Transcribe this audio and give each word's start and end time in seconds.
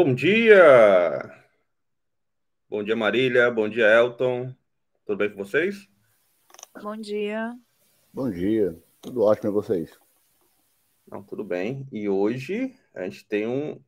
Bom 0.00 0.14
dia! 0.14 1.28
Bom 2.70 2.84
dia, 2.84 2.94
Marília. 2.94 3.50
Bom 3.50 3.68
dia, 3.68 3.84
Elton. 3.84 4.54
Tudo 5.04 5.18
bem 5.18 5.28
com 5.28 5.44
vocês? 5.44 5.88
Bom 6.80 6.96
dia. 6.96 7.58
Bom 8.14 8.30
dia. 8.30 8.80
Tudo 9.02 9.22
ótimo 9.22 9.52
com 9.52 9.60
vocês? 9.60 9.98
Não, 11.04 11.20
tudo 11.20 11.42
bem. 11.42 11.84
E 11.90 12.08
hoje 12.08 12.76
a 12.94 13.02
gente 13.02 13.26
tem, 13.26 13.48
um, 13.48 13.82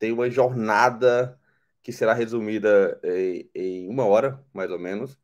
tem 0.00 0.10
uma 0.10 0.28
jornada 0.28 1.38
que 1.80 1.92
será 1.92 2.12
resumida 2.12 3.00
em, 3.04 3.48
em 3.54 3.88
uma 3.88 4.04
hora, 4.06 4.44
mais 4.52 4.72
ou 4.72 4.80
menos. 4.80 5.16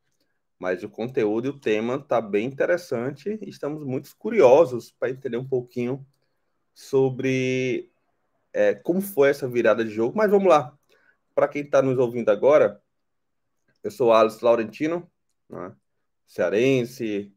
Mas 0.56 0.84
o 0.84 0.88
conteúdo 0.88 1.46
e 1.46 1.50
o 1.50 1.58
tema 1.58 1.96
está 1.96 2.20
bem 2.20 2.46
interessante. 2.46 3.40
Estamos 3.42 3.84
muito 3.84 4.16
curiosos 4.16 4.92
para 4.92 5.10
entender 5.10 5.36
um 5.36 5.48
pouquinho 5.48 6.06
sobre 6.72 7.90
é, 8.56 8.74
como 8.74 9.02
foi 9.02 9.28
essa 9.28 9.46
virada 9.46 9.84
de 9.84 9.90
jogo. 9.90 10.16
Mas 10.16 10.30
vamos 10.30 10.48
lá. 10.48 10.74
Para 11.34 11.46
quem 11.46 11.62
está 11.62 11.82
nos 11.82 11.98
ouvindo 11.98 12.30
agora, 12.30 12.80
eu 13.84 13.90
sou 13.90 14.14
Alisson 14.14 14.46
Laurentino, 14.46 15.10
né? 15.50 15.76
cearense, 16.26 17.30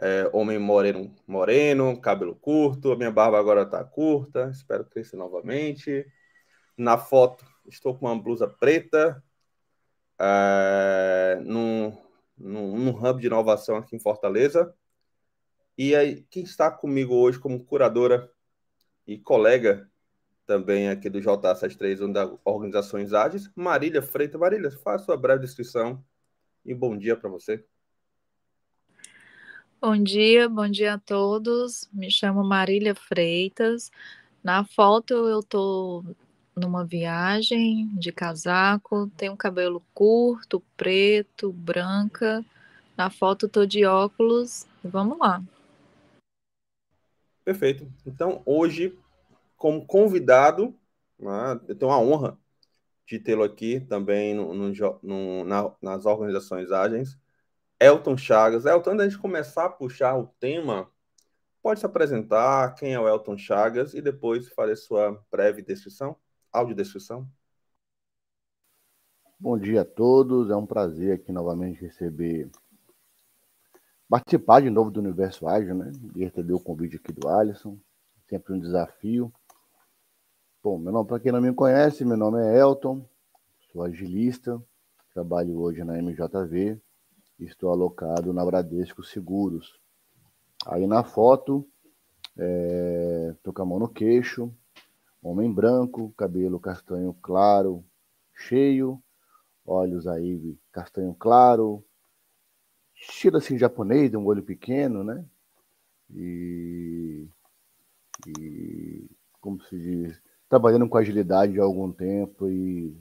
é, 0.00 0.28
homem 0.32 0.58
moreno, 0.58 1.14
moreno, 1.24 2.00
cabelo 2.00 2.34
curto, 2.34 2.90
a 2.90 2.96
minha 2.96 3.12
barba 3.12 3.38
agora 3.38 3.62
está 3.62 3.84
curta, 3.84 4.50
espero 4.50 4.84
crescer 4.84 5.16
novamente. 5.16 6.04
Na 6.76 6.98
foto, 6.98 7.46
estou 7.68 7.96
com 7.96 8.06
uma 8.06 8.20
blusa 8.20 8.48
preta, 8.48 9.22
é, 10.18 11.38
num, 11.44 11.96
num, 12.36 12.76
num 12.76 12.90
hub 12.90 13.20
de 13.20 13.28
inovação 13.28 13.76
aqui 13.76 13.94
em 13.94 14.00
Fortaleza. 14.00 14.74
E 15.78 15.94
aí, 15.94 16.26
quem 16.28 16.42
está 16.42 16.72
comigo 16.72 17.14
hoje 17.14 17.38
como 17.38 17.64
curadora 17.64 18.28
e 19.06 19.16
colega 19.16 19.88
também 20.46 20.88
aqui 20.88 21.10
do 21.10 21.18
JA73, 21.18 22.12
da 22.12 22.32
Organizações 22.44 23.12
Ágeis, 23.12 23.50
Marília 23.54 24.00
Freitas. 24.00 24.40
Marília, 24.40 24.70
faça 24.70 25.04
sua 25.04 25.16
breve 25.16 25.40
descrição 25.40 26.02
e 26.64 26.72
bom 26.72 26.96
dia 26.96 27.16
para 27.16 27.28
você. 27.28 27.64
Bom 29.80 30.02
dia, 30.02 30.48
bom 30.48 30.68
dia 30.68 30.94
a 30.94 30.98
todos. 30.98 31.88
Me 31.92 32.10
chamo 32.10 32.42
Marília 32.44 32.94
Freitas. 32.94 33.90
Na 34.42 34.64
foto 34.64 35.12
eu 35.12 35.40
estou 35.40 36.04
numa 36.54 36.84
viagem 36.84 37.88
de 37.98 38.10
casaco, 38.10 39.10
tenho 39.16 39.36
cabelo 39.36 39.82
curto, 39.92 40.62
preto, 40.76 41.52
branca. 41.52 42.44
Na 42.96 43.10
foto 43.10 43.46
estou 43.46 43.66
de 43.66 43.84
óculos. 43.84 44.66
Vamos 44.82 45.18
lá. 45.18 45.42
Perfeito. 47.44 47.86
Então, 48.04 48.42
hoje 48.46 48.98
como 49.56 49.86
convidado. 49.86 50.78
Né? 51.18 51.60
Eu 51.68 51.76
tenho 51.76 51.92
a 51.92 51.98
honra 51.98 52.38
de 53.06 53.18
tê-lo 53.18 53.42
aqui 53.42 53.80
também 53.80 54.34
no, 54.34 54.52
no, 54.52 54.72
no, 55.02 55.44
na, 55.44 55.72
nas 55.80 56.06
organizações 56.06 56.70
Agens. 56.70 57.18
Elton 57.80 58.16
Chagas. 58.16 58.64
Elton, 58.64 58.92
antes 58.92 59.12
de 59.12 59.18
começar 59.18 59.66
a 59.66 59.70
puxar 59.70 60.18
o 60.18 60.26
tema, 60.40 60.90
pode 61.62 61.80
se 61.80 61.86
apresentar, 61.86 62.74
quem 62.74 62.94
é 62.94 63.00
o 63.00 63.08
Elton 63.08 63.36
Chagas 63.36 63.92
e 63.92 64.00
depois 64.00 64.48
fazer 64.48 64.76
sua 64.76 65.22
breve 65.30 65.62
descrição, 65.62 66.16
audiodescrição. 66.52 67.28
Bom 69.38 69.58
dia 69.58 69.82
a 69.82 69.84
todos, 69.84 70.48
é 70.48 70.56
um 70.56 70.64
prazer 70.64 71.12
aqui 71.12 71.30
novamente 71.30 71.82
receber, 71.82 72.50
participar 74.08 74.62
de 74.62 74.70
novo 74.70 74.90
do 74.90 75.00
Universo 75.00 75.46
Ágil, 75.46 75.74
né? 75.74 75.92
E 76.14 76.24
receber 76.24 76.54
o 76.54 76.60
convite 76.60 76.96
aqui 76.96 77.12
do 77.12 77.28
Alisson, 77.28 77.78
sempre 78.26 78.54
um 78.54 78.58
desafio. 78.58 79.30
Bom, 80.66 80.78
meu 80.78 80.92
nome, 80.92 81.06
para 81.06 81.20
quem 81.20 81.30
não 81.30 81.40
me 81.40 81.54
conhece, 81.54 82.04
meu 82.04 82.16
nome 82.16 82.42
é 82.42 82.58
Elton, 82.58 83.08
sou 83.70 83.84
agilista, 83.84 84.60
trabalho 85.14 85.60
hoje 85.60 85.84
na 85.84 85.96
MJV 85.96 86.76
estou 87.38 87.70
alocado 87.70 88.32
na 88.32 88.44
Bradesco 88.44 89.04
Seguros. 89.04 89.78
Aí 90.66 90.84
na 90.84 91.04
foto, 91.04 91.64
é, 92.36 93.32
tô 93.44 93.52
com 93.52 93.62
a 93.62 93.64
mão 93.64 93.78
no 93.78 93.88
queixo, 93.88 94.52
homem 95.22 95.52
branco, 95.52 96.12
cabelo 96.16 96.58
castanho 96.58 97.14
claro, 97.22 97.84
cheio, 98.34 99.00
olhos 99.64 100.08
aí 100.08 100.58
castanho 100.72 101.14
claro, 101.14 101.84
estilo 102.92 103.36
assim 103.36 103.56
japonês, 103.56 104.12
um 104.14 104.26
olho 104.26 104.42
pequeno, 104.42 105.04
né? 105.04 105.24
E, 106.10 107.28
e 108.36 109.08
como 109.40 109.62
se 109.62 109.78
diz, 109.78 110.25
trabalhando 110.48 110.88
com 110.88 110.98
agilidade 110.98 111.58
há 111.60 111.64
algum 111.64 111.92
tempo 111.92 112.48
e 112.48 112.96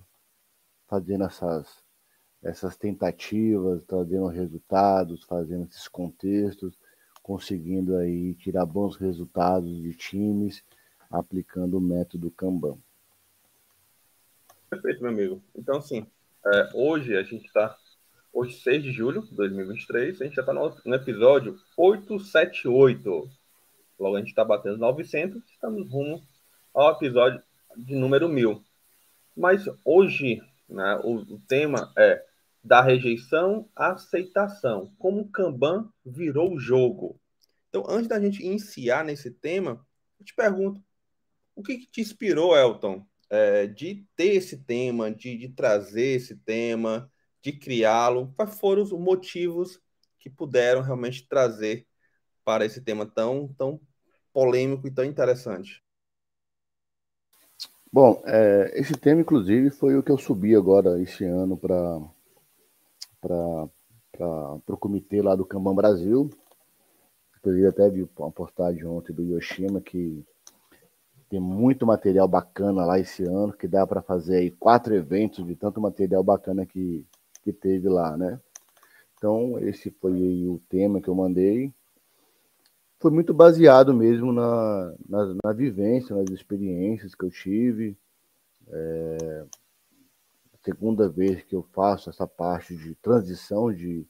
fazendo 0.88 1.26
essas, 1.26 1.84
essas 2.44 2.76
tentativas, 2.76 3.84
trazendo 3.86 4.28
resultados, 4.28 5.24
fazendo 5.24 5.66
esses 5.66 5.88
contextos, 5.88 6.78
conseguindo 7.22 7.98
aí 7.98 8.36
tirar 8.36 8.66
bons 8.66 8.96
resultados 8.98 9.82
de 9.82 9.94
times, 9.94 10.64
aplicando 11.10 11.78
o 11.78 11.82
método 11.82 12.32
Kanban. 12.32 12.78
Perfeito, 14.70 15.02
meu 15.02 15.12
amigo. 15.12 15.42
Então, 15.56 15.78
assim, 15.78 16.06
é, 16.46 16.70
hoje 16.74 17.16
a 17.16 17.24
gente 17.24 17.46
está, 17.46 17.76
hoje 18.34 18.60
6 18.60 18.84
de 18.84 18.92
julho 18.92 19.22
de 19.24 19.36
2023, 19.36 20.22
a 20.22 20.26
gente 20.26 20.36
já 20.36 20.42
está 20.42 20.54
no, 20.54 20.76
no 20.86 20.96
episódio 20.96 21.58
878. 21.78 23.30
Logo 23.98 24.16
a 24.16 24.20
gente 24.20 24.30
está 24.30 24.44
batendo 24.44 24.78
900, 24.78 25.42
estamos 25.50 25.90
rumo 25.90 26.22
ao 26.76 26.92
episódio 26.92 27.42
de 27.78 27.96
número 27.96 28.28
mil. 28.28 28.62
Mas 29.36 29.66
hoje 29.84 30.42
né, 30.68 31.00
o, 31.04 31.16
o 31.16 31.40
tema 31.48 31.92
é 31.98 32.24
da 32.64 32.82
rejeição 32.82 33.70
à 33.76 33.92
aceitação, 33.92 34.92
como 34.98 35.22
o 35.22 35.30
Kanban 35.30 35.88
virou 36.06 36.54
o 36.54 36.60
jogo. 36.60 37.20
Então, 37.70 37.86
antes 37.88 38.08
da 38.08 38.20
gente 38.20 38.44
iniciar 38.44 39.06
nesse 39.06 39.32
tema, 39.32 39.86
eu 40.20 40.26
te 40.26 40.34
pergunto, 40.34 40.84
o 41.56 41.64
que, 41.64 41.78
que 41.78 41.88
te 41.88 42.02
inspirou, 42.02 42.58
Elton, 42.58 43.06
é, 43.30 43.68
de 43.68 44.06
ter 44.16 44.36
esse 44.36 44.58
tema, 44.58 45.12
de, 45.12 45.38
de 45.38 45.50
trazer 45.50 46.16
esse 46.16 46.36
tema, 46.38 47.12
de 47.42 47.54
criá-lo? 47.54 48.34
Quais 48.36 48.60
foram 48.60 48.82
os 48.82 48.92
motivos 48.92 49.80
que 50.20 50.30
puderam 50.30 50.82
realmente 50.82 51.28
trazer 51.28 51.86
para 52.44 52.66
esse 52.66 52.82
tema 52.82 53.06
tão, 53.06 53.48
tão 53.58 53.80
polêmico 54.34 54.88
e 54.88 54.92
tão 54.92 55.06
interessante? 55.06 55.85
Bom, 57.96 58.22
é, 58.26 58.74
esse 58.78 58.92
tema, 58.98 59.22
inclusive, 59.22 59.70
foi 59.70 59.96
o 59.96 60.04
que 60.04 60.12
eu 60.12 60.18
subi 60.18 60.54
agora 60.54 61.02
esse 61.02 61.24
ano 61.24 61.56
para 61.56 61.98
o 64.68 64.78
comitê 64.78 65.22
lá 65.22 65.34
do 65.34 65.46
Kanban 65.46 65.74
Brasil. 65.74 66.30
Inclusive, 67.38 67.68
até 67.68 67.90
vi 67.90 68.06
uma 68.18 68.32
postagem 68.34 68.86
ontem 68.86 69.14
do 69.14 69.24
Yoshima 69.24 69.80
que 69.80 70.26
tem 71.30 71.40
muito 71.40 71.86
material 71.86 72.28
bacana 72.28 72.84
lá 72.84 73.00
esse 73.00 73.24
ano, 73.24 73.54
que 73.54 73.66
dá 73.66 73.88
para 73.88 74.02
fazer 74.02 74.40
aí 74.40 74.52
quatro 74.52 74.94
eventos 74.94 75.48
de 75.48 75.56
tanto 75.56 75.80
material 75.80 76.22
bacana 76.22 76.66
que, 76.66 77.08
que 77.44 77.54
teve 77.54 77.88
lá, 77.88 78.18
né? 78.18 78.42
Então, 79.18 79.58
esse 79.60 79.90
foi 79.90 80.46
o 80.46 80.60
tema 80.68 81.00
que 81.00 81.08
eu 81.08 81.16
mandei 81.16 81.74
foi 83.06 83.12
muito 83.12 83.36
baseado 83.36 83.94
mesmo 83.94 84.34
na, 84.34 84.96
na, 85.08 85.36
na, 85.44 85.54
vivência, 85.54 86.16
nas 86.16 86.28
experiências 86.32 87.14
que 87.14 87.24
eu 87.24 87.30
tive. 87.30 87.96
É, 88.68 89.46
segunda 90.64 91.08
vez 91.08 91.44
que 91.44 91.56
eu 91.56 91.62
faço 91.72 92.10
essa 92.10 92.26
parte 92.26 92.76
de 92.76 92.96
transição 92.96 93.72
de, 93.72 94.08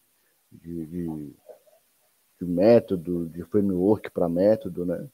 de, 0.50 0.86
de, 0.86 1.36
de 2.40 2.46
método, 2.46 3.28
de 3.28 3.44
framework 3.44 4.10
para 4.12 4.30
método, 4.30 4.86
né? 4.86 5.06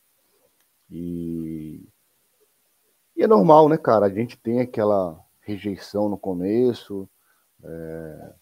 E, 0.88 1.84
e, 3.18 3.24
é 3.24 3.27
normal, 3.27 3.68
né, 3.68 3.80
cara? 3.80 4.06
A 4.06 4.13
gente 4.13 4.38
tem 4.38 4.60
aquela 4.60 5.19
rejeição 5.39 6.07
no 6.07 6.19
começo, 6.19 7.10
é, 7.63 8.34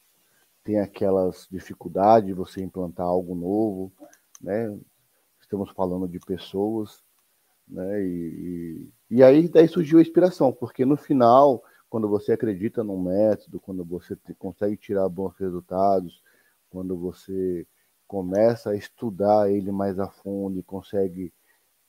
tem 0.65 0.81
aquelas 0.81 1.47
dificuldades 1.50 2.27
de 2.27 2.33
você 2.33 2.62
implantar 2.62 3.06
algo 3.06 3.33
novo, 3.33 3.89
né? 4.42 4.77
Estamos 5.50 5.72
falando 5.72 6.07
de 6.07 6.19
pessoas, 6.19 7.04
né? 7.68 8.04
E, 8.04 8.88
e, 9.10 9.18
e, 9.18 9.24
aí 9.24 9.50
daí 9.50 9.68
surgiu 9.68 9.98
a 9.98 10.01
inspiração, 10.01 10.54
porque 10.54 10.86
no 10.86 10.96
final, 10.96 11.63
quando 11.90 12.07
você 12.07 12.34
acredita 12.34 12.84
num 12.84 13.01
método, 13.01 13.60
quando 13.60 13.84
você 13.84 14.16
te, 14.16 14.36
consegue 14.36 14.78
tirar 14.78 15.10
bons 15.10 15.36
resultados, 15.38 16.22
quando 16.69 16.96
você 16.96 17.66
começa 18.07 18.69
a 18.69 18.75
estudar 18.75 19.51
ele 19.51 19.72
mais 19.72 20.00
a 20.00 20.07
fundo 20.10 20.60
e 20.60 20.63
consegue 20.63 21.34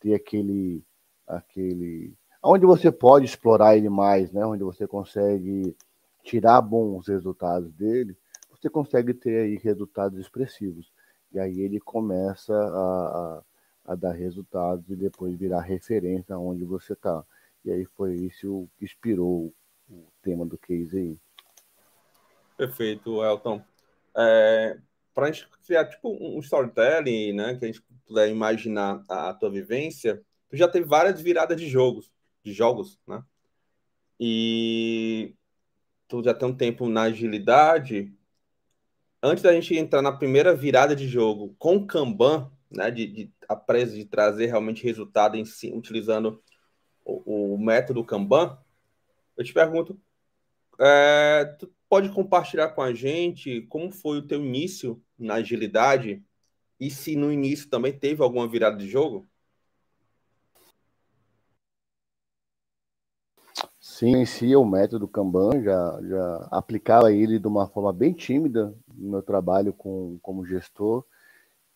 ter 0.01 0.15
aquele 0.15 0.83
aquele 1.27 2.15
onde 2.43 2.65
você 2.65 2.91
pode 2.91 3.27
explorar 3.27 3.77
ele 3.77 3.91
mais, 3.91 4.33
né? 4.33 4.45
Onde 4.45 4.65
você 4.65 4.87
consegue 4.87 5.77
tirar 6.25 6.63
bons 6.63 7.09
resultados 7.09 7.71
dele, 7.75 8.17
você 8.51 8.71
consegue 8.71 9.13
ter 9.13 9.43
aí 9.43 9.57
resultados 9.57 10.19
expressivos. 10.19 10.91
E 11.33 11.39
aí 11.39 11.61
ele 11.61 11.79
começa 11.79 12.55
a, 12.55 13.43
a 13.85 13.95
dar 13.95 14.13
resultados 14.13 14.89
e 14.89 14.97
depois 14.97 15.37
virar 15.37 15.61
referência 15.61 16.39
onde 16.39 16.65
você 16.65 16.93
está. 16.93 17.25
E 17.65 17.71
aí 17.71 17.85
foi 17.97 18.15
isso 18.15 18.69
que 18.77 18.85
inspirou 18.85 19.53
o 19.89 20.07
tema 20.23 20.47
do 20.47 20.57
case 20.57 20.97
aí. 20.97 21.19
Perfeito, 22.57 23.25
Elton. 23.25 23.63
É, 24.17 24.79
Para 25.15 25.27
a 25.27 25.33
gente 25.33 25.49
criar 25.67 25.87
tipo 25.87 26.11
um 26.11 26.39
storytelling, 26.41 27.33
né, 27.33 27.57
que 27.57 27.65
a 27.65 27.69
gente 27.69 27.83
puder 28.07 28.29
imaginar 28.29 29.03
a, 29.09 29.31
a 29.31 29.35
tua 29.35 29.51
vivência, 29.51 30.23
tu 30.49 30.57
já 30.57 30.69
teve 30.69 30.87
várias 30.87 31.21
viradas 31.21 31.61
de 31.61 31.69
jogos, 31.69 32.11
de 32.45 32.53
jogos, 32.53 32.99
né? 33.07 33.23
E 34.19 35.35
tu 36.07 36.23
já 36.23 36.35
tem 36.35 36.49
um 36.49 36.55
tempo 36.55 36.89
na 36.89 37.03
agilidade. 37.03 38.13
Antes 39.23 39.43
da 39.43 39.53
gente 39.53 39.75
entrar 39.77 40.03
na 40.03 40.13
primeira 40.13 40.55
virada 40.55 40.95
de 40.95 41.09
jogo 41.09 41.55
com 41.59 41.87
Kanban, 41.87 42.51
né, 42.71 42.91
de, 42.91 43.07
de 43.07 43.33
a 43.51 43.57
presa 43.57 43.97
de 43.97 44.05
trazer 44.05 44.47
realmente 44.47 44.85
resultado 44.85 45.37
em 45.37 45.45
si, 45.45 45.73
utilizando 45.73 46.41
o, 47.05 47.55
o 47.55 47.59
método 47.59 48.05
Kanban, 48.05 48.57
eu 49.37 49.45
te 49.45 49.53
pergunto, 49.53 50.01
é, 50.79 51.57
tu 51.59 51.69
pode 51.89 52.11
compartilhar 52.11 52.69
com 52.69 52.81
a 52.81 52.95
gente 52.95 53.63
como 53.63 53.91
foi 53.91 54.19
o 54.19 54.27
teu 54.27 54.41
início 54.41 55.03
na 55.19 55.35
agilidade 55.35 56.23
e 56.79 56.89
se 56.93 57.17
no 57.17 57.33
início 57.33 57.69
também 57.69 57.93
teve 57.93 58.23
alguma 58.23 58.47
virada 58.47 58.77
de 58.77 58.89
jogo? 58.89 59.29
Sim, 63.81 64.25
si 64.25 64.55
o 64.55 64.65
método 64.65 65.09
Kanban, 65.09 65.61
já, 65.61 66.01
já 66.03 66.49
aplicava 66.53 67.13
ele 67.13 67.41
de 67.41 67.49
uma 67.49 67.67
forma 67.67 67.93
bem 67.93 68.13
tímida 68.13 68.73
no 68.95 69.11
meu 69.11 69.23
trabalho 69.23 69.73
com, 69.73 70.21
como 70.23 70.47
gestor. 70.47 71.05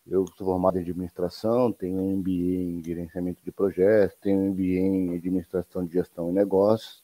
Eu 0.07 0.25
sou 0.37 0.45
formado 0.45 0.77
em 0.77 0.81
administração, 0.81 1.71
tenho 1.71 1.99
MBA 1.99 2.29
em 2.29 2.83
gerenciamento 2.83 3.43
de 3.43 3.51
projetos, 3.51 4.15
tenho 4.21 4.51
MBA 4.51 4.61
em 4.61 5.15
administração 5.15 5.83
de 5.83 5.93
gestão 5.93 6.29
e 6.29 6.33
negócios. 6.33 7.03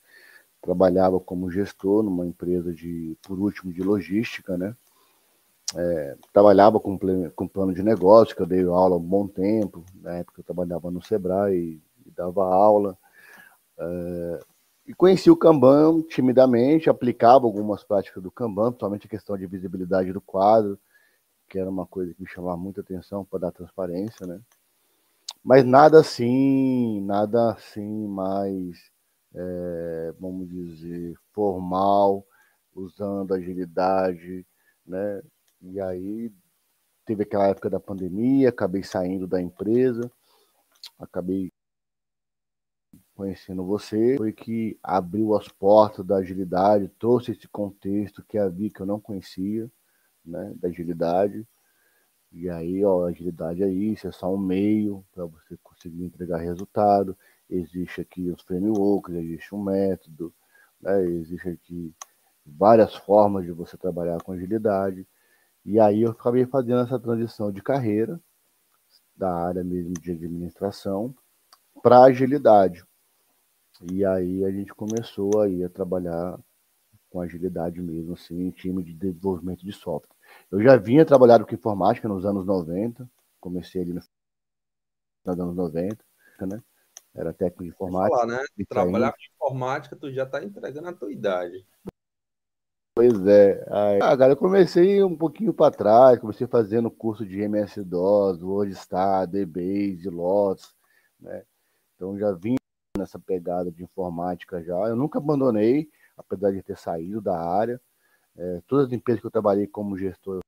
Trabalhava 0.62 1.20
como 1.20 1.50
gestor 1.50 2.04
numa 2.04 2.28
empresa 2.28 2.72
de, 2.72 3.18
por 3.24 3.40
último, 3.40 3.74
de 3.74 3.82
logística, 3.82 4.56
né? 4.56 4.76
É, 5.76 6.18
trabalhava 6.32 6.80
com, 6.80 7.00
com 7.36 7.48
plano 7.48 7.74
de 7.74 7.82
negócio, 7.82 8.36
que 8.36 8.42
eu 8.42 8.46
dei 8.46 8.64
aula 8.64 8.96
há 8.96 9.00
um 9.00 9.02
bom 9.02 9.28
tempo. 9.28 9.84
Na 9.96 10.18
época 10.18 10.42
eu 10.42 10.44
trabalhava 10.44 10.92
no 10.92 11.02
Sebrae 11.02 11.56
e, 11.56 11.82
e 12.06 12.12
dava 12.12 12.44
aula. 12.44 12.96
É, 13.80 14.40
e 14.88 14.94
conheci 14.94 15.32
o 15.32 15.36
Kanban 15.36 16.02
timidamente, 16.04 16.90
aplicava 16.90 17.46
algumas 17.46 17.84
práticas 17.84 18.22
do 18.22 18.30
Kanban, 18.30 18.72
principalmente 18.72 19.08
a 19.08 19.10
questão 19.10 19.38
de 19.38 19.48
visibilidade 19.48 20.14
do 20.14 20.22
quadro, 20.22 20.78
que 21.52 21.60
era 21.60 21.70
uma 21.70 21.86
coisa 21.86 22.14
que 22.14 22.22
me 22.22 22.30
chamava 22.30 22.56
muita 22.56 22.80
atenção 22.80 23.26
para 23.26 23.40
dar 23.40 23.52
transparência, 23.52 24.26
né? 24.26 24.40
Mas 25.44 25.66
nada 25.66 26.00
assim, 26.00 27.02
nada 27.02 27.52
assim 27.52 28.08
mais, 28.08 28.90
é, 29.36 30.14
vamos 30.18 30.48
dizer, 30.48 31.14
formal, 31.34 32.26
usando 32.74 33.34
agilidade, 33.34 34.48
né? 34.88 35.22
E 35.62 35.82
aí 35.82 36.32
teve 37.06 37.24
aquela 37.24 37.48
época 37.48 37.70
da 37.70 37.82
pandemia, 37.82 38.48
acabei 38.48 38.82
saindo 38.82 39.28
da 39.28 39.42
empresa, 39.42 40.10
acabei 40.98 41.52
conhecendo 43.14 43.66
você, 43.66 44.16
foi 44.16 44.32
que 44.32 44.80
abriu 44.82 45.36
as 45.36 45.50
portas 45.50 46.06
da 46.06 46.16
agilidade, 46.16 46.88
trouxe 46.98 47.34
esse 47.34 47.48
contexto 47.50 48.24
que 48.24 48.38
havia 48.38 48.70
que 48.70 48.80
eu 48.80 48.86
não 48.86 49.02
conhecia, 49.02 49.70
né, 50.26 50.54
da 50.56 50.68
agilidade. 50.68 51.48
E 52.32 52.50
aí, 52.50 52.84
ó, 52.86 53.06
agilidade 53.06 53.62
é 53.64 53.70
isso, 53.70 54.08
é 54.08 54.12
só 54.12 54.34
um 54.34 54.38
meio 54.38 55.06
para 55.12 55.26
você 55.26 55.58
conseguir 55.62 56.04
entregar 56.04 56.38
resultado. 56.38 57.18
Existe 57.50 58.02
aqui 58.02 58.30
os 58.30 58.42
frameworks, 58.42 59.14
existe 59.16 59.54
um 59.54 59.62
método, 59.62 60.34
né, 60.82 61.04
existe 61.06 61.50
aqui 61.50 61.94
várias 62.46 62.96
formas 62.96 63.44
de 63.44 63.52
você 63.52 63.78
trabalhar 63.78 64.22
com 64.22 64.32
agilidade. 64.32 65.06
E 65.66 65.80
aí 65.80 66.04
eu 66.04 66.12
acabei 66.12 66.46
fazendo 66.46 66.82
essa 66.82 67.00
transição 67.00 67.52
de 67.52 67.62
carreira 67.62 68.20
da 69.16 69.34
área 69.34 69.64
mesmo 69.64 69.94
de 69.94 70.12
administração 70.12 71.14
para 71.84 72.04
agilidade. 72.04 72.84
E 73.92 74.06
aí 74.06 74.46
a 74.46 74.52
gente 74.52 74.74
começou 74.74 75.42
aí 75.42 75.64
a 75.64 75.70
trabalhar 75.70 76.40
com 77.12 77.20
agilidade 77.20 77.80
mesmo, 77.82 78.14
assim, 78.14 78.48
em 78.48 78.52
time 78.52 78.82
de 78.82 78.94
desenvolvimento 78.94 79.64
de 79.64 79.74
software. 79.74 80.16
Eu 80.50 80.64
já 80.64 80.78
vinha 80.78 81.06
trabalhando 81.06 81.46
com 81.46 81.54
informática 81.54 82.08
nos 82.08 82.26
anos 82.26 82.46
90, 82.46 83.08
comecei 83.40 83.82
ali 83.82 83.94
no 83.94 84.02
nos 85.24 85.40
anos 85.40 85.56
90, 85.56 86.04
né? 86.42 86.60
Era 87.14 87.34
técnico 87.34 87.64
de 87.64 87.70
informática. 87.70 88.18
Falar, 88.18 88.26
né? 88.26 88.44
Trabalhar 88.68 89.12
com 89.12 89.46
informática, 89.46 89.96
tu 89.96 90.12
já 90.12 90.24
está 90.24 90.44
entregando 90.44 90.88
a 90.88 90.94
tua 90.94 91.12
idade. 91.12 91.66
Pois 92.96 93.28
é. 93.28 93.66
Aí, 93.70 94.00
ah, 94.02 94.18
cara, 94.18 94.34
eu 94.34 94.38
comecei 94.38 95.04
um 95.04 95.16
pouquinho 95.16 95.54
para 95.54 95.76
trás, 95.76 96.18
comecei 96.18 96.48
fazendo 96.48 96.90
curso 96.90 97.26
de 97.26 97.40
MS-DOS, 97.42 98.42
WordStar, 98.42 99.28
DBase, 99.28 100.10
Lotus, 100.10 100.74
né? 101.20 101.44
Então 101.96 102.18
já 102.18 102.32
vim 102.32 102.56
nessa 102.98 103.20
pegada 103.20 103.72
de 103.72 103.84
informática 103.84 104.64
já. 104.64 104.76
Eu 104.88 104.96
nunca 104.96 105.20
abandonei, 105.20 105.90
apesar 106.18 106.52
de 106.52 106.62
ter 106.62 106.78
saído 106.78 107.22
da 107.22 107.40
área. 107.40 107.80
É, 108.38 108.62
todas 108.68 108.88
as 108.88 108.94
empresas 108.94 109.22
que 109.22 109.28
eu 109.28 109.32
trabalhei 109.32 109.68
como 109.68 109.98
gestor, 109.98 110.40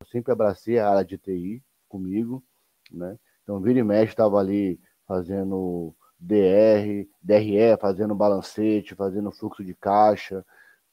eu 0.00 0.06
sempre 0.06 0.32
abracei 0.32 0.78
a 0.78 0.88
área 0.88 1.04
de 1.04 1.18
TI 1.18 1.62
comigo, 1.88 2.42
né? 2.90 3.18
Então, 3.42 3.60
vira 3.60 3.78
e 3.78 3.82
mexe, 3.84 4.12
estava 4.12 4.38
ali 4.38 4.80
fazendo 5.06 5.94
DR, 6.18 7.08
DRE, 7.22 7.76
fazendo 7.80 8.14
balancete, 8.14 8.94
fazendo 8.94 9.30
fluxo 9.30 9.64
de 9.64 9.74
caixa, 9.74 10.44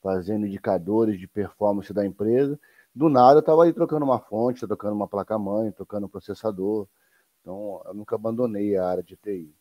fazendo 0.01 0.45
indicadores 0.45 1.19
de 1.19 1.27
performance 1.27 1.91
da 1.93 2.05
empresa. 2.05 2.59
Do 2.93 3.09
nada, 3.09 3.37
eu 3.37 3.39
estava 3.39 3.63
aí 3.63 3.73
trocando 3.73 4.05
uma 4.05 4.19
fonte, 4.19 4.67
trocando 4.67 4.95
uma 4.95 5.07
placa-mãe, 5.07 5.71
trocando 5.71 6.05
um 6.05 6.09
processador. 6.09 6.87
Então, 7.41 7.81
eu 7.85 7.93
nunca 7.93 8.15
abandonei 8.15 8.77
a 8.77 8.87
área 8.87 9.03
de 9.03 9.15
TI. 9.15 9.53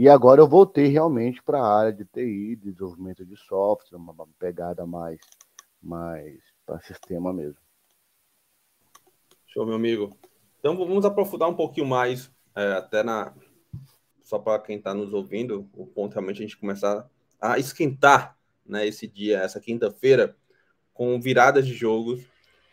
E 0.00 0.08
agora 0.08 0.40
eu 0.40 0.46
voltei 0.46 0.86
realmente 0.86 1.42
para 1.42 1.58
a 1.58 1.76
área 1.76 1.92
de 1.92 2.04
TI, 2.04 2.54
de 2.54 2.70
desenvolvimento 2.70 3.26
de 3.26 3.36
software, 3.36 3.98
uma 3.98 4.14
pegada 4.38 4.86
mais, 4.86 5.18
mais 5.82 6.38
para 6.64 6.78
sistema 6.82 7.32
mesmo. 7.32 7.58
Show, 9.48 9.66
meu 9.66 9.74
amigo. 9.74 10.16
Então 10.60 10.76
vamos 10.76 11.04
aprofundar 11.04 11.48
um 11.48 11.56
pouquinho 11.56 11.84
mais, 11.84 12.30
é, 12.54 12.74
até 12.74 13.02
na. 13.02 13.34
Só 14.22 14.38
para 14.38 14.62
quem 14.62 14.76
está 14.76 14.94
nos 14.94 15.12
ouvindo, 15.12 15.68
o 15.74 15.84
ponto 15.84 16.12
realmente 16.12 16.38
a 16.38 16.42
gente 16.42 16.56
começar 16.56 17.10
a 17.40 17.58
esquentar 17.58 18.38
né, 18.64 18.86
esse 18.86 19.08
dia, 19.08 19.40
essa 19.40 19.58
quinta-feira, 19.58 20.36
com 20.94 21.20
viradas 21.20 21.66
de 21.66 21.74
jogos, 21.74 22.24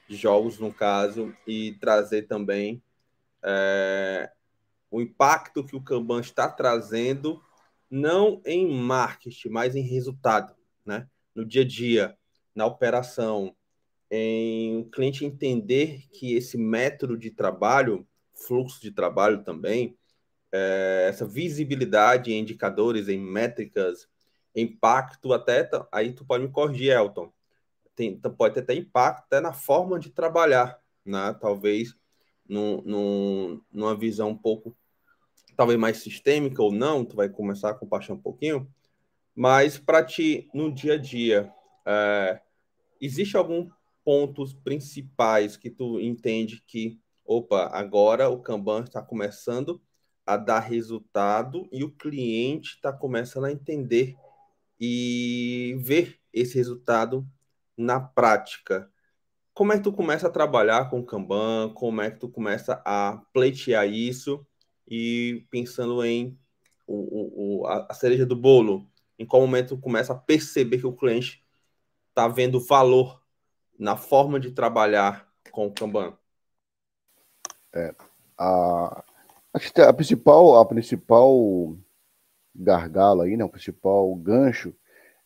de 0.08 0.15
jogos 0.15 0.60
no 0.60 0.72
caso, 0.72 1.34
e 1.48 1.74
trazer 1.79 2.27
também 2.27 2.84
é, 3.41 4.32
o 4.96 5.02
impacto 5.02 5.62
que 5.62 5.75
o 5.75 5.82
Kanban 5.82 6.22
está 6.22 6.50
trazendo, 6.50 7.44
não 7.92 8.42
em 8.46 8.66
marketing, 8.66 9.50
mas 9.50 9.75
em 9.75 9.82
resultado, 9.82 10.56
né? 10.86 11.10
No 11.36 11.44
dia 11.44 11.64
a 11.64 11.68
dia, 11.68 12.18
na 12.56 12.66
operação, 12.66 13.54
em 14.10 14.78
o 14.78 14.86
cliente 14.86 15.25
entender 15.25 16.08
que 16.14 16.34
esse 16.34 16.58
método 16.58 17.18
de 17.18 17.30
trabalho, 17.30 18.08
fluxo 18.34 18.82
de 18.82 18.90
trabalho 18.90 19.44
também, 19.44 19.98
é, 20.50 21.08
essa 21.10 21.25
visibilidade 21.25 22.32
em 22.32 22.40
indicadores, 22.40 23.10
em 23.10 23.20
métricas, 23.20 24.08
impacto 24.56 25.34
até, 25.34 25.70
aí 25.92 26.14
tu 26.14 26.24
pode 26.24 26.46
me 26.46 26.50
corrigir, 26.50 26.94
Elton, 26.94 27.34
tem, 27.94 28.18
pode 28.18 28.54
ter 28.54 28.62
até 28.62 28.74
impacto 28.74 29.25
até 29.25 29.42
na 29.42 29.52
forma 29.52 30.00
de 30.00 30.10
trabalhar, 30.10 30.80
né? 31.04 31.36
Talvez 31.42 31.94
num, 32.48 32.82
num, 32.84 33.62
numa 33.70 33.94
visão 33.94 34.30
um 34.30 34.38
pouco 34.38 34.74
talvez 35.56 35.80
mais 35.80 35.98
sistêmica 35.98 36.62
ou 36.62 36.72
não, 36.72 37.06
tu 37.06 37.16
vai 37.16 37.30
começar 37.30 37.72
a 37.72 37.74
compartilhar 37.74 38.16
um 38.16 38.22
pouquinho, 38.22 38.68
mas 39.36 39.78
para 39.78 40.04
ti, 40.04 40.50
no 40.54 40.74
dia 40.74 40.94
a 40.94 40.98
dia, 40.98 41.52
é, 41.86 42.42
existe 43.02 43.36
algum 43.36 43.70
pontos 44.04 44.54
principais 44.54 45.58
que 45.58 45.70
tu 45.70 46.00
entende 46.00 46.64
que, 46.66 47.00
opa, 47.26 47.70
agora 47.74 48.30
o 48.30 48.40
Kanban 48.40 48.84
está 48.84 49.02
começando 49.02 49.82
a 50.26 50.38
dar 50.38 50.60
resultado 50.60 51.68
e 51.72 51.84
o 51.84 51.92
cliente 51.92 52.76
está 52.76 52.92
começando 52.94 53.46
a 53.46 53.52
entender 53.52 54.16
e 54.80 55.76
ver 55.80 56.20
esse 56.34 56.56
resultado 56.56 57.28
na 57.78 58.00
prática. 58.00 58.90
Como 59.54 59.72
é 59.72 59.78
que 59.78 59.84
tu 59.84 59.94
começa 59.94 60.28
a 60.28 60.32
trabalhar 60.32 60.90
com 60.90 61.00
o 61.00 61.06
Kanban? 61.06 61.72
Como 61.74 62.02
é 62.02 62.12
que 62.12 62.20
tu 62.20 62.28
começa 62.28 62.82
a 62.86 63.22
pleitear 63.32 63.88
isso? 63.88 64.46
E 64.88 65.46
pensando 65.50 66.04
em 66.04 66.38
o, 66.88 67.62
o, 67.62 67.68
a 67.68 67.94
cereja 67.94 68.25
do 68.25 68.36
bolo, 68.36 68.88
em 69.18 69.25
qual 69.25 69.42
momento 69.42 69.77
começa 69.77 70.13
a 70.13 70.18
perceber 70.18 70.80
que 70.80 70.88
o 70.88 70.96
cliente 70.96 71.44
está 72.10 72.27
vendo 72.27 72.60
valor 72.60 73.22
na 73.77 73.96
forma 73.96 74.39
de 74.39 74.51
trabalhar 74.51 75.27
com 75.51 75.68
o 75.68 75.72
Kanban? 75.72 76.18
É, 77.74 77.94
a, 78.38 79.04
acho 79.54 79.74
que 79.74 79.82
a 79.82 79.94
principal, 79.94 80.58
a 80.60 80.65
principal 80.65 81.77
gargalo 82.56 83.22
aí, 83.22 83.36
né, 83.36 83.44
o 83.44 83.50
principal 83.50 84.15
gancho 84.15 84.74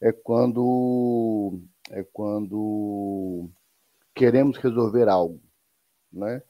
é 0.01 0.11
quando 0.11 1.61
é 1.91 2.03
quando 2.03 3.49
queremos 4.15 4.57
resolver 4.57 5.07
algo, 5.07 5.41
né? 6.11 6.41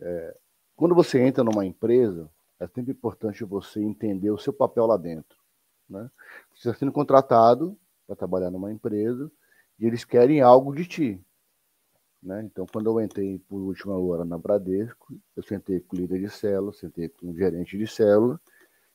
É, 0.00 0.36
quando 0.74 0.94
você 0.94 1.20
entra 1.20 1.44
numa 1.44 1.64
empresa, 1.64 2.28
é 2.64 2.68
sempre 2.68 2.92
importante 2.92 3.44
você 3.44 3.80
entender 3.80 4.30
o 4.30 4.38
seu 4.38 4.52
papel 4.52 4.86
lá 4.86 4.96
dentro, 4.96 5.38
né? 5.88 6.10
Você 6.54 6.68
está 6.68 6.78
sendo 6.78 6.92
contratado 6.92 7.78
para 8.06 8.16
trabalhar 8.16 8.50
numa 8.50 8.72
empresa 8.72 9.30
e 9.78 9.86
eles 9.86 10.04
querem 10.04 10.40
algo 10.40 10.74
de 10.74 10.86
ti, 10.86 11.24
né? 12.22 12.42
Então, 12.42 12.66
quando 12.72 12.86
eu 12.88 13.04
entrei 13.04 13.38
por 13.38 13.60
última 13.60 13.96
hora 13.98 14.24
na 14.24 14.38
Bradesco, 14.38 15.14
eu 15.36 15.42
sentei 15.42 15.80
com 15.80 15.94
o 15.94 15.98
líder 16.00 16.20
de 16.20 16.30
célula, 16.30 16.72
sentei 16.72 17.08
com 17.08 17.30
o 17.30 17.36
gerente 17.36 17.76
de 17.76 17.86
célula 17.86 18.40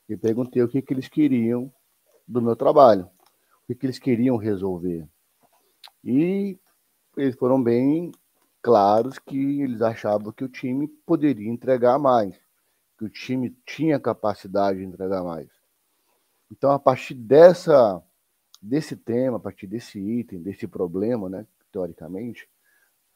e 0.08 0.16
perguntei 0.16 0.62
o 0.62 0.68
que, 0.68 0.82
que 0.82 0.92
eles 0.92 1.08
queriam 1.08 1.72
do 2.26 2.42
meu 2.42 2.56
trabalho, 2.56 3.04
o 3.04 3.66
que, 3.68 3.74
que 3.74 3.86
eles 3.86 3.98
queriam 3.98 4.36
resolver. 4.36 5.06
E 6.02 6.58
eles 7.16 7.36
foram 7.36 7.62
bem 7.62 8.10
claros 8.62 9.18
que 9.18 9.60
eles 9.60 9.80
achavam 9.80 10.32
que 10.32 10.44
o 10.44 10.48
time 10.48 10.88
poderia 11.06 11.48
entregar 11.48 11.98
mais, 11.98 12.36
que 13.00 13.04
o 13.06 13.08
time 13.08 13.56
tinha 13.64 13.98
capacidade 13.98 14.78
de 14.78 14.84
entregar 14.84 15.24
mais. 15.24 15.48
Então, 16.52 16.70
a 16.70 16.78
partir 16.78 17.14
dessa, 17.14 18.02
desse 18.60 18.94
tema, 18.94 19.38
a 19.38 19.40
partir 19.40 19.66
desse 19.66 19.98
item, 19.98 20.42
desse 20.42 20.66
problema, 20.66 21.26
né, 21.30 21.46
teoricamente, 21.72 22.46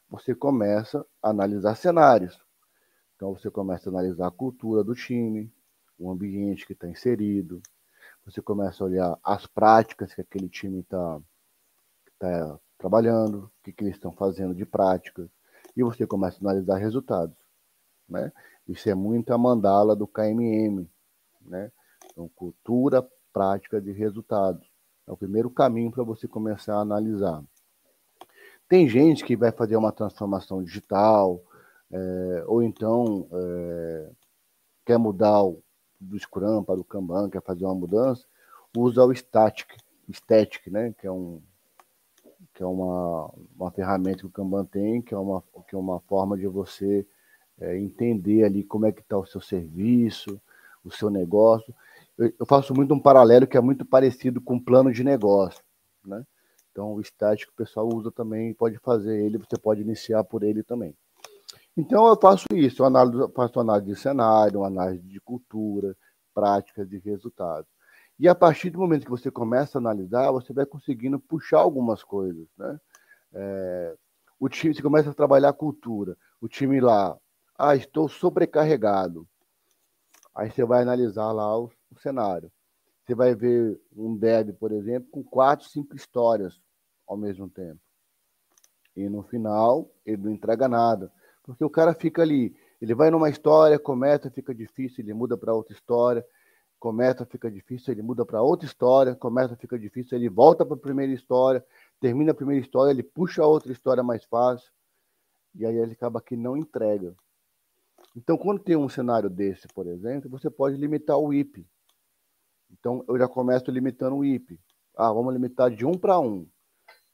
você 0.09 0.35
começa 0.35 1.05
a 1.23 1.29
analisar 1.29 1.75
cenários. 1.75 2.41
Então, 3.15 3.37
você 3.37 3.51
começa 3.51 3.91
a 3.91 3.93
analisar 3.93 4.29
a 4.29 4.31
cultura 4.31 4.83
do 4.83 4.95
time, 4.95 5.53
o 5.99 6.11
ambiente 6.11 6.67
que 6.67 6.73
está 6.73 6.89
inserido, 6.89 7.61
você 8.25 8.41
começa 8.41 8.83
a 8.83 8.87
olhar 8.87 9.19
as 9.23 9.47
práticas 9.47 10.15
que 10.15 10.23
aquele 10.23 10.49
time 10.49 10.81
está 10.81 11.21
tá 12.19 12.59
trabalhando, 12.79 13.45
o 13.45 13.51
que, 13.63 13.71
que 13.71 13.85
eles 13.85 13.97
estão 13.97 14.13
fazendo 14.13 14.55
de 14.55 14.65
prática, 14.65 15.29
e 15.77 15.83
você 15.83 16.07
começa 16.07 16.39
a 16.39 16.41
analisar 16.41 16.79
resultados. 16.79 17.44
Né? 18.09 18.33
Isso 18.69 18.89
é 18.89 18.95
muito 18.95 19.33
a 19.33 19.39
mandala 19.39 19.95
do 19.95 20.07
KMM. 20.07 20.89
Né? 21.43 21.71
Então, 22.13 22.29
cultura, 22.35 23.07
prática 23.33 23.81
de 23.81 23.93
resultados. 23.93 24.67
É 25.07 25.13
o 25.13 25.17
primeiro 25.17 25.51
caminho 25.51 25.91
para 25.91 26.05
você 26.05 26.27
começar 26.27 26.77
a 26.77 26.81
analisar. 26.81 27.43
Tem 28.69 28.89
gente 28.89 29.25
que 29.25 29.37
vai 29.37 29.53
fazer 29.53 29.77
uma 29.77 29.93
transformação 29.93 30.63
digital, 30.63 31.43
é, 31.91 32.45
ou 32.47 32.63
então 32.63 33.29
é, 33.31 34.11
quer 34.87 34.99
mudar 34.99 35.43
o, 35.43 35.63
do 36.01 36.19
Scrum 36.19 36.63
para 36.65 36.81
o 36.81 36.85
Kanban, 36.85 37.29
quer 37.29 37.43
fazer 37.43 37.65
uma 37.65 37.75
mudança, 37.75 38.25
usa 38.77 39.05
o 39.05 39.15
Static, 39.15 39.77
Static 40.11 40.71
né, 40.71 40.95
que 40.99 41.07
é, 41.07 41.13
um, 41.13 41.43
que 42.55 42.63
é 42.63 42.67
uma, 42.67 43.31
uma 43.57 43.71
ferramenta 43.71 44.19
que 44.19 44.27
o 44.27 44.31
Kanban 44.31 44.65
tem, 44.65 45.03
que 45.03 45.13
é 45.13 45.19
uma, 45.19 45.43
que 45.69 45.75
é 45.75 45.79
uma 45.79 46.01
forma 46.01 46.37
de 46.37 46.47
você 46.47 47.07
é, 47.61 47.79
entender 47.79 48.45
ali 48.45 48.63
como 48.63 48.87
é 48.87 48.93
que 48.93 49.01
está 49.01 49.17
o 49.17 49.27
seu 49.27 49.41
serviço, 49.41 50.41
o 50.85 50.91
seu 50.91 51.11
negócio. 51.11 51.75
Eu, 52.17 52.33
eu 52.39 52.47
faço 52.47 52.75
muito 52.75 52.95
um 52.95 53.01
paralelo 53.01 53.47
que 53.47 53.57
é 53.57 53.61
muito 53.61 53.85
parecido 53.85 54.41
com 54.41 54.59
plano 54.59 54.93
de 54.93 55.03
negócio, 55.03 55.63
né? 56.05 56.25
Então, 56.71 56.93
o 56.93 57.01
estático 57.01 57.53
o 57.53 57.57
pessoal 57.57 57.89
usa 57.89 58.11
também, 58.11 58.53
pode 58.53 58.79
fazer 58.79 59.25
ele, 59.25 59.39
você 59.39 59.57
pode 59.57 59.81
iniciar 59.81 60.25
por 60.25 60.43
ele 60.43 60.63
também. 60.65 60.93
Então, 61.77 62.07
eu 62.09 62.17
faço 62.17 62.47
isso, 62.53 62.83
eu 62.83 62.87
analiso, 62.87 63.29
faço 63.35 63.61
análise 63.61 63.93
de 63.93 63.97
cenário, 63.97 64.65
análise 64.65 65.03
de 65.03 65.21
cultura, 65.21 65.97
práticas 66.35 66.89
de 66.89 66.99
resultados. 66.99 67.69
E 68.19 68.29
a 68.29 68.35
partir 68.35 68.71
do 68.71 68.79
momento 68.79 69.05
que 69.05 69.11
você 69.11 69.31
começa 69.31 69.79
a 69.79 69.81
analisar, 69.81 70.31
você 70.31 70.53
vai 70.53 70.67
conseguindo 70.67 71.19
puxar 71.19 71.61
algumas 71.61 72.03
coisas, 72.03 72.47
né? 72.57 72.81
É, 73.33 73.97
o 74.39 74.49
time, 74.49 74.75
você 74.75 74.83
começa 74.83 75.11
a 75.11 75.15
trabalhar 75.15 75.49
a 75.49 75.55
cultura. 75.55 76.17
O 76.41 76.49
time 76.49 76.81
lá, 76.81 77.17
ah, 77.57 77.77
estou 77.77 78.09
sobrecarregado. 78.09 79.29
Aí 80.35 80.51
você 80.51 80.65
vai 80.65 80.83
analisar 80.83 81.31
lá 81.33 81.59
o, 81.59 81.71
o 81.91 81.99
cenário. 82.01 82.51
Você 83.05 83.15
vai 83.15 83.35
ver 83.35 83.81
um 83.95 84.17
dev, 84.17 84.53
por 84.55 84.73
exemplo, 84.73 85.09
com 85.11 85.23
quatro, 85.23 85.69
cinco 85.69 85.95
histórias 85.95 86.61
ao 87.07 87.17
mesmo 87.17 87.49
tempo. 87.49 87.81
E 88.97 89.09
no 89.09 89.23
final, 89.23 89.91
ele 90.05 90.23
não 90.23 90.31
entrega 90.31 90.69
nada. 90.69 91.13
Porque 91.43 91.65
o 91.65 91.71
cara 91.71 91.95
fica 91.95 92.23
ali, 92.23 92.57
ele 92.81 92.95
vai 92.95 93.11
numa 93.11 93.29
história, 93.29 93.79
começa, 93.79 94.31
fica 94.31 94.55
difícil, 94.55 95.05
ele 95.05 95.13
muda 95.13 95.37
para 95.37 95.53
outra 95.53 95.75
história, 95.75 96.25
começa, 96.81 97.27
fica 97.27 97.51
difícil, 97.51 97.93
ele 97.93 98.03
muda 98.03 98.25
para 98.25 98.43
outra 98.43 98.67
história, 98.67 99.15
começa, 99.15 99.57
fica 99.57 99.79
difícil, 99.79 100.17
ele 100.17 100.29
volta 100.29 100.65
para 100.65 100.75
a 100.75 100.81
primeira 100.81 101.13
história, 101.13 101.65
termina 102.01 102.33
a 102.33 102.35
primeira 102.35 102.65
história, 102.65 102.91
ele 102.91 103.03
puxa 103.03 103.43
a 103.43 103.47
outra 103.47 103.73
história 103.73 104.03
mais 104.03 104.25
fácil, 104.25 104.71
e 105.55 105.65
aí 105.67 105.77
ele 105.77 105.93
acaba 105.93 106.21
que 106.21 106.37
não 106.37 106.57
entrega. 106.57 107.15
Então, 108.17 108.39
quando 108.39 108.63
tem 108.63 108.77
um 108.77 108.89
cenário 108.89 109.29
desse, 109.29 109.67
por 109.69 109.87
exemplo, 109.87 110.31
você 110.31 110.49
pode 110.49 110.77
limitar 110.77 111.19
o 111.19 111.33
IP. 111.33 111.67
Então, 112.71 113.05
eu 113.09 113.19
já 113.19 113.29
começo 113.29 113.71
limitando 113.71 114.17
o 114.17 114.25
IP. 114.25 114.61
Ah, 114.97 115.13
vamos 115.13 115.33
limitar 115.33 115.71
de 115.71 115.85
um 115.85 115.99
para 115.99 116.19
um. 116.21 116.49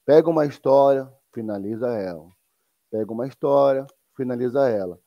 Pega 0.05 0.29
uma 0.29 0.45
história, 0.45 1.11
finaliza 1.33 1.89
ela. 1.89 2.29
Pega 2.91 3.13
uma 3.13 3.27
história, 3.27 3.87
finaliza 4.17 4.69
ela. 4.69 4.99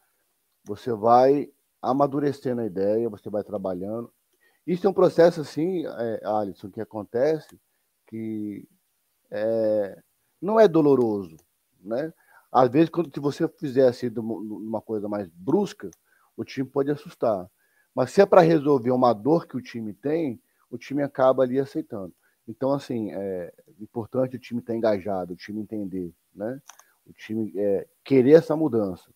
Você 0.66 0.92
vai 0.94 1.52
amadurecendo 1.82 2.62
a 2.62 2.66
ideia, 2.66 3.10
você 3.10 3.30
vai 3.30 3.44
trabalhando. 3.44 4.12
Isso 4.66 4.88
é 4.88 4.90
um 4.90 4.94
processo, 4.94 5.42
assim, 5.42 5.86
é, 5.86 6.22
Alisson, 6.24 6.72
que 6.72 6.80
acontece 6.80 7.60
que 8.08 8.68
é, 9.30 10.02
não 10.42 10.60
é 10.60 10.68
doloroso, 10.68 11.36
né? 11.82 12.14
Às 12.54 12.70
vezes, 12.70 12.90
quando 12.90 13.10
você 13.20 13.48
fizer 13.48 13.88
assim, 13.88 14.10
uma 14.16 14.80
coisa 14.80 15.10
mais 15.10 15.28
brusca, 15.30 15.90
o 16.38 16.46
time 16.46 16.70
pode 16.70 16.92
assustar. 16.92 17.50
Mas 17.96 18.12
se 18.12 18.22
é 18.22 18.26
para 18.28 18.42
resolver 18.42 18.92
uma 18.92 19.12
dor 19.12 19.48
que 19.48 19.58
o 19.58 19.62
time 19.62 19.92
tem, 19.92 20.40
o 20.70 20.78
time 20.78 21.02
acaba 21.02 21.42
ali 21.42 21.60
aceitando. 21.60 22.14
Então, 22.48 22.72
assim, 22.72 23.12
é 23.12 23.52
importante 23.80 24.36
o 24.36 24.40
time 24.40 24.60
estar 24.60 24.76
engajado, 24.76 25.34
o 25.34 25.36
time 25.36 25.62
entender, 25.62 26.14
né? 26.36 26.62
O 27.08 27.14
time 27.14 27.52
é, 27.56 27.88
querer 28.04 28.34
essa 28.34 28.56
mudança. 28.56 29.10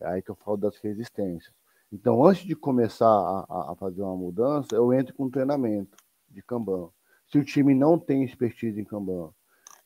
É 0.00 0.06
aí 0.06 0.22
que 0.22 0.30
eu 0.30 0.34
falo 0.34 0.56
das 0.56 0.78
resistências. 0.78 1.52
Então, 1.92 2.24
antes 2.24 2.44
de 2.44 2.56
começar 2.56 3.06
a, 3.06 3.72
a 3.72 3.76
fazer 3.76 4.02
uma 4.02 4.16
mudança, 4.16 4.74
eu 4.74 4.92
entro 4.92 5.14
com 5.14 5.26
um 5.26 5.30
treinamento 5.30 5.96
de 6.30 6.42
Kanban. 6.42 6.88
Se 7.30 7.38
o 7.38 7.44
time 7.44 7.74
não 7.74 7.98
tem 7.98 8.24
expertise 8.24 8.80
em 8.80 8.84
Kanban. 8.84 9.30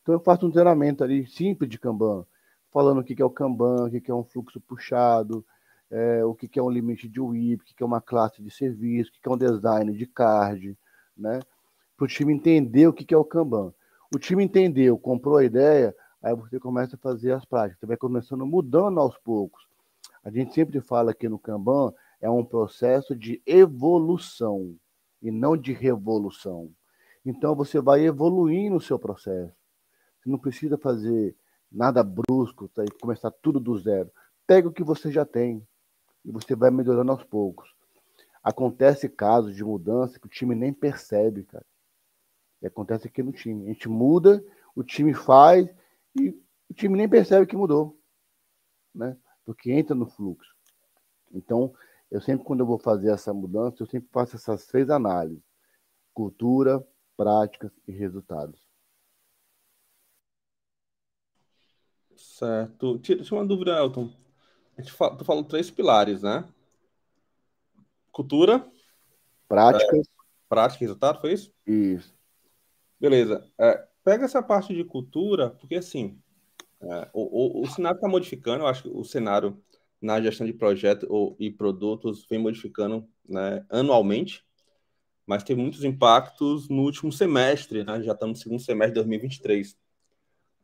Então, 0.03 0.15
eu 0.15 0.21
faço 0.21 0.47
um 0.47 0.51
treinamento 0.51 1.03
ali 1.03 1.27
simples 1.27 1.69
de 1.69 1.79
Kanban, 1.79 2.25
falando 2.71 2.99
o 2.99 3.05
que 3.05 3.21
é 3.21 3.25
o 3.25 3.31
Kanban, 3.31 3.87
o 3.87 4.01
que 4.01 4.11
é 4.11 4.15
um 4.15 4.25
fluxo 4.25 4.61
puxado, 4.61 5.45
é, 5.91 6.25
o 6.25 6.35
que 6.35 6.59
é 6.59 6.63
um 6.63 6.71
limite 6.71 7.09
de 7.09 7.21
WIP, 7.21 7.63
o 7.63 7.77
que 7.77 7.83
é 7.83 7.87
uma 7.87 8.01
classe 8.01 8.43
de 8.43 8.51
serviço, 8.51 9.11
o 9.11 9.13
que 9.13 9.29
é 9.29 9.33
um 9.33 9.39
design 9.39 9.93
de 9.93 10.07
card, 10.07 10.77
né? 11.17 11.41
para 11.99 12.05
o 12.05 12.09
time 12.09 12.33
entender 12.33 12.87
o 12.87 12.93
que, 12.93 13.13
é 13.13 13.17
o 13.17 13.25
Kanban. 13.25 13.75
O 14.15 14.19
time 14.19 14.45
entendeu, 14.45 14.97
comprou 14.97 15.39
a 15.39 15.45
ideia, 15.45 15.95
aí 16.23 16.33
você 16.33 16.61
começa 16.61 16.95
a 16.95 16.99
fazer 16.99 17.33
as 17.33 17.45
práticas, 17.45 17.81
você 17.81 17.87
vai 17.87 17.97
começando 17.97 18.47
mudando 18.47 19.01
aos 19.01 19.19
poucos. 19.19 19.67
A 20.23 20.31
gente 20.31 20.55
sempre 20.55 20.81
fala 20.81 21.13
que 21.13 21.29
no 21.29 21.39
Kanban 21.39 21.93
é 22.21 22.31
um 22.31 22.45
processo 22.45 23.17
de 23.17 23.43
evolução 23.45 24.77
e 25.21 25.31
não 25.31 25.57
de 25.57 25.73
revolução. 25.73 26.71
Então 27.27 27.55
você 27.57 27.81
vai 27.81 28.07
evoluindo 28.07 28.77
o 28.77 28.81
seu 28.81 28.99
processo. 28.99 29.53
Você 30.21 30.31
não 30.31 30.39
precisa 30.39 30.79
fazer 30.79 31.35
nada 31.71 32.03
brusco, 32.03 32.69
tá? 32.69 32.85
e 32.85 33.01
começar 33.01 33.31
tudo 33.31 33.61
do 33.61 33.79
zero. 33.79 34.11
Pega 34.47 34.69
o 34.69 34.73
que 34.73 34.83
você 34.83 35.11
já 35.11 35.25
tem 35.25 35.67
e 36.25 36.31
você 36.31 36.55
vai 36.55 36.71
melhorando 36.71 37.13
aos 37.13 37.25
poucos. 37.25 37.75
Acontece 38.43 39.09
casos 39.09 39.55
de 39.55 39.65
mudança 39.65 40.19
que 40.19 40.27
o 40.27 40.31
time 40.31 40.55
nem 40.55 40.73
percebe, 40.73 41.45
cara. 41.45 41.67
E 42.63 42.67
acontece 42.67 43.07
aqui 43.07 43.23
no 43.23 43.33
time. 43.33 43.65
A 43.65 43.69
gente 43.69 43.89
muda, 43.89 44.45
o 44.75 44.83
time 44.83 45.15
faz 45.15 45.69
e 46.19 46.31
o 46.69 46.75
time 46.75 46.97
nem 46.97 47.09
percebe 47.09 47.47
que 47.47 47.57
mudou, 47.57 47.99
né? 48.95 49.17
Porque 49.45 49.71
entra 49.71 49.95
no 49.95 50.07
fluxo. 50.07 50.55
Então, 51.33 51.73
eu 52.11 52.21
sempre, 52.21 52.45
quando 52.45 52.61
eu 52.61 52.67
vou 52.67 52.79
fazer 52.79 53.11
essa 53.11 53.33
mudança, 53.33 53.83
eu 53.83 53.87
sempre 53.87 54.09
faço 54.11 54.37
essas 54.37 54.67
três 54.67 54.91
análises: 54.91 55.43
cultura, 56.15 56.85
práticas 57.17 57.73
e 57.87 57.93
resultados. 57.93 58.68
Certo. 62.19 62.99
Tira 62.99 63.23
uma 63.31 63.47
dúvida, 63.47 63.79
Elton. 63.79 64.11
A 64.77 64.83
gente 64.83 64.93
fala, 64.93 65.17
tu 65.17 65.25
falou 65.25 65.45
três 65.45 65.71
pilares, 65.71 66.23
né? 66.23 66.45
Cultura. 68.11 68.67
Práticas. 69.49 70.07
É, 70.07 70.11
prática 70.49 70.83
e 70.83 70.87
resultado, 70.87 71.21
foi 71.21 71.33
isso? 71.33 71.53
Isso. 71.65 72.13
Beleza. 73.01 73.49
É, 73.57 73.87
pega 74.03 74.25
essa 74.25 74.43
parte 74.43 74.75
de 74.75 74.85
cultura, 74.85 75.51
porque 75.51 75.77
assim, 75.77 76.21
é, 76.81 77.09
o, 77.13 77.61
o, 77.61 77.63
o, 77.63 77.67
cenário 77.69 77.97
está 77.97 78.09
modificando, 78.09 78.65
eu 78.65 78.67
acho 78.67 78.83
que 78.83 78.89
o 78.89 79.05
cenário 79.05 79.63
na 80.03 80.21
gestão 80.21 80.47
de 80.47 80.53
projetos 80.53 81.09
e 81.39 81.51
produtos 81.51 82.27
vem 82.29 82.39
modificando 82.39 83.09
né, 83.29 83.65
anualmente. 83.71 84.45
mas 85.27 85.45
tem 85.45 85.55
muitos 85.55 85.85
impactos 85.85 86.69
no 86.69 86.83
último 86.83 87.13
semestre, 87.13 87.85
né? 87.85 88.03
já 88.03 88.13
estamos 88.13 88.39
no 88.39 88.43
segundo 88.43 88.61
semestre 88.61 88.95
de 88.95 89.01
2023. 89.07 89.77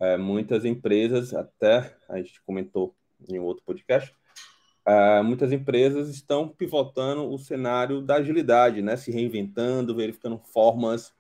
É, 0.05 0.17
muitas 0.19 0.67
empresas, 0.67 1.33
até 1.33 1.97
a 2.11 2.19
gente 2.19 2.43
comentou 2.43 2.95
em 3.27 3.39
outro 3.39 3.65
podcast, 3.65 4.15
é, 4.85 5.23
muitas 5.23 5.51
empresas 5.51 6.11
estão 6.11 6.47
pivotando 6.47 7.33
o 7.33 7.39
cenário 7.39 8.03
da 8.03 8.17
agilidade, 8.17 8.83
né? 8.83 8.99
se 8.99 9.11
reinventando, 9.11 9.97
verificando 9.97 10.39
formas 10.39 11.15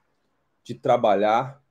de 0.62 0.74
trabalhar 0.74 1.62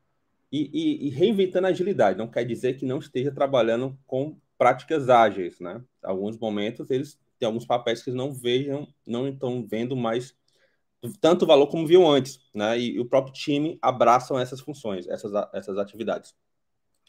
e, 0.51 0.69
e, 0.73 1.07
e, 1.07 1.09
reinventando 1.11 1.67
a 1.67 1.69
agilidade. 1.69 2.17
Não 2.17 2.27
quer 2.27 2.45
dizer 2.45 2.77
que 2.77 2.85
não 2.85 2.97
esteja 2.97 3.31
trabalhando 3.31 3.95
com 4.07 4.35
práticas 4.57 5.07
ágeis. 5.07 5.59
Né? 5.59 5.83
Alguns 6.01 6.37
momentos 6.39 6.89
eles 6.89 7.19
têm 7.37 7.45
alguns 7.45 7.65
papéis 7.65 8.01
que 8.01 8.09
eles 8.09 8.17
não 8.17 8.33
vejam, 8.33 8.87
não 9.05 9.27
estão 9.27 9.63
vendo 9.63 9.95
mais 9.95 10.35
tanto 11.21 11.45
valor 11.45 11.67
como 11.67 11.85
viu 11.85 12.07
antes, 12.07 12.39
né? 12.53 12.79
E, 12.79 12.97
o 12.97 13.05
próprio 13.05 13.33
time 13.33 13.77
abraçam 13.81 14.39
essas 14.39 14.61
funções, 14.61 15.05
essas, 15.05 15.33
essas 15.53 15.77
atividades. 15.77 16.33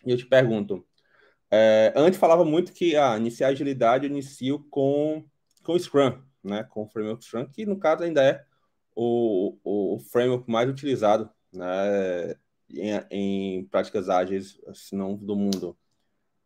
E 0.06 0.10
eu 0.10 0.16
te 0.16 0.26
pergunto, 0.26 0.84
é, 1.50 1.92
antes 1.96 2.18
falava 2.18 2.44
muito 2.44 2.72
que 2.72 2.96
a 2.96 3.12
ah, 3.12 3.16
iniciar 3.16 3.48
agilidade 3.48 4.06
eu 4.06 4.10
inicio 4.10 4.60
com 4.70 5.24
com 5.62 5.78
Scrum, 5.78 6.18
né? 6.42 6.64
Com 6.64 6.82
o 6.82 6.88
framework 6.88 7.24
Scrum, 7.24 7.46
que 7.46 7.64
no 7.64 7.78
caso 7.78 8.02
ainda 8.02 8.22
é 8.22 8.44
o, 8.94 9.56
o, 9.64 9.98
framework 9.98 10.50
mais 10.50 10.68
utilizado, 10.68 11.30
né? 11.52 12.34
Em, 12.70 12.90
em 13.10 13.64
práticas 13.66 14.08
ágeis, 14.08 14.60
se 14.74 14.94
não 14.94 15.16
do 15.16 15.36
mundo. 15.36 15.76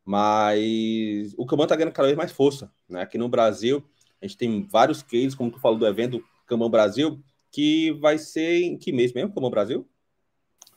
Mas 0.04 1.34
o 1.36 1.46
Kanban 1.46 1.64
está 1.64 1.76
ganhando 1.76 1.92
cada 1.92 2.08
vez 2.08 2.16
mais 2.16 2.32
força, 2.32 2.72
né? 2.88 3.02
Aqui 3.02 3.18
no 3.18 3.28
Brasil, 3.28 3.84
a 4.20 4.26
gente 4.26 4.38
tem 4.38 4.62
vários 4.62 5.02
cases, 5.02 5.34
como 5.34 5.50
tu 5.50 5.58
falou 5.58 5.78
do 5.78 5.86
evento 5.86 6.22
Kanban 6.46 6.70
Brasil, 6.70 7.22
que 7.50 7.92
vai 7.92 8.18
ser 8.18 8.62
em 8.62 8.78
que 8.78 8.92
mês 8.92 9.12
mesmo, 9.12 9.32
o 9.34 9.50
Brasil? 9.50 9.88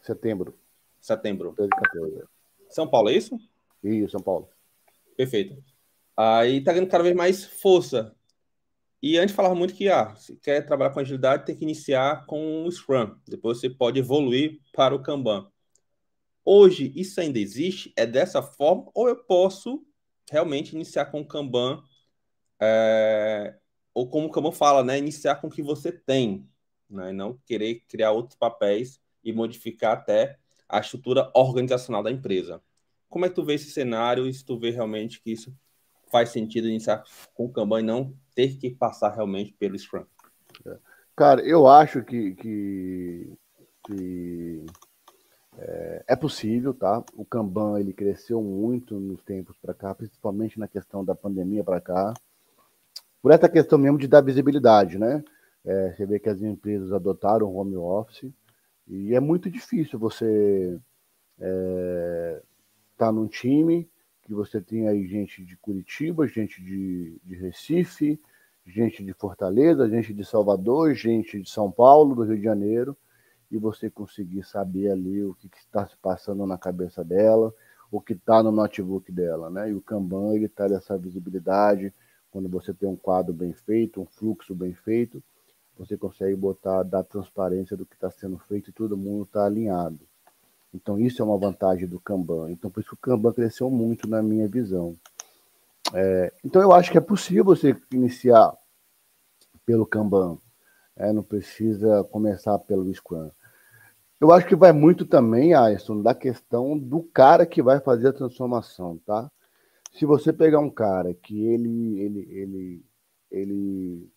Setembro. 0.01 0.57
Setembro. 0.99 1.53
14. 1.53 2.23
São 2.71 2.87
Paulo, 2.87 3.09
é 3.09 3.13
isso? 3.13 3.37
Isso, 3.83 4.11
São 4.11 4.21
Paulo. 4.21 4.49
Perfeito. 5.15 5.63
Aí 6.15 6.61
tá 6.63 6.71
ganhando 6.71 6.89
cada 6.89 7.03
vez 7.03 7.15
mais 7.15 7.45
força. 7.45 8.15
E 9.01 9.17
antes 9.17 9.33
falava 9.33 9.55
muito 9.55 9.73
que, 9.73 9.89
ah, 9.89 10.15
se 10.15 10.35
quer 10.37 10.65
trabalhar 10.65 10.91
com 10.91 10.99
agilidade, 10.99 11.45
tem 11.45 11.55
que 11.55 11.63
iniciar 11.63 12.25
com 12.25 12.65
o 12.65 12.71
Scrum. 12.71 13.15
Depois 13.27 13.59
você 13.59 13.69
pode 13.69 13.99
evoluir 13.99 14.59
para 14.73 14.93
o 14.93 15.01
Kanban. 15.01 15.49
Hoje, 16.45 16.91
isso 16.95 17.19
ainda 17.19 17.39
existe? 17.39 17.91
É 17.95 18.05
dessa 18.05 18.41
forma? 18.41 18.91
Ou 18.93 19.07
eu 19.09 19.15
posso 19.15 19.83
realmente 20.29 20.75
iniciar 20.75 21.05
com 21.05 21.21
o 21.21 21.27
Kanban? 21.27 21.83
É... 22.59 23.57
Ou 23.93 24.07
como 24.07 24.27
o 24.27 24.31
Kanban 24.31 24.51
fala, 24.51 24.83
né? 24.83 24.97
Iniciar 24.97 25.35
com 25.35 25.47
o 25.47 25.51
que 25.51 25.63
você 25.63 25.91
tem 25.91 26.47
né? 26.91 27.09
e 27.09 27.13
não 27.13 27.37
querer 27.45 27.83
criar 27.87 28.11
outros 28.11 28.37
papéis 28.37 28.99
e 29.23 29.33
modificar 29.33 29.93
até 29.93 30.37
a 30.71 30.79
estrutura 30.79 31.29
organizacional 31.33 32.01
da 32.01 32.11
empresa. 32.11 32.61
Como 33.09 33.25
é 33.25 33.29
que 33.29 33.35
tu 33.35 33.43
vê 33.43 33.55
esse 33.55 33.69
cenário 33.69 34.25
e 34.25 34.33
se 34.33 34.45
tu 34.45 34.57
vê 34.57 34.69
realmente 34.71 35.21
que 35.21 35.31
isso 35.31 35.53
faz 36.09 36.29
sentido 36.29 36.67
iniciar 36.67 37.03
com 37.33 37.45
o 37.45 37.51
Kanban 37.51 37.81
e 37.81 37.83
não 37.83 38.13
ter 38.33 38.57
que 38.57 38.69
passar 38.69 39.09
realmente 39.09 39.53
pelo 39.53 39.77
Scrum? 39.77 40.05
Cara, 41.15 41.41
eu 41.41 41.67
acho 41.67 42.03
que, 42.03 42.33
que, 42.35 43.33
que 43.85 44.65
é, 45.57 46.03
é, 46.07 46.15
possível, 46.15 46.73
tá? 46.73 47.03
O 47.15 47.25
Kanban 47.25 47.79
ele 47.79 47.93
cresceu 47.93 48.41
muito 48.41 48.99
nos 48.99 49.21
tempos 49.21 49.57
para 49.61 49.73
cá, 49.73 49.93
principalmente 49.93 50.57
na 50.57 50.67
questão 50.67 51.03
da 51.03 51.13
pandemia 51.13 51.63
para 51.63 51.81
cá, 51.81 52.13
por 53.21 53.31
essa 53.31 53.49
questão 53.49 53.77
mesmo 53.77 53.97
de 53.97 54.07
dar 54.07 54.21
visibilidade, 54.21 54.97
né? 54.97 55.23
É, 55.63 55.93
você 55.93 56.05
vê 56.05 56.17
que 56.17 56.29
as 56.29 56.41
empresas 56.41 56.91
adotaram 56.91 57.47
o 57.47 57.55
home 57.55 57.75
office 57.75 58.31
e 58.91 59.15
é 59.15 59.21
muito 59.21 59.49
difícil 59.49 59.97
você 59.97 60.77
estar 61.37 61.47
é, 61.47 62.41
tá 62.97 63.11
num 63.11 63.25
time 63.25 63.89
que 64.21 64.33
você 64.33 64.59
tem 64.59 64.89
aí 64.89 65.07
gente 65.07 65.45
de 65.45 65.55
Curitiba, 65.55 66.27
gente 66.27 66.61
de, 66.61 67.17
de 67.23 67.35
Recife, 67.35 68.19
gente 68.65 69.01
de 69.01 69.13
Fortaleza, 69.13 69.89
gente 69.89 70.13
de 70.13 70.25
Salvador, 70.25 70.93
gente 70.93 71.41
de 71.41 71.49
São 71.49 71.71
Paulo, 71.71 72.13
do 72.13 72.23
Rio 72.23 72.35
de 72.35 72.43
Janeiro, 72.43 72.95
e 73.49 73.57
você 73.57 73.89
conseguir 73.89 74.43
saber 74.43 74.91
ali 74.91 75.23
o 75.23 75.33
que 75.35 75.49
está 75.57 75.87
se 75.87 75.95
passando 75.95 76.45
na 76.45 76.57
cabeça 76.57 77.01
dela, 77.01 77.53
o 77.89 78.01
que 78.01 78.11
está 78.11 78.43
no 78.43 78.51
notebook 78.51 79.09
dela, 79.09 79.49
né? 79.49 79.69
E 79.69 79.73
o 79.73 79.81
Kanban 79.81 80.35
ele 80.35 80.47
está 80.47 80.67
dessa 80.67 80.97
visibilidade, 80.97 81.93
quando 82.29 82.49
você 82.49 82.73
tem 82.73 82.89
um 82.89 82.95
quadro 82.97 83.33
bem 83.33 83.53
feito, 83.53 84.01
um 84.01 84.05
fluxo 84.05 84.53
bem 84.53 84.73
feito, 84.73 85.23
você 85.81 85.97
consegue 85.97 86.35
botar, 86.35 86.83
dar 86.83 87.03
transparência 87.03 87.75
do 87.75 87.87
que 87.87 87.95
está 87.95 88.11
sendo 88.11 88.37
feito 88.37 88.69
e 88.69 88.73
todo 88.73 88.95
mundo 88.95 89.23
está 89.23 89.45
alinhado. 89.45 89.99
Então, 90.71 90.99
isso 90.99 91.21
é 91.21 91.25
uma 91.25 91.37
vantagem 91.37 91.87
do 91.87 91.99
Kanban. 91.99 92.51
Então, 92.51 92.69
por 92.69 92.81
isso 92.81 92.89
que 92.89 92.95
o 92.95 92.99
Kanban 92.99 93.33
cresceu 93.33 93.67
muito 93.69 94.07
na 94.07 94.21
minha 94.21 94.47
visão. 94.47 94.95
É, 95.91 96.31
então, 96.45 96.61
eu 96.61 96.71
acho 96.71 96.91
que 96.91 96.99
é 96.99 97.01
possível 97.01 97.43
você 97.43 97.75
iniciar 97.91 98.55
pelo 99.65 99.85
Kanban. 99.85 100.37
É, 100.95 101.11
não 101.11 101.23
precisa 101.23 102.03
começar 102.11 102.59
pelo 102.59 102.93
Scrum. 102.93 103.31
Eu 104.19 104.31
acho 104.31 104.45
que 104.45 104.55
vai 104.55 104.71
muito 104.71 105.03
também, 105.03 105.55
Ayrton, 105.55 106.03
da 106.03 106.13
questão 106.13 106.77
do 106.77 107.01
cara 107.01 107.43
que 107.43 107.59
vai 107.59 107.79
fazer 107.79 108.09
a 108.09 108.13
transformação, 108.13 108.99
tá? 109.03 109.31
Se 109.93 110.05
você 110.05 110.31
pegar 110.31 110.59
um 110.59 110.69
cara 110.69 111.11
que 111.15 111.43
ele, 111.43 111.99
ele, 111.99 112.27
ele, 112.29 112.85
ele 113.31 114.11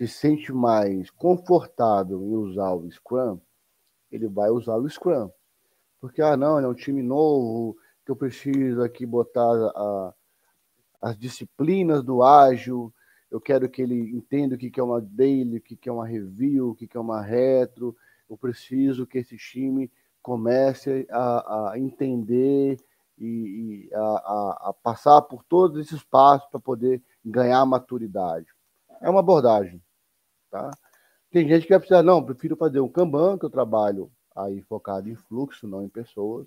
se 0.00 0.08
sente 0.08 0.50
mais 0.50 1.10
confortável 1.10 2.24
em 2.24 2.34
usar 2.34 2.72
o 2.72 2.90
Scrum, 2.90 3.38
ele 4.10 4.28
vai 4.28 4.48
usar 4.48 4.76
o 4.76 4.88
Scrum. 4.88 5.30
Porque, 6.00 6.22
ah, 6.22 6.38
não, 6.38 6.58
é 6.58 6.66
um 6.66 6.72
time 6.72 7.02
novo, 7.02 7.76
que 8.02 8.10
eu 8.10 8.16
preciso 8.16 8.82
aqui 8.82 9.04
botar 9.04 9.52
a, 9.52 10.14
as 11.02 11.18
disciplinas 11.18 12.02
do 12.02 12.22
ágil, 12.22 12.90
eu 13.30 13.38
quero 13.38 13.68
que 13.68 13.82
ele 13.82 14.16
entenda 14.16 14.54
o 14.54 14.58
que 14.58 14.80
é 14.80 14.82
uma 14.82 15.02
daily, 15.02 15.58
o 15.58 15.60
que 15.60 15.86
é 15.86 15.92
uma 15.92 16.06
review, 16.06 16.70
o 16.70 16.74
que 16.74 16.88
é 16.94 16.98
uma 16.98 17.20
retro, 17.20 17.94
eu 18.28 18.38
preciso 18.38 19.06
que 19.06 19.18
esse 19.18 19.36
time 19.36 19.92
comece 20.22 21.06
a, 21.10 21.72
a 21.72 21.78
entender 21.78 22.78
e, 23.18 23.26
e 23.90 23.94
a, 23.94 24.00
a, 24.00 24.68
a, 24.70 24.74
passar 24.82 25.20
por 25.22 25.44
todos 25.44 25.78
esses 25.78 26.02
passos 26.02 26.48
para 26.48 26.58
poder 26.58 27.02
ganhar 27.22 27.66
maturidade. 27.66 28.46
É 29.02 29.10
uma 29.10 29.20
abordagem. 29.20 29.82
Tá? 30.50 30.70
Tem 31.30 31.46
gente 31.48 31.62
que 31.62 31.70
vai 31.70 31.78
precisar, 31.78 32.02
não, 32.02 32.24
prefiro 32.24 32.56
fazer 32.56 32.80
um 32.80 32.88
Kanban, 32.88 33.38
que 33.38 33.44
eu 33.44 33.50
trabalho 33.50 34.10
aí 34.34 34.60
focado 34.62 35.08
em 35.08 35.14
fluxo, 35.14 35.68
não 35.68 35.84
em 35.84 35.88
pessoas. 35.88 36.46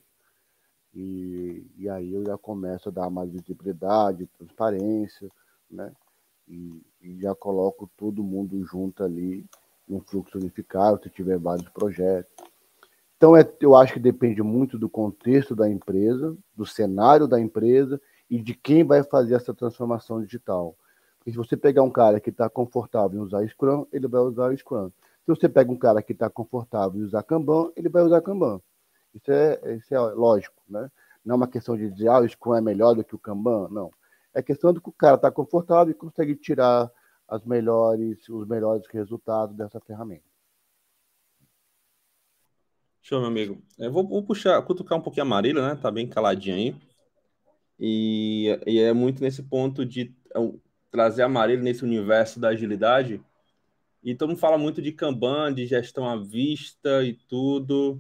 E, 0.94 1.66
e 1.78 1.90
aí 1.90 2.14
eu 2.14 2.24
já 2.26 2.38
começo 2.38 2.90
a 2.90 2.92
dar 2.92 3.10
mais 3.10 3.32
visibilidade, 3.32 4.30
transparência, 4.38 5.30
né? 5.70 5.92
E, 6.48 6.82
e 7.02 7.20
já 7.22 7.34
coloco 7.34 7.90
todo 7.98 8.24
mundo 8.24 8.64
junto 8.66 9.04
ali 9.04 9.46
num 9.88 10.02
fluxo 10.02 10.38
unificado, 10.38 11.02
se 11.02 11.10
tiver 11.10 11.38
vários 11.38 11.70
projetos. 11.70 12.32
Então, 13.18 13.38
é, 13.38 13.50
eu 13.62 13.76
acho 13.76 13.94
que 13.94 14.00
depende 14.00 14.42
muito 14.42 14.78
do 14.78 14.90
contexto 14.90 15.56
da 15.56 15.70
empresa, 15.70 16.36
do 16.54 16.66
cenário 16.66 17.28
da 17.28 17.40
empresa 17.40 18.00
e 18.30 18.42
de 18.42 18.54
quem 18.54 18.84
vai 18.84 19.02
fazer 19.04 19.36
essa 19.36 19.54
transformação 19.54 20.22
digital. 20.22 20.76
Porque 21.24 21.32
se 21.32 21.38
você 21.38 21.56
pegar 21.56 21.84
um 21.84 21.90
cara 21.90 22.20
que 22.20 22.30
está 22.30 22.50
confortável 22.50 23.18
em 23.18 23.24
usar 23.24 23.48
Scrum, 23.48 23.88
ele 23.94 24.10
vai 24.10 24.20
usar 24.20 24.52
o 24.52 24.58
Scrum. 24.58 24.90
Se 24.90 25.28
você 25.28 25.48
pega 25.48 25.72
um 25.72 25.78
cara 25.78 26.04
que 26.04 26.12
está 26.12 26.30
confortável 26.30 27.00
em 27.00 27.06
usar 27.06 27.24
Kanban, 27.24 27.72
ele 27.78 27.88
vai 27.88 28.04
usar 28.04 28.22
Kanban. 28.22 28.60
Isso 29.16 29.32
é, 29.32 29.78
isso 29.78 29.96
é 29.96 30.00
lógico, 30.00 30.62
né? 30.68 30.92
Não 31.24 31.36
é 31.36 31.38
uma 31.38 31.48
questão 31.48 31.78
de 31.78 31.90
dizer, 31.90 32.10
ah, 32.10 32.20
o 32.20 32.28
Scrum 32.28 32.56
é 32.56 32.60
melhor 32.60 32.94
do 32.94 33.06
que 33.06 33.16
o 33.16 33.20
Kanban, 33.20 33.70
não. 33.70 33.90
É 34.34 34.42
questão 34.42 34.74
de 34.74 34.82
que 34.82 34.90
o 34.90 34.92
cara 34.92 35.16
está 35.16 35.32
confortável 35.32 35.92
e 35.92 35.94
consegue 35.94 36.36
tirar 36.36 36.92
as 37.26 37.42
melhores, 37.46 38.28
os 38.28 38.46
melhores 38.46 38.86
resultados 38.88 39.56
dessa 39.56 39.80
ferramenta. 39.80 40.26
Show, 43.02 43.20
meu 43.22 43.30
amigo. 43.30 43.62
Eu 43.80 43.94
vou, 43.94 44.06
vou 44.06 44.24
puxar, 44.24 44.62
cutucar 44.64 44.98
um 44.98 45.02
pouquinho 45.02 45.26
a 45.26 45.30
Marília, 45.30 45.66
né? 45.66 45.80
Tá 45.82 45.90
bem 45.90 46.06
caladinha 46.06 46.58
aí. 46.58 46.76
E, 47.80 48.60
e 48.68 48.80
é 48.80 48.92
muito 48.92 49.22
nesse 49.24 49.42
ponto 49.42 49.86
de 49.86 50.14
trazer 50.94 51.24
a 51.24 51.28
Marília 51.28 51.64
nesse 51.64 51.84
universo 51.84 52.40
da 52.40 52.50
agilidade. 52.50 53.20
E 54.04 54.14
todo 54.14 54.30
mundo 54.30 54.40
fala 54.40 54.60
muito 54.60 54.80
de 54.80 54.92
Kanban, 54.92 55.52
de 55.52 55.66
gestão 55.66 56.08
à 56.08 56.16
vista 56.16 57.04
e 57.04 57.14
tudo. 57.14 58.00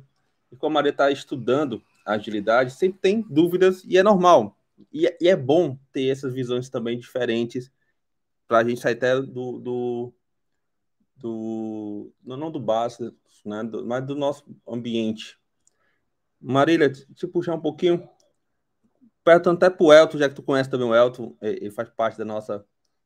E 0.51 0.56
como 0.56 0.73
a 0.73 0.75
Maria 0.75 0.91
está 0.91 1.10
estudando 1.10 1.82
agilidade, 2.06 2.71
sempre 2.71 2.99
tem 2.99 3.21
dúvidas 3.21 3.84
e 3.84 3.97
é 3.97 4.03
normal. 4.03 4.56
E, 4.91 5.08
é, 5.08 5.17
e 5.19 5.27
é 5.27 5.36
bom 5.36 5.75
ter 5.91 6.08
essas 6.10 6.36
visões 6.36 6.69
também 6.69 6.99
diferentes 6.99 7.71
para 8.47 8.60
a 8.60 8.63
gente 8.63 8.79
sair 8.79 8.93
até 8.93 9.19
do, 9.19 9.58
do, 9.58 10.13
do 11.17 12.13
não 12.23 12.51
do 12.51 12.60
básico, 12.60 13.12
né, 13.43 13.63
do, 13.63 13.84
mas 13.88 14.06
do 14.06 14.13
nosso 14.13 14.45
ambiente. 14.67 15.39
Marília, 16.39 16.91
te 16.91 17.25
puxar 17.25 17.56
um 17.56 17.62
pouquinho, 17.62 18.08
perguntando 19.23 19.58
até 19.58 19.69
para 19.75 19.84
o 19.84 19.91
Elton, 19.91 20.17
já 20.19 20.29
que 20.29 20.36
tu 20.36 20.43
conhece 20.43 20.69
também 20.69 20.88
o 20.88 20.93
Elton, 20.93 21.36
ele 21.41 21.71
faz 21.71 21.89
parte 21.89 22.19
da 22.19 22.25
nossa 22.25 22.63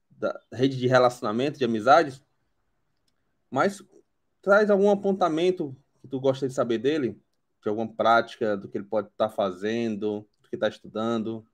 da 0.09 0.39
rede 0.51 0.77
de 0.77 0.87
relacionamento, 0.87 1.59
de 1.59 1.65
amizades. 1.65 2.23
Mas 3.49 3.81
traz 4.41 4.69
algum 4.69 4.89
apontamento 4.89 5.75
que 6.01 6.07
tu 6.07 6.19
gosta 6.19 6.47
de 6.47 6.53
saber 6.53 6.77
dele? 6.79 7.21
De 7.63 7.69
alguma 7.69 7.91
prática, 7.93 8.55
do 8.55 8.69
que 8.69 8.77
ele 8.77 8.85
pode 8.85 9.09
estar 9.09 9.29
tá 9.29 9.35
fazendo, 9.35 10.27
do 10.41 10.49
que 10.49 10.55
está 10.55 10.67
estudando? 10.67 11.45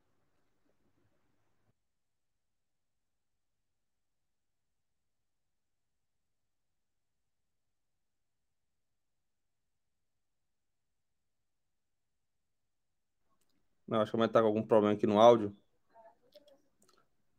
Não, 13.88 14.02
acho 14.02 14.12
que 14.12 14.18
vai 14.18 14.28
estar 14.28 14.42
com 14.42 14.48
algum 14.48 14.64
problema 14.64 14.96
aqui 14.96 15.06
no 15.08 15.20
áudio. 15.20 15.56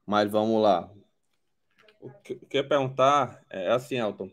Mas 0.07 0.31
vamos 0.31 0.63
lá. 0.63 0.91
O 2.05 2.11
que 2.23 2.35
eu 2.35 2.41
queria 2.41 2.69
perguntar 2.69 3.43
é 3.49 3.69
assim, 3.71 3.97
Elton. 3.97 4.31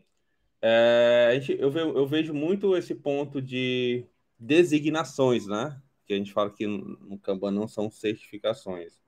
É, 0.62 1.32
gente, 1.36 1.54
eu, 1.58 1.72
eu 1.74 2.06
vejo 2.06 2.34
muito 2.34 2.76
esse 2.76 2.94
ponto 2.94 3.42
de 3.42 4.06
designações, 4.38 5.48
né? 5.48 5.82
Que 6.06 6.14
a 6.14 6.18
gente 6.18 6.34
fala 6.34 6.50
que 6.50 6.68
no 6.68 7.18
Kanban 7.18 7.52
não 7.52 7.70
são 7.70 7.90
certificações. 7.90 9.02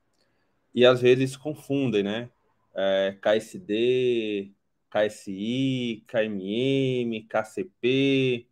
E 0.73 0.85
às 0.85 1.01
vezes 1.01 1.35
confundem, 1.35 2.03
né? 2.03 2.29
É, 2.73 3.17
KSD, 3.21 4.53
KSI, 4.89 6.05
KMM, 6.07 7.27
KCP. 7.27 8.47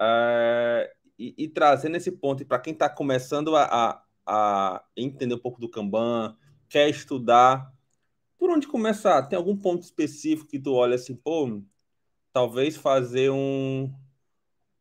É, 0.00 0.92
e, 1.16 1.34
e 1.38 1.48
trazendo 1.48 1.96
esse 1.96 2.10
ponto 2.10 2.44
para 2.44 2.58
quem 2.58 2.72
está 2.72 2.88
começando 2.88 3.54
a, 3.54 3.62
a, 3.64 4.04
a, 4.26 4.84
entender 4.96 5.36
um 5.36 5.38
pouco 5.38 5.60
do 5.60 5.68
Kanban, 5.68 6.36
quer 6.68 6.88
estudar, 6.88 7.72
por 8.44 8.50
onde 8.50 8.68
começar? 8.68 9.22
Tem 9.22 9.38
algum 9.38 9.56
ponto 9.56 9.84
específico 9.84 10.50
que 10.50 10.58
tu 10.58 10.74
olha 10.74 10.96
assim, 10.96 11.16
pô, 11.16 11.62
talvez 12.30 12.76
fazer 12.76 13.30
um 13.30 13.90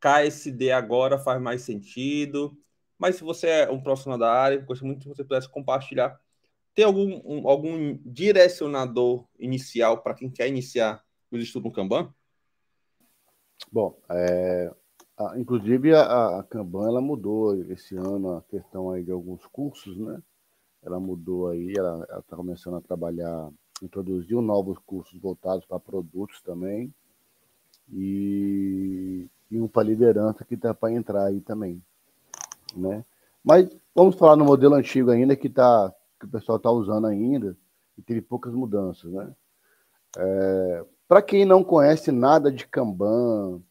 KSD 0.02 0.70
agora 0.74 1.18
faz 1.18 1.42
mais 1.42 1.62
sentido, 1.62 2.58
mas 3.00 3.16
se 3.16 3.24
você 3.24 3.48
é 3.48 3.72
um 3.72 3.82
profissional 3.82 4.20
da 4.20 4.30
área, 4.30 4.58
gostaria 4.58 4.92
muito 4.92 5.04
que 5.04 5.08
você 5.08 5.24
pudesse 5.24 5.48
compartilhar. 5.48 6.20
Tem 6.76 6.84
algum, 6.84 7.22
um, 7.24 7.48
algum 7.48 7.98
direcionador 8.04 9.26
inicial 9.40 10.04
para 10.04 10.14
quem 10.14 10.30
quer 10.30 10.50
iniciar 10.50 11.02
os 11.32 11.42
estudos 11.42 11.70
no 11.70 11.74
Kanban? 11.74 12.14
Bom, 13.72 13.98
é, 14.10 14.74
ah, 15.18 15.36
inclusive, 15.38 15.96
a, 15.96 16.40
a 16.40 16.44
Kanban 16.44 16.86
ela 16.86 17.00
mudou 17.00 17.56
esse 17.72 17.96
ano 17.96 18.36
a 18.36 18.42
questão 18.42 18.92
aí 18.92 19.06
de 19.06 19.12
alguns 19.12 19.46
cursos, 19.46 19.98
né? 19.98 20.22
Ela 20.84 21.00
mudou 21.00 21.50
aí, 21.50 21.74
ela 21.78 22.04
está 22.20 22.36
começando 22.36 22.76
a 22.76 22.82
trabalhar, 22.82 23.50
introduziu 23.82 24.42
novos 24.42 24.78
cursos 24.80 25.20
voltados 25.20 25.66
para 25.66 25.80
produtos 25.80 26.42
também 26.42 26.94
e, 27.92 29.28
e 29.50 29.60
um 29.60 29.68
para 29.68 29.88
liderança 29.88 30.44
que 30.44 30.56
está 30.56 30.74
para 30.74 30.94
entrar 30.94 31.26
aí 31.26 31.42
também, 31.42 31.82
né? 32.76 33.04
Mas 33.44 33.70
vamos 33.94 34.16
falar 34.16 34.36
no 34.36 34.46
modelo 34.46 34.76
antigo 34.76 35.12
ainda 35.12 35.36
que 35.36 35.50
tá 35.50 35.94
que 36.20 36.26
o 36.26 36.30
pessoal 36.30 36.58
está 36.58 36.72
usando 36.72 37.08
ainda 37.08 37.58
e 37.98 38.02
teve 38.02 38.22
poucas 38.22 38.54
mudanças, 38.54 39.12
né? 39.12 39.34
É, 40.18 40.86
para 41.08 41.22
quem 41.22 41.46
não 41.46 41.64
conhece 41.64 42.12
nada 42.12 42.52
de 42.52 42.68
Kanban, 42.68 43.62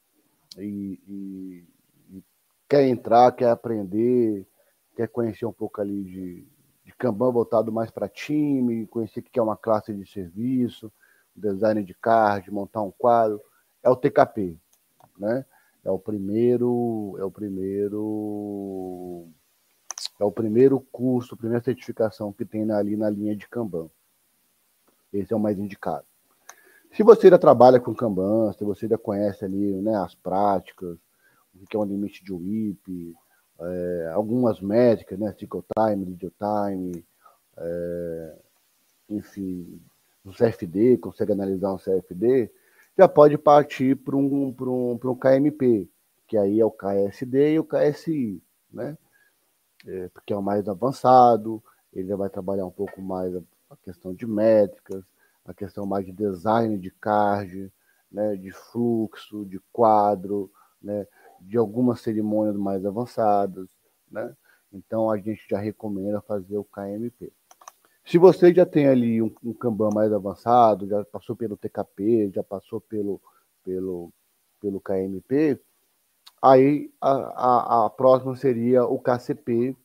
e, 0.58 1.00
e, 1.08 1.64
e, 2.10 2.24
quer 2.68 2.86
entrar, 2.86 3.32
quer 3.32 3.48
aprender, 3.48 4.46
quer 4.94 5.08
conhecer 5.08 5.46
um 5.46 5.52
pouco 5.52 5.80
ali 5.80 6.04
de, 6.04 6.46
Kanban 7.02 7.32
voltado 7.32 7.72
mais 7.72 7.90
para 7.90 8.08
time, 8.08 8.86
conhecer 8.86 9.18
o 9.18 9.22
que 9.24 9.36
é 9.36 9.42
uma 9.42 9.56
classe 9.56 9.92
de 9.92 10.06
serviço, 10.08 10.92
design 11.34 11.82
de 11.82 11.94
card, 11.94 12.48
montar 12.48 12.80
um 12.80 12.92
quadro, 12.92 13.42
é 13.82 13.90
o 13.90 13.96
TKP, 13.96 14.56
né? 15.18 15.44
É 15.84 15.90
o 15.90 15.98
primeiro, 15.98 17.16
é 17.18 17.24
o 17.24 17.30
primeiro, 17.30 19.26
é 20.20 20.24
o 20.24 20.30
primeiro 20.30 20.78
curso, 20.92 21.36
primeira 21.36 21.64
certificação 21.64 22.32
que 22.32 22.44
tem 22.44 22.70
ali 22.70 22.96
na 22.96 23.10
linha 23.10 23.34
de 23.34 23.48
Kanban. 23.48 23.90
Esse 25.12 25.32
é 25.32 25.36
o 25.36 25.40
mais 25.40 25.58
indicado. 25.58 26.04
Se 26.92 27.02
você 27.02 27.28
já 27.28 27.36
trabalha 27.36 27.80
com 27.80 27.92
Kanban, 27.92 28.52
se 28.52 28.62
você 28.62 28.86
já 28.86 28.96
conhece 28.96 29.44
ali 29.44 29.82
né, 29.82 29.96
as 29.96 30.14
práticas, 30.14 30.96
o 31.52 31.66
que 31.66 31.76
é 31.76 31.80
um 31.80 31.84
limite 31.84 32.22
de 32.22 32.32
WIP, 32.32 33.16
é, 33.64 34.10
algumas 34.14 34.60
métricas, 34.60 35.18
né, 35.18 35.34
cycle 35.38 35.62
time, 35.76 36.04
lead 36.04 36.32
time, 36.38 37.04
é, 37.56 38.36
enfim, 39.08 39.80
o 40.24 40.32
CFD, 40.32 40.98
consegue 40.98 41.32
analisar 41.32 41.72
um 41.72 41.78
CFD, 41.78 42.50
já 42.96 43.08
pode 43.08 43.38
partir 43.38 43.96
para 43.96 44.16
um, 44.16 44.54
um, 44.58 44.98
um 45.02 45.14
KMP, 45.14 45.88
que 46.26 46.36
aí 46.36 46.60
é 46.60 46.64
o 46.64 46.70
KSD 46.70 47.54
e 47.54 47.58
o 47.58 47.64
KSI, 47.64 48.42
né? 48.72 48.96
É, 49.86 50.08
porque 50.08 50.32
é 50.32 50.36
o 50.36 50.42
mais 50.42 50.68
avançado, 50.68 51.62
ele 51.92 52.08
já 52.08 52.16
vai 52.16 52.30
trabalhar 52.30 52.64
um 52.64 52.70
pouco 52.70 53.02
mais 53.02 53.34
a 53.34 53.76
questão 53.82 54.14
de 54.14 54.26
métricas, 54.26 55.02
a 55.44 55.52
questão 55.52 55.84
mais 55.84 56.06
de 56.06 56.12
design 56.12 56.78
de 56.78 56.90
card, 56.90 57.72
né, 58.10 58.36
de 58.36 58.52
fluxo, 58.52 59.44
de 59.44 59.58
quadro, 59.72 60.50
né, 60.80 61.06
de 61.42 61.58
algumas 61.58 62.00
cerimônias 62.00 62.56
mais 62.56 62.84
avançadas, 62.84 63.68
né? 64.10 64.34
Então 64.72 65.10
a 65.10 65.18
gente 65.18 65.44
já 65.48 65.58
recomenda 65.58 66.20
fazer 66.20 66.56
o 66.56 66.64
KMP. 66.64 67.32
Se 68.04 68.18
você 68.18 68.52
já 68.52 68.66
tem 68.66 68.88
ali 68.88 69.22
um, 69.22 69.32
um 69.44 69.52
Kanban 69.52 69.90
mais 69.94 70.12
avançado, 70.12 70.88
já 70.88 71.04
passou 71.04 71.36
pelo 71.36 71.56
TKP, 71.56 72.30
já 72.34 72.42
passou 72.42 72.80
pelo, 72.80 73.20
pelo, 73.62 74.12
pelo 74.60 74.80
KMP, 74.80 75.60
aí 76.40 76.90
a, 77.00 77.12
a, 77.12 77.86
a 77.86 77.90
próxima 77.90 78.34
seria 78.34 78.84
o 78.84 78.98
KCP, 78.98 79.76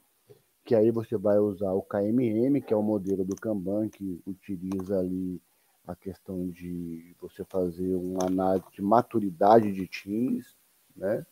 que 0.66 0.74
aí 0.74 0.90
você 0.92 1.16
vai 1.16 1.38
usar 1.38 1.72
o 1.74 1.82
KMM, 1.82 2.62
que 2.62 2.74
é 2.74 2.78
o 2.78 2.82
modelo 2.82 3.24
do 3.24 3.36
Kanban, 3.36 3.88
que 3.88 4.22
utiliza 4.26 5.00
ali 5.00 5.42
a 5.86 5.96
questão 5.96 6.50
de 6.50 7.16
você 7.22 7.46
fazer 7.46 7.96
uma 7.96 8.26
análise 8.26 8.66
de 8.74 8.82
maturidade 8.82 9.72
de 9.72 9.88
times, 9.88 10.58
né? 10.96 11.26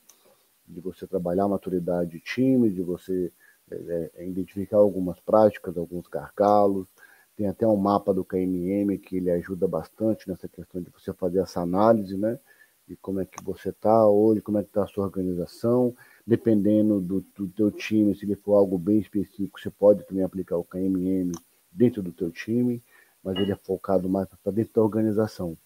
De 0.68 0.80
você 0.80 1.06
trabalhar 1.08 1.44
a 1.44 1.50
maturidade 1.50 2.12
de 2.12 2.20
time, 2.20 2.70
de 2.70 2.82
você 2.82 3.32
é, 3.72 4.12
é, 4.16 4.28
identificar 4.28 4.78
algumas 4.78 5.20
práticas, 5.20 5.78
alguns 5.78 6.08
gargalos. 6.08 6.88
Tem 7.36 7.48
até 7.48 7.68
um 7.68 7.76
mapa 7.76 8.14
do 8.14 8.24
KMM 8.24 8.98
que 8.98 9.18
ele 9.18 9.30
ajuda 9.32 9.68
bastante 9.68 10.28
nessa 10.30 10.48
questão 10.48 10.82
de 10.82 10.90
você 10.90 11.14
fazer 11.14 11.40
essa 11.40 11.62
análise, 11.62 12.18
né? 12.18 12.40
De 12.88 12.96
como 12.98 13.20
é 13.20 13.26
que 13.26 13.44
você 13.44 13.70
está 13.70 14.08
hoje, 14.08 14.42
como 14.42 14.58
é 14.58 14.64
que 14.64 14.70
está 14.70 14.84
a 14.84 14.88
sua 14.88 15.06
organização. 15.06 15.96
Dependendo 16.26 17.02
do, 17.02 17.26
do 17.36 17.48
teu 17.48 17.72
time, 17.72 18.16
se 18.16 18.26
ele 18.26 18.36
for 18.36 18.56
algo 18.56 18.78
bem 18.78 19.00
específico, 19.00 19.60
você 19.60 19.70
pode 19.70 20.06
também 20.06 20.24
aplicar 20.24 20.58
o 20.58 20.64
KMM 20.64 21.32
dentro 21.72 22.02
do 22.02 22.12
teu 22.12 22.32
time 22.32 22.82
mas 23.26 23.36
ele 23.38 23.52
é 23.52 23.56
focado 23.56 24.08
mais 24.08 24.28
para 24.44 24.52
dentro 24.52 24.72
da 24.76 24.84
organização, 24.84 25.58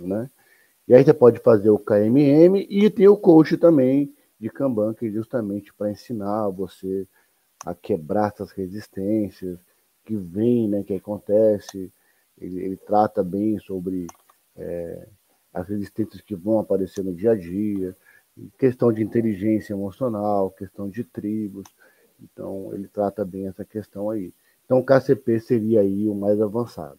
né? 0.00 0.30
E 0.88 0.94
aí 0.94 1.04
você 1.04 1.12
pode 1.12 1.38
fazer 1.38 1.68
o 1.68 1.78
KMM 1.78 2.66
e 2.68 2.88
tem 2.88 3.06
o 3.06 3.16
coach 3.16 3.58
também 3.58 4.14
de 4.44 4.50
Kanban, 4.50 4.92
que 4.92 5.06
é 5.06 5.10
justamente 5.10 5.72
para 5.72 5.90
ensinar 5.90 6.50
você 6.50 7.08
a 7.64 7.74
quebrar 7.74 8.30
essas 8.30 8.50
resistências 8.52 9.58
que 10.04 10.14
vem, 10.14 10.68
né, 10.68 10.82
que 10.82 10.92
acontece. 10.92 11.90
Ele, 12.38 12.60
ele 12.60 12.76
trata 12.76 13.24
bem 13.24 13.58
sobre 13.58 14.06
é, 14.54 15.08
as 15.52 15.66
resistências 15.66 16.20
que 16.20 16.34
vão 16.34 16.58
aparecer 16.58 17.02
no 17.02 17.14
dia 17.14 17.30
a 17.30 17.34
dia, 17.34 17.96
questão 18.58 18.92
de 18.92 19.02
inteligência 19.02 19.72
emocional, 19.72 20.50
questão 20.50 20.90
de 20.90 21.04
tribos. 21.04 21.64
Então, 22.22 22.70
ele 22.74 22.86
trata 22.86 23.24
bem 23.24 23.46
essa 23.46 23.64
questão 23.64 24.10
aí. 24.10 24.30
Então, 24.66 24.78
o 24.78 24.84
KCP 24.84 25.40
seria 25.40 25.80
aí 25.80 26.06
o 26.06 26.14
mais 26.14 26.38
avançado. 26.38 26.98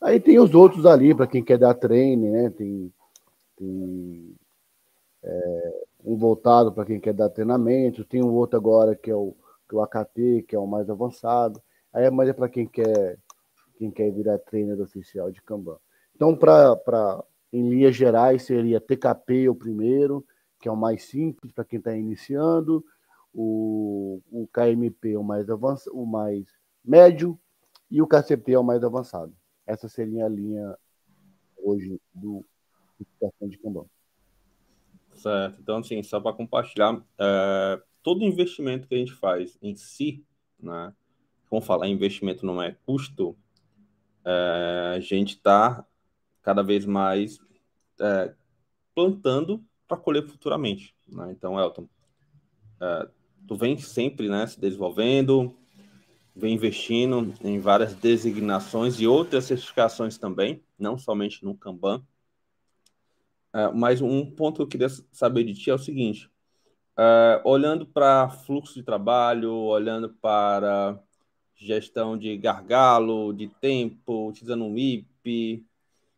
Aí 0.00 0.18
tem 0.18 0.40
os 0.40 0.54
outros 0.56 0.84
ali, 0.86 1.14
para 1.14 1.28
quem 1.28 1.44
quer 1.44 1.58
dar 1.58 1.74
treino, 1.74 2.32
né? 2.32 2.50
Tem, 2.50 2.92
tem 3.56 4.34
é, 5.22 5.84
um 6.04 6.16
voltado 6.16 6.72
para 6.72 6.84
quem 6.84 7.00
quer 7.00 7.12
dar 7.12 7.28
treinamento, 7.28 8.04
tem 8.04 8.22
um 8.22 8.32
outro 8.32 8.56
agora 8.56 8.94
que 8.94 9.10
é 9.10 9.14
o, 9.14 9.34
que 9.68 9.74
é 9.74 9.78
o 9.78 9.82
AKT, 9.82 10.44
que 10.48 10.56
é 10.56 10.58
o 10.58 10.66
mais 10.66 10.88
avançado. 10.88 11.60
Aí 11.92 12.04
é 12.04 12.10
mais 12.10 12.28
é 12.28 12.32
para 12.32 12.48
quem 12.48 12.66
quer 12.66 13.18
quem 13.76 13.90
quer 13.90 14.10
virar 14.10 14.38
trainer 14.38 14.78
oficial 14.78 15.30
de 15.30 15.40
Kanban. 15.40 15.78
Então, 16.14 16.36
para 16.36 17.24
em 17.50 17.66
linhas 17.68 17.96
gerais, 17.96 18.42
seria 18.42 18.78
TKP 18.78 19.48
o 19.48 19.54
primeiro, 19.54 20.24
que 20.60 20.68
é 20.68 20.72
o 20.72 20.76
mais 20.76 21.04
simples 21.04 21.50
para 21.50 21.64
quem 21.64 21.78
está 21.78 21.96
iniciando, 21.96 22.84
o, 23.32 24.20
o 24.30 24.46
KMP 24.48 25.16
o 25.16 25.22
mais 25.22 25.48
avançado, 25.48 25.96
o 25.96 26.04
mais 26.04 26.46
médio 26.84 27.40
e 27.90 28.02
o 28.02 28.06
KCP 28.06 28.52
é 28.52 28.58
o 28.58 28.64
mais 28.64 28.84
avançado. 28.84 29.32
Essa 29.66 29.88
seria 29.88 30.26
a 30.26 30.28
linha 30.28 30.76
hoje 31.56 32.00
do 32.14 32.44
de 33.40 33.58
Kanban. 33.58 33.86
Certo. 35.20 35.60
Então, 35.60 35.78
assim, 35.78 36.02
só 36.02 36.18
para 36.18 36.32
compartilhar, 36.32 36.98
é, 37.18 37.82
todo 38.02 38.24
investimento 38.24 38.88
que 38.88 38.94
a 38.94 38.98
gente 38.98 39.12
faz 39.12 39.58
em 39.60 39.74
si, 39.74 40.24
né? 40.58 40.94
Vamos 41.50 41.66
falar, 41.66 41.88
investimento 41.88 42.46
não 42.46 42.62
é 42.62 42.76
custo, 42.86 43.36
é, 44.24 44.94
a 44.96 45.00
gente 45.00 45.34
está 45.34 45.84
cada 46.42 46.62
vez 46.62 46.86
mais 46.86 47.38
é, 48.00 48.34
plantando 48.94 49.62
para 49.86 49.98
colher 49.98 50.26
futuramente. 50.26 50.94
Né? 51.08 51.32
Então, 51.32 51.58
Elton, 51.58 51.82
uh, 51.82 53.10
tu 53.46 53.56
vem 53.56 53.76
sempre 53.76 54.28
né, 54.28 54.46
se 54.46 54.60
desenvolvendo, 54.60 55.54
vem 56.34 56.54
investindo 56.54 57.34
em 57.42 57.58
várias 57.58 57.94
designações 57.94 59.00
e 59.00 59.06
outras 59.06 59.44
certificações 59.44 60.16
também, 60.16 60.62
não 60.78 60.96
somente 60.96 61.44
no 61.44 61.56
Kanban. 61.56 62.02
Uh, 63.52 63.74
mas 63.74 64.00
um 64.00 64.30
ponto 64.30 64.56
que 64.56 64.62
eu 64.62 64.68
queria 64.68 64.88
saber 65.12 65.44
de 65.44 65.54
ti 65.54 65.70
é 65.70 65.74
o 65.74 65.78
seguinte: 65.78 66.30
uh, 66.98 67.40
olhando 67.44 67.86
para 67.86 68.28
fluxo 68.28 68.74
de 68.74 68.82
trabalho, 68.82 69.52
olhando 69.52 70.08
para 70.08 70.98
gestão 71.56 72.16
de 72.16 72.36
gargalo, 72.36 73.32
de 73.32 73.48
tempo, 73.60 74.28
utilizando 74.28 74.64
um 74.64 74.78
IP, 74.78 75.66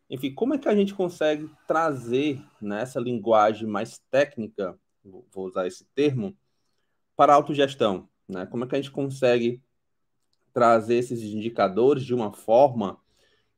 enfim, 0.09 0.33
como 0.33 0.53
é 0.53 0.57
que 0.57 0.69
a 0.69 0.75
gente 0.75 0.93
consegue 0.93 1.49
trazer 1.67 2.39
nessa 2.61 2.99
né, 2.99 3.05
linguagem 3.05 3.67
mais 3.67 3.97
técnica, 4.11 4.77
vou 5.03 5.47
usar 5.47 5.65
esse 5.65 5.85
termo, 5.95 6.37
para 7.15 7.33
a 7.33 7.35
autogestão? 7.35 8.07
Né? 8.27 8.45
Como 8.45 8.63
é 8.63 8.67
que 8.67 8.75
a 8.75 8.77
gente 8.77 8.91
consegue 8.91 9.61
trazer 10.53 10.97
esses 10.97 11.21
indicadores 11.23 12.05
de 12.05 12.13
uma 12.13 12.31
forma 12.31 12.99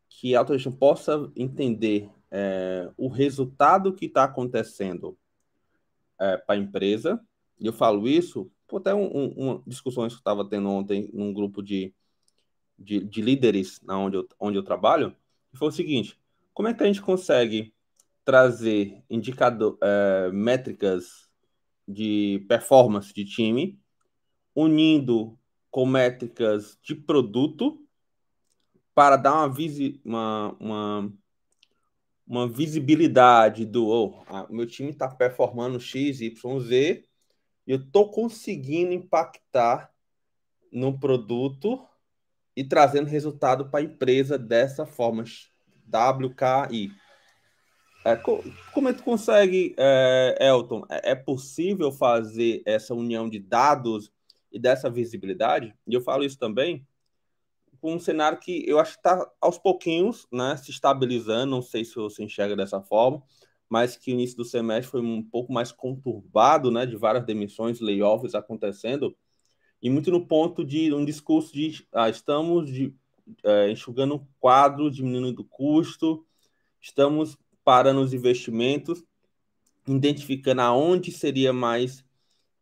que 0.07 0.33
a 0.33 0.39
autogestão 0.39 0.71
possa 0.71 1.29
entender 1.35 2.09
é, 2.37 2.91
o 2.97 3.07
resultado 3.07 3.93
que 3.93 4.07
está 4.07 4.25
acontecendo 4.25 5.17
é, 6.19 6.35
para 6.35 6.55
a 6.55 6.57
empresa? 6.57 7.21
E 7.57 7.65
eu 7.65 7.71
falo 7.71 8.09
isso 8.09 8.51
por 8.67 8.81
até 8.81 8.93
um, 8.93 9.05
um, 9.05 9.27
uma 9.37 9.63
discussões 9.65 10.11
que 10.11 10.17
eu 10.17 10.21
estava 10.21 10.43
tendo 10.47 10.69
ontem 10.69 11.09
num 11.13 11.33
grupo 11.33 11.63
de, 11.63 11.93
de, 12.77 12.99
de 13.05 13.21
líderes 13.21 13.79
na 13.81 13.97
onde 13.97 14.17
eu, 14.17 14.27
onde 14.37 14.57
eu 14.57 14.63
trabalho, 14.63 15.15
foi 15.53 15.69
o 15.69 15.71
seguinte: 15.71 16.19
como 16.53 16.67
é 16.67 16.73
que 16.73 16.83
a 16.83 16.87
gente 16.87 17.01
consegue 17.01 17.73
trazer 18.25 19.01
indicador, 19.09 19.77
é, 19.81 20.29
métricas 20.33 21.29
de 21.87 22.43
performance 22.49 23.13
de 23.13 23.23
time, 23.23 23.79
unindo 24.53 25.39
com 25.71 25.85
métricas 25.85 26.77
de 26.81 26.95
produto, 26.95 27.81
para 28.93 29.15
dar 29.15 29.35
uma, 29.35 29.49
visi, 29.49 30.01
uma, 30.03 30.55
uma, 30.59 31.13
uma 32.27 32.47
visibilidade 32.47 33.65
do 33.65 33.87
oh, 33.87 34.25
meu 34.49 34.65
time 34.65 34.89
está 34.89 35.07
performando 35.07 35.79
X, 35.79 36.21
Y, 36.21 36.59
Z, 36.59 37.05
e 37.67 37.71
eu 37.71 37.77
estou 37.77 38.09
conseguindo 38.09 38.93
impactar 38.93 39.91
no 40.71 40.99
produto 40.99 41.85
e 42.55 42.63
trazendo 42.63 43.07
resultado 43.07 43.69
para 43.69 43.79
a 43.79 43.83
empresa 43.83 44.37
dessa 44.37 44.85
forma 44.85 45.23
WKI. 45.87 46.91
É, 48.05 48.15
como 48.71 48.87
é 48.87 48.93
que 48.93 48.99
tu 48.99 49.03
consegue, 49.03 49.75
é, 49.77 50.37
Elton? 50.39 50.85
É, 50.89 51.11
é 51.11 51.15
possível 51.15 51.91
fazer 51.91 52.61
essa 52.65 52.93
união 52.93 53.29
de 53.29 53.39
dados 53.39 54.11
e 54.51 54.59
dessa 54.59 54.89
visibilidade? 54.89 55.75
E 55.87 55.93
eu 55.93 56.01
falo 56.01 56.23
isso 56.23 56.37
também 56.37 56.85
um 57.81 57.99
cenário 57.99 58.39
que 58.39 58.63
eu 58.67 58.79
acho 58.79 58.93
que 58.93 58.99
está 58.99 59.29
aos 59.39 59.57
pouquinhos 59.57 60.27
né, 60.31 60.57
se 60.57 60.71
estabilizando, 60.71 61.51
não 61.51 61.61
sei 61.61 61.85
se 61.85 61.95
você 61.95 62.23
enxerga 62.23 62.55
dessa 62.55 62.81
forma, 62.81 63.23
mas 63.69 63.97
que 63.97 64.11
o 64.11 64.13
início 64.13 64.37
do 64.37 64.45
semestre 64.45 64.91
foi 64.91 65.01
um 65.01 65.23
pouco 65.23 65.51
mais 65.51 65.71
conturbado, 65.71 66.71
né, 66.71 66.85
de 66.85 66.95
várias 66.95 67.25
demissões, 67.25 67.79
layoffs 67.79 68.35
acontecendo, 68.35 69.15
e 69.81 69.89
muito 69.89 70.11
no 70.11 70.25
ponto 70.25 70.63
de 70.63 70.93
um 70.93 71.05
discurso 71.05 71.53
de 71.53 71.85
ah, 71.93 72.09
estamos 72.09 72.71
de, 72.71 72.93
é, 73.43 73.69
enxugando 73.69 74.15
o 74.15 74.27
quadro, 74.39 74.89
diminuindo 74.89 75.41
o 75.41 75.45
custo, 75.45 76.25
estamos 76.81 77.37
parando 77.63 78.01
os 78.01 78.13
investimentos, 78.13 79.03
identificando 79.87 80.61
aonde 80.61 81.11
seria 81.11 81.51
mais 81.51 82.03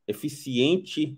eficiente 0.07 1.17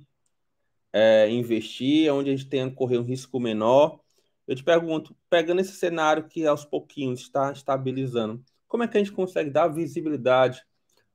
é, 0.97 1.29
investir, 1.29 2.09
onde 2.13 2.29
a 2.29 2.31
gente 2.33 2.47
tem 2.47 2.69
que 2.69 2.75
correr 2.77 2.97
um 2.97 3.03
risco 3.03 3.37
menor. 3.37 3.99
Eu 4.47 4.55
te 4.55 4.63
pergunto, 4.63 5.13
pegando 5.29 5.59
esse 5.59 5.73
cenário 5.73 6.23
que 6.23 6.47
aos 6.47 6.63
pouquinhos 6.63 7.19
está 7.19 7.51
estabilizando, 7.51 8.41
como 8.65 8.83
é 8.83 8.87
que 8.87 8.95
a 8.95 9.03
gente 9.03 9.11
consegue 9.11 9.49
dar 9.49 9.67
visibilidade 9.67 10.63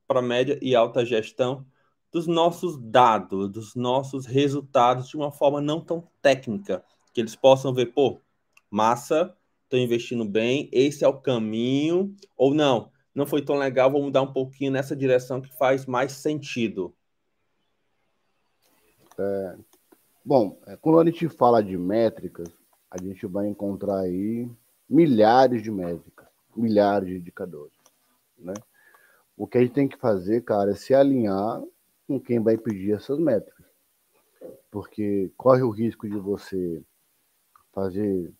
para 0.07 0.21
média 0.21 0.59
e 0.61 0.75
alta 0.75 1.03
gestão 1.03 1.65
dos 2.11 2.27
nossos 2.27 2.77
dados, 2.77 3.49
dos 3.49 3.73
nossos 3.73 4.27
resultados 4.27 5.09
de 5.09 5.17
uma 5.17 5.31
forma 5.31 5.59
não 5.59 5.81
tão 5.81 6.07
técnica, 6.21 6.85
que 7.11 7.19
eles 7.19 7.35
possam 7.35 7.73
ver, 7.73 7.87
pô, 7.87 8.21
massa, 8.69 9.35
estou 9.63 9.79
investindo 9.79 10.25
bem, 10.25 10.69
esse 10.71 11.03
é 11.03 11.07
o 11.07 11.19
caminho, 11.19 12.15
ou 12.37 12.53
não, 12.53 12.91
não 13.15 13.25
foi 13.25 13.41
tão 13.41 13.55
legal, 13.55 13.89
vou 13.89 14.03
mudar 14.03 14.21
um 14.21 14.31
pouquinho 14.31 14.71
nessa 14.71 14.95
direção 14.95 15.41
que 15.41 15.49
faz 15.57 15.87
mais 15.87 16.11
sentido. 16.11 16.93
É, 19.17 19.55
bom, 20.23 20.59
é, 20.67 20.75
quando 20.77 20.99
a 20.99 21.05
gente 21.05 21.27
fala 21.29 21.63
de 21.63 21.77
métricas, 21.77 22.49
a 22.89 23.01
gente 23.01 23.25
vai 23.25 23.47
encontrar 23.47 23.99
aí 23.99 24.49
milhares 24.89 25.61
de 25.61 25.71
métricas, 25.71 26.27
milhares 26.55 27.07
de 27.07 27.17
indicadores, 27.17 27.77
né? 28.37 28.53
O 29.37 29.47
que 29.47 29.57
a 29.57 29.61
gente 29.61 29.73
tem 29.73 29.87
que 29.87 29.97
fazer, 29.97 30.41
cara, 30.41 30.71
é 30.71 30.75
se 30.75 30.93
alinhar 30.93 31.63
com 32.07 32.19
quem 32.19 32.39
vai 32.39 32.57
pedir 32.57 32.93
essas 32.93 33.17
métricas. 33.17 33.65
Porque 34.69 35.31
corre 35.37 35.63
o 35.63 35.69
risco 35.69 36.07
de 36.07 36.17
você 36.17 36.83
fazer 37.71 38.31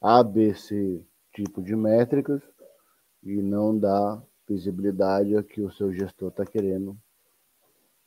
A, 0.00 0.22
B, 0.22 0.54
C 0.54 1.04
tipo 1.34 1.62
de 1.62 1.76
métricas 1.76 2.40
e 3.22 3.42
não 3.42 3.78
dar 3.78 4.22
visibilidade 4.48 5.36
a 5.36 5.42
que 5.42 5.60
o 5.60 5.70
seu 5.70 5.92
gestor 5.92 6.30
está 6.30 6.46
querendo 6.46 6.96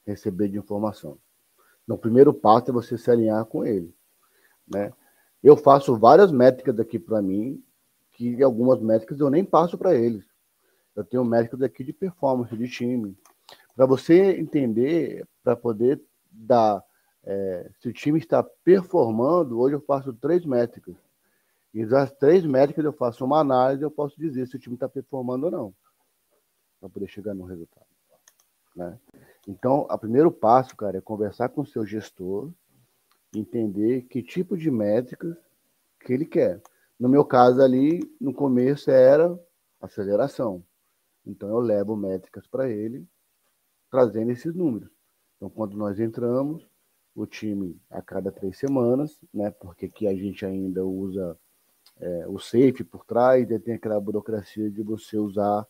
receber 0.05 0.49
de 0.49 0.57
informação. 0.57 1.19
Então, 1.89 1.97
o 1.97 1.99
primeiro 1.99 2.31
passo 2.31 2.69
é 2.69 2.71
você 2.71 2.99
se 2.99 3.09
alinhar 3.09 3.43
com 3.45 3.65
ele. 3.65 3.91
Né? 4.67 4.93
Eu 5.41 5.57
faço 5.57 5.97
várias 5.97 6.31
métricas 6.31 6.79
aqui 6.79 6.99
para 6.99 7.19
mim, 7.19 7.63
que 8.11 8.43
algumas 8.43 8.79
métricas 8.79 9.19
eu 9.19 9.27
nem 9.27 9.43
passo 9.43 9.75
para 9.75 9.95
eles. 9.95 10.23
Eu 10.95 11.03
tenho 11.03 11.25
métricas 11.25 11.63
aqui 11.63 11.83
de 11.83 11.91
performance 11.91 12.55
de 12.55 12.69
time, 12.69 13.17
para 13.75 13.87
você 13.87 14.39
entender, 14.39 15.27
para 15.43 15.55
poder 15.55 15.99
dar 16.29 16.83
é, 17.23 17.71
se 17.79 17.89
o 17.89 17.93
time 17.93 18.19
está 18.19 18.43
performando, 18.43 19.59
hoje 19.59 19.75
eu 19.75 19.81
faço 19.81 20.13
três 20.13 20.45
métricas. 20.45 20.95
E 21.73 21.83
das 21.87 22.11
três 22.11 22.45
métricas 22.45 22.85
eu 22.85 22.93
faço 22.93 23.25
uma 23.25 23.39
análise, 23.39 23.81
eu 23.81 23.89
posso 23.89 24.15
dizer 24.15 24.45
se 24.45 24.55
o 24.55 24.59
time 24.59 24.75
está 24.75 24.87
performando 24.87 25.47
ou 25.47 25.51
não, 25.51 25.75
para 26.79 26.87
poder 26.87 27.07
chegar 27.07 27.33
no 27.33 27.45
resultado. 27.45 27.87
Né? 28.75 28.99
Então, 29.49 29.87
o 29.89 29.97
primeiro 29.97 30.31
passo, 30.31 30.75
cara, 30.75 30.99
é 30.99 31.01
conversar 31.01 31.49
com 31.49 31.61
o 31.61 31.65
seu 31.65 31.83
gestor, 31.83 32.51
entender 33.35 34.03
que 34.03 34.21
tipo 34.21 34.55
de 34.55 34.69
métricas 34.69 35.35
que 35.99 36.13
ele 36.13 36.23
quer. 36.23 36.61
No 36.99 37.09
meu 37.09 37.25
caso 37.25 37.59
ali, 37.59 37.99
no 38.21 38.31
começo 38.31 38.91
era 38.91 39.35
aceleração. 39.81 40.63
Então 41.25 41.49
eu 41.49 41.57
levo 41.57 41.95
métricas 41.95 42.45
para 42.45 42.69
ele 42.69 43.07
trazendo 43.89 44.29
esses 44.29 44.53
números. 44.53 44.91
Então, 45.35 45.49
quando 45.49 45.75
nós 45.75 45.99
entramos, 45.99 46.63
o 47.15 47.25
time 47.25 47.75
a 47.89 48.03
cada 48.03 48.31
três 48.31 48.55
semanas, 48.55 49.19
né? 49.33 49.49
Porque 49.49 49.87
aqui 49.87 50.05
a 50.05 50.13
gente 50.13 50.45
ainda 50.45 50.85
usa 50.85 51.35
é, 51.99 52.27
o 52.27 52.37
safe 52.37 52.83
por 52.83 53.03
trás 53.03 53.49
e 53.49 53.57
tem 53.57 53.73
aquela 53.73 53.99
burocracia 53.99 54.69
de 54.69 54.83
você 54.83 55.17
usar 55.17 55.65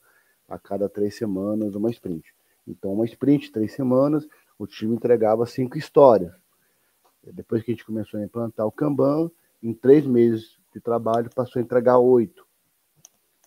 a 0.49 0.59
cada 0.59 0.89
três 0.89 1.15
semanas 1.15 1.75
uma 1.75 1.89
sprint. 1.89 2.35
Então, 2.69 2.93
uma 2.93 3.05
sprint, 3.05 3.51
três 3.51 3.73
semanas, 3.73 4.27
o 4.57 4.67
time 4.67 4.95
entregava 4.95 5.45
cinco 5.45 5.77
histórias. 5.77 6.33
Depois 7.23 7.63
que 7.63 7.71
a 7.71 7.73
gente 7.73 7.85
começou 7.85 8.19
a 8.19 8.23
implantar 8.23 8.65
o 8.65 8.71
Kanban, 8.71 9.31
em 9.61 9.73
três 9.73 10.05
meses 10.05 10.57
de 10.73 10.79
trabalho, 10.79 11.29
passou 11.33 11.59
a 11.59 11.63
entregar 11.63 11.97
oito. 11.97 12.47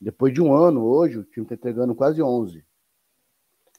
Depois 0.00 0.34
de 0.34 0.42
um 0.42 0.52
ano, 0.52 0.84
hoje, 0.84 1.18
o 1.18 1.24
time 1.24 1.44
está 1.44 1.54
entregando 1.54 1.94
quase 1.94 2.20
onze. 2.20 2.64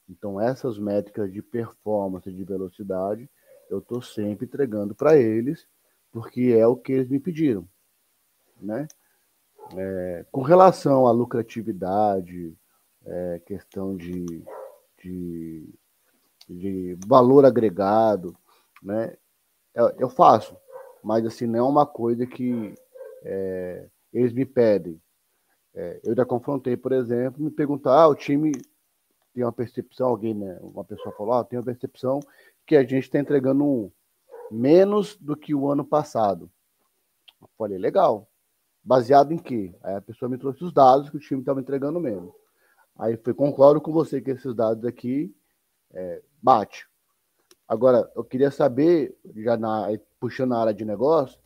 Então, 0.09 0.39
essas 0.39 0.79
métricas 0.79 1.31
de 1.31 1.41
performance, 1.41 2.31
de 2.31 2.43
velocidade, 2.43 3.29
eu 3.69 3.79
estou 3.79 4.01
sempre 4.01 4.45
entregando 4.45 4.95
para 4.95 5.17
eles, 5.17 5.67
porque 6.11 6.55
é 6.57 6.65
o 6.65 6.75
que 6.75 6.93
eles 6.93 7.09
me 7.09 7.19
pediram. 7.19 7.67
Né? 8.61 8.87
É, 9.75 10.25
com 10.31 10.41
relação 10.41 11.07
à 11.07 11.11
lucratividade, 11.11 12.55
é, 13.05 13.41
questão 13.45 13.95
de, 13.95 14.43
de, 15.03 15.69
de, 16.47 16.97
valor 17.05 17.45
agregado, 17.45 18.35
né? 18.81 19.15
Eu, 19.75 19.89
eu, 19.99 20.09
faço, 20.09 20.55
mas 21.03 21.25
assim, 21.25 21.47
não 21.47 21.59
é 21.59 21.63
uma 21.63 21.85
coisa 21.85 22.25
que 22.25 22.73
é, 23.23 23.87
eles 24.13 24.31
me 24.31 24.45
pedem. 24.45 25.01
É, 25.73 25.99
eu 26.03 26.15
já 26.15 26.25
confrontei, 26.25 26.77
por 26.77 26.91
exemplo, 26.91 27.43
me 27.43 27.49
perguntar, 27.49 27.93
ah, 27.93 28.07
o 28.07 28.15
time 28.15 28.51
tem 29.33 29.43
uma 29.43 29.51
percepção, 29.51 30.07
alguém, 30.09 30.35
né, 30.35 30.59
uma 30.61 30.83
pessoa 30.83 31.15
falou, 31.15 31.33
ah, 31.33 31.43
tem 31.43 31.57
uma 31.57 31.65
percepção 31.65 32.19
que 32.65 32.75
a 32.75 32.83
gente 32.83 33.03
está 33.03 33.19
entregando 33.19 33.63
um, 33.63 33.91
menos 34.51 35.17
do 35.17 35.35
que 35.35 35.55
o 35.55 35.69
ano 35.69 35.83
passado. 35.83 36.49
Eu 37.41 37.49
falei, 37.57 37.77
legal. 37.77 38.29
Baseado 38.83 39.31
em 39.31 39.37
quê? 39.37 39.73
Aí 39.81 39.95
a 39.95 40.01
pessoa 40.01 40.29
me 40.29 40.37
trouxe 40.37 40.63
os 40.63 40.73
dados 40.73 41.09
que 41.09 41.15
o 41.15 41.19
time 41.19 41.39
estava 41.39 41.61
entregando 41.61 41.99
menos. 41.99 42.33
Aí 42.95 43.17
foi, 43.17 43.33
concordo 43.33 43.81
com 43.81 43.91
você 43.91 44.21
que 44.21 44.31
esses 44.31 44.53
dados 44.53 44.85
aqui 44.85 45.35
é, 45.91 46.21
bate. 46.41 46.87
Agora, 47.67 48.11
eu 48.15 48.23
queria 48.23 48.51
saber, 48.51 49.17
já 49.35 49.57
na, 49.57 49.87
puxando 50.19 50.53
a 50.53 50.59
área 50.59 50.73
de 50.73 50.85
negócio, 50.85 51.39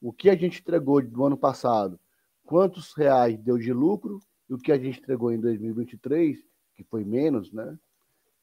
o 0.00 0.12
que 0.12 0.28
a 0.28 0.36
gente 0.36 0.60
entregou 0.60 1.00
do 1.00 1.24
ano 1.24 1.36
passado, 1.36 1.98
quantos 2.44 2.92
reais 2.92 3.38
deu 3.38 3.56
de 3.56 3.72
lucro, 3.72 4.20
e 4.48 4.54
o 4.54 4.58
que 4.58 4.72
a 4.72 4.78
gente 4.78 5.00
entregou 5.00 5.32
em 5.32 5.40
2023, 5.40 6.38
que 6.74 6.84
foi 6.84 7.04
menos, 7.04 7.52
né? 7.52 7.78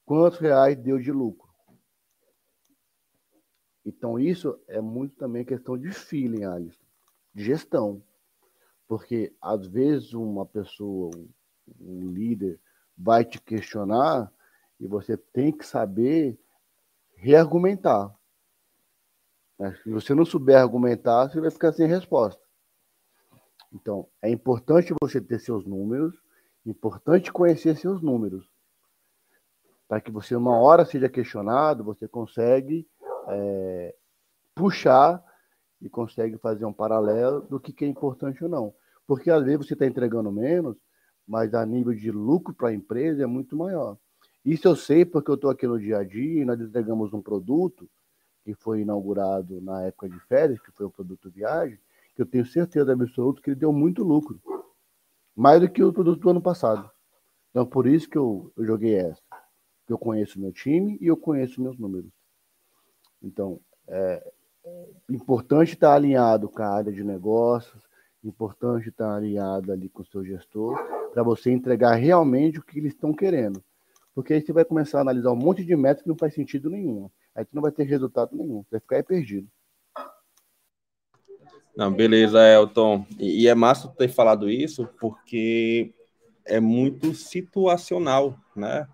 Quantos 0.06 0.39
reais 0.39 0.75
deu 0.77 0.97
de 0.97 1.12
lucro? 1.12 1.49
Então, 3.86 4.19
isso 4.19 4.60
é 4.67 4.80
muito 4.82 5.15
também 5.15 5.45
questão 5.45 5.77
de 5.77 5.91
feeling, 5.91 6.43
Alisson, 6.43 6.84
de 7.34 7.43
gestão. 7.43 8.04
Porque, 8.88 9.34
às 9.41 9.65
vezes, 9.67 10.13
uma 10.13 10.45
pessoa, 10.45 11.12
um 11.80 12.12
líder, 12.12 12.60
vai 12.97 13.26
te 13.26 13.39
questionar 13.41 14.32
e 14.80 14.88
você 14.88 15.15
tem 15.17 15.52
que 15.52 15.65
saber 15.65 16.39
reargumentar. 17.15 18.13
Se 19.84 19.91
você 19.91 20.15
não 20.15 20.26
souber 20.26 20.58
argumentar, 20.58 21.30
você 21.30 21.39
vai 21.39 21.52
ficar 21.52 21.71
sem 21.71 21.88
resposta. 21.88 22.41
Então, 23.71 24.08
é 24.21 24.30
importante 24.30 24.93
você 25.02 25.21
ter 25.21 25.39
seus 25.39 25.65
números, 25.65 26.15
importante 26.65 27.32
conhecer 27.32 27.78
seus 27.78 28.02
números, 28.02 28.50
para 29.88 30.02
que 30.02 30.12
você, 30.12 30.36
uma 30.36 30.58
hora 30.58 30.86
seja 30.86 31.10
questionado, 31.10 31.84
você 31.84 32.08
consegue 32.08 32.88
é, 33.28 33.95
puxar 34.56 35.24
e 35.82 35.89
consegue 35.89 36.38
fazer 36.38 36.65
um 36.65 36.74
paralelo 36.74 37.41
do 37.41 37.60
que, 37.60 37.74
que 37.74 37.86
é 37.86 37.88
importante 37.88 38.43
ou 38.43 38.50
não. 38.50 38.74
Porque 39.06 39.30
às 39.30 39.43
vezes 39.43 39.67
você 39.67 39.74
está 39.74 39.86
entregando 39.86 40.32
menos, 40.32 40.78
mas 41.28 41.54
a 41.54 41.66
nível 41.66 41.94
de 41.94 42.12
lucro 42.12 42.54
para 42.54 42.70
a 42.70 42.74
empresa 42.74 43.24
é 43.24 43.26
muito 43.26 43.56
maior. 43.56 43.98
Isso 44.44 44.68
eu 44.68 44.76
sei 44.76 45.06
porque 45.06 45.30
eu 45.30 45.36
estou 45.36 45.50
aqui 45.50 45.68
no 45.68 45.80
dia 45.80 46.00
a 46.00 46.04
dia 46.04 46.42
e 46.42 46.46
nós 46.46 46.60
entregamos 46.60 47.14
um 47.14 47.22
produto 47.22 47.88
que 48.44 48.56
foi 48.56 48.82
inaugurado 48.82 49.62
na 49.62 49.84
época 49.84 50.10
de 50.10 50.20
férias, 50.22 50.60
que 50.60 50.72
foi 50.72 50.88
o 50.88 50.90
produto 50.90 51.30
viagem, 51.30 51.78
que 52.16 52.22
eu 52.22 52.26
tenho 52.26 52.46
certeza 52.46 52.92
absoluta 52.92 53.42
que 53.42 53.52
ele 53.52 53.60
deu 53.60 53.72
muito 53.72 54.04
lucro. 54.04 54.42
Mais 55.36 55.62
do 55.62 55.70
que 55.70 55.84
o 55.84 55.94
produto 55.94 56.20
do 56.20 56.30
ano 56.30 56.42
passado. 56.42 56.90
Então, 57.52 57.66
por 57.66 57.86
isso 57.86 58.10
que 58.10 58.18
eu, 58.18 58.52
eu 58.58 58.66
joguei 58.66 58.96
essa. 58.96 59.22
Eu 59.88 59.98
conheço 59.98 60.40
meu 60.40 60.52
time 60.52 60.98
e 61.00 61.08
eu 61.08 61.18
conheço 61.18 61.62
meus 61.62 61.78
números. 61.78 62.12
Então, 63.22 63.60
é, 63.88 64.32
é 64.66 64.86
importante 65.10 65.74
estar 65.74 65.94
alinhado 65.94 66.50
com 66.50 66.62
a 66.62 66.68
área 66.68 66.92
de 66.92 67.04
negócios, 67.04 67.84
importante 68.24 68.90
estar 68.90 69.16
alinhado 69.16 69.72
ali 69.72 69.90
com 69.90 70.02
o 70.02 70.06
seu 70.06 70.24
gestor, 70.24 70.78
para 71.14 71.24
você 71.24 71.52
entregar 71.52 71.96
realmente 71.96 72.60
o 72.60 72.64
que 72.64 72.80
eles 72.80 72.94
estão 72.94 73.14
querendo. 73.14 73.64
Porque 74.14 74.34
aí 74.34 74.42
você 74.42 74.52
vai 74.52 74.66
começar 74.66 75.00
a 75.00 75.02
analisar 75.02 75.32
um 75.32 75.36
monte 75.36 75.64
de 75.64 75.76
métodos 75.76 76.04
que 76.04 76.10
não 76.10 76.18
faz 76.18 76.34
sentido 76.34 76.70
nenhum. 76.70 77.10
Aí 77.36 77.46
tu 77.46 77.56
não 77.56 77.62
vai 77.62 77.72
ter 77.72 77.84
resultado 77.84 78.36
nenhum, 78.36 78.64
vai 78.70 78.80
ficar 78.80 78.98
aí 78.98 79.04
perdido. 79.04 79.48
Não, 81.76 81.92
beleza, 81.92 82.40
Elton. 82.46 83.06
E, 83.18 83.44
e 83.44 83.48
é 83.48 83.56
massa 83.56 83.88
ter 83.88 84.10
falado 84.10 84.50
isso, 84.50 84.88
porque 85.00 85.94
é 86.46 86.60
muito 86.60 87.14
situacional, 87.14 88.38
né? 88.56 88.88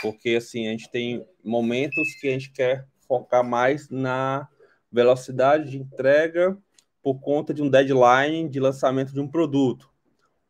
Porque 0.00 0.36
assim, 0.36 0.68
a 0.68 0.70
gente 0.70 0.90
tem 0.90 1.26
momentos 1.44 2.14
que 2.20 2.28
a 2.28 2.30
gente 2.30 2.52
quer 2.52 2.86
focar 3.08 3.44
mais 3.44 3.90
na 3.90 4.48
velocidade 4.90 5.70
de 5.70 5.78
entrega 5.78 6.56
por 7.02 7.20
conta 7.20 7.52
de 7.52 7.62
um 7.62 7.68
deadline 7.68 8.48
de 8.48 8.60
lançamento 8.60 9.12
de 9.12 9.20
um 9.20 9.28
produto. 9.28 9.90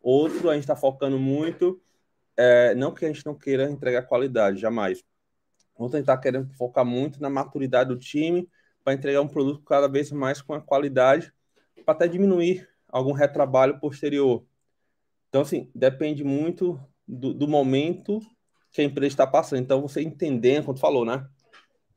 Outro, 0.00 0.50
a 0.50 0.54
gente 0.54 0.64
está 0.64 0.76
focando 0.76 1.18
muito, 1.18 1.80
é, 2.36 2.74
não 2.74 2.92
que 2.92 3.04
a 3.04 3.08
gente 3.08 3.24
não 3.24 3.34
queira 3.34 3.70
entregar 3.70 4.02
qualidade, 4.02 4.60
jamais. 4.60 5.02
Outro, 5.74 5.96
a 5.96 6.00
gente 6.00 6.04
está 6.04 6.16
querendo 6.16 6.52
focar 6.54 6.84
muito 6.84 7.20
na 7.20 7.30
maturidade 7.30 7.88
do 7.88 7.98
time 7.98 8.48
para 8.84 8.92
entregar 8.92 9.20
um 9.20 9.28
produto 9.28 9.62
cada 9.64 9.88
vez 9.88 10.10
mais 10.12 10.42
com 10.42 10.52
a 10.52 10.60
qualidade, 10.60 11.32
para 11.84 11.94
até 11.94 12.08
diminuir 12.08 12.68
algum 12.88 13.12
retrabalho 13.12 13.78
posterior. 13.80 14.44
Então, 15.28 15.42
assim, 15.42 15.70
depende 15.74 16.22
muito 16.22 16.78
do, 17.08 17.32
do 17.32 17.48
momento 17.48 18.20
que 18.70 18.82
a 18.82 18.84
empresa 18.84 19.14
está 19.14 19.26
passando. 19.26 19.60
Então, 19.60 19.80
você 19.80 20.02
entendendo, 20.02 20.64
como 20.64 20.74
tu 20.74 20.80
falou, 20.80 21.04
né? 21.04 21.26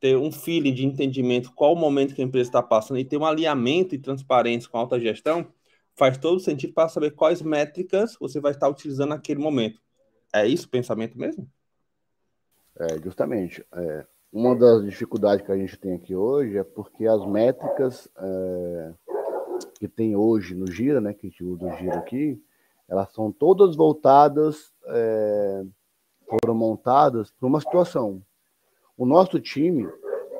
Ter 0.06 0.16
um 0.16 0.30
feeling 0.30 0.72
de 0.72 0.86
entendimento 0.86 1.52
qual 1.52 1.72
o 1.72 1.76
momento 1.76 2.14
que 2.14 2.22
a 2.22 2.24
empresa 2.24 2.48
está 2.48 2.62
passando 2.62 3.00
e 3.00 3.04
ter 3.04 3.16
um 3.16 3.24
alinhamento 3.24 3.92
e 3.92 3.98
transparência 3.98 4.70
com 4.70 4.76
a 4.76 4.80
alta 4.80 5.00
gestão, 5.00 5.48
faz 5.96 6.16
todo 6.16 6.38
sentido 6.38 6.72
para 6.72 6.88
saber 6.88 7.10
quais 7.10 7.42
métricas 7.42 8.16
você 8.20 8.38
vai 8.38 8.52
estar 8.52 8.68
utilizando 8.68 9.08
naquele 9.08 9.40
momento. 9.40 9.80
É 10.32 10.46
isso 10.46 10.66
o 10.66 10.70
pensamento 10.70 11.18
mesmo? 11.18 11.48
É, 12.78 13.02
justamente. 13.02 13.66
É, 13.74 14.06
uma 14.32 14.54
das 14.54 14.84
dificuldades 14.84 15.44
que 15.44 15.50
a 15.50 15.56
gente 15.56 15.76
tem 15.76 15.94
aqui 15.94 16.14
hoje 16.14 16.56
é 16.56 16.62
porque 16.62 17.04
as 17.04 17.26
métricas 17.26 18.08
é, 18.16 18.94
que 19.80 19.88
tem 19.88 20.14
hoje 20.14 20.54
no 20.54 20.70
Gira, 20.70 21.00
né, 21.00 21.14
que 21.14 21.26
a 21.26 21.30
gente 21.30 21.42
usa 21.42 21.66
o 21.66 21.76
Gira 21.78 21.98
aqui, 21.98 22.40
elas 22.86 23.12
são 23.12 23.32
todas 23.32 23.74
voltadas, 23.74 24.72
é, 24.86 25.64
foram 26.28 26.54
montadas 26.54 27.32
para 27.32 27.48
uma 27.48 27.60
situação. 27.60 28.22
O 28.96 29.04
nosso 29.04 29.38
time, 29.40 29.86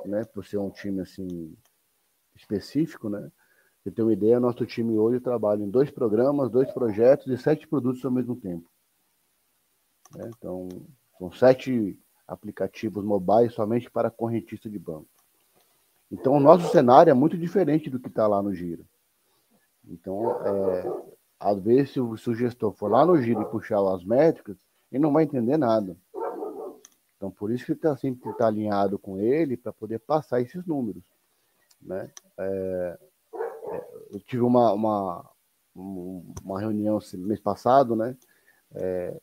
né, 0.05 0.25
por 0.25 0.45
ser 0.45 0.59
um 0.59 0.71
time 0.71 1.01
assim 1.01 1.55
específico, 2.35 3.09
né? 3.09 3.31
Você 3.83 3.91
tem 3.91 4.05
uma 4.05 4.13
ideia, 4.13 4.41
nosso 4.41 4.67
time 4.67 4.99
hoje 4.99 5.21
trabalha 5.21 5.63
em 5.63 5.71
dois 5.71 5.91
programas, 5.91 6.51
dois 6.51 6.71
projetos 6.73 7.27
e 7.29 7.39
sete 7.39 7.69
produtos 7.69 8.05
ao 8.05 8.11
mesmo 8.11 8.35
tempo. 8.35 8.69
Né? 10.15 10.29
Então, 10.37 10.69
são 11.19 11.31
sete 11.31 11.99
aplicativos 12.27 13.05
mobile 13.05 13.51
somente 13.51 13.89
para 13.89 14.11
correntista 14.11 14.69
de 14.69 14.79
banco. 14.79 15.07
Então, 16.11 16.35
o 16.35 16.41
nosso 16.41 16.71
cenário 16.71 17.11
é 17.11 17.15
muito 17.15 17.39
diferente 17.39 17.89
do 17.89 18.01
que 18.01 18.09
está 18.09 18.27
lá 18.27 18.43
no 18.43 18.55
Giro. 18.55 18.85
Então, 19.87 20.33
é, 20.45 21.13
às 21.39 21.61
vezes, 21.61 21.97
o, 21.97 22.17
se 22.17 22.29
o 22.31 22.35
gestor 22.35 22.73
for 22.73 22.91
lá 22.91 23.05
no 23.05 23.21
Giro 23.21 23.43
e 23.43 23.51
puxar 23.51 23.79
as 23.95 24.05
métricas, 24.05 24.57
ele 24.91 25.03
não 25.03 25.13
vai 25.13 25.25
entender 25.25 25.57
nada. 25.57 25.97
Então, 27.17 27.31
por 27.31 27.51
isso 27.51 27.67
que 27.67 27.73
está 27.73 27.97
sempre 27.97 28.33
tá 28.35 28.47
alinhado 28.47 28.99
com 28.99 29.19
ele 29.19 29.57
para 29.57 29.73
poder 29.73 29.99
passar 30.01 30.41
esses 30.41 30.65
números. 30.67 31.03
Né? 31.81 32.11
É, 32.39 32.99
é, 33.71 33.85
eu 34.13 34.21
tive 34.21 34.43
uma, 34.43 34.73
uma, 34.73 35.31
uma 35.75 36.61
reunião 36.61 36.99
mês 37.15 37.41
passado, 37.41 37.97
né? 37.97 38.17
É, 38.75 39.21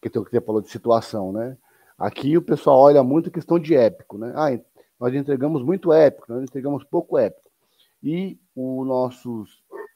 que 0.00 0.08
você 0.08 0.40
falou 0.40 0.60
de 0.60 0.70
situação, 0.70 1.32
né? 1.32 1.56
Aqui 1.98 2.36
o 2.36 2.42
pessoal 2.42 2.78
olha 2.78 3.02
muito 3.02 3.28
a 3.28 3.32
questão 3.32 3.58
de 3.58 3.74
épico, 3.74 4.18
né? 4.18 4.32
Ah, 4.36 4.58
nós 5.00 5.14
entregamos 5.14 5.62
muito 5.62 5.92
épico, 5.92 6.32
nós 6.32 6.42
entregamos 6.42 6.84
pouco 6.84 7.18
épico. 7.18 7.50
E 8.02 8.38
o 8.54 8.84
nosso 8.84 9.44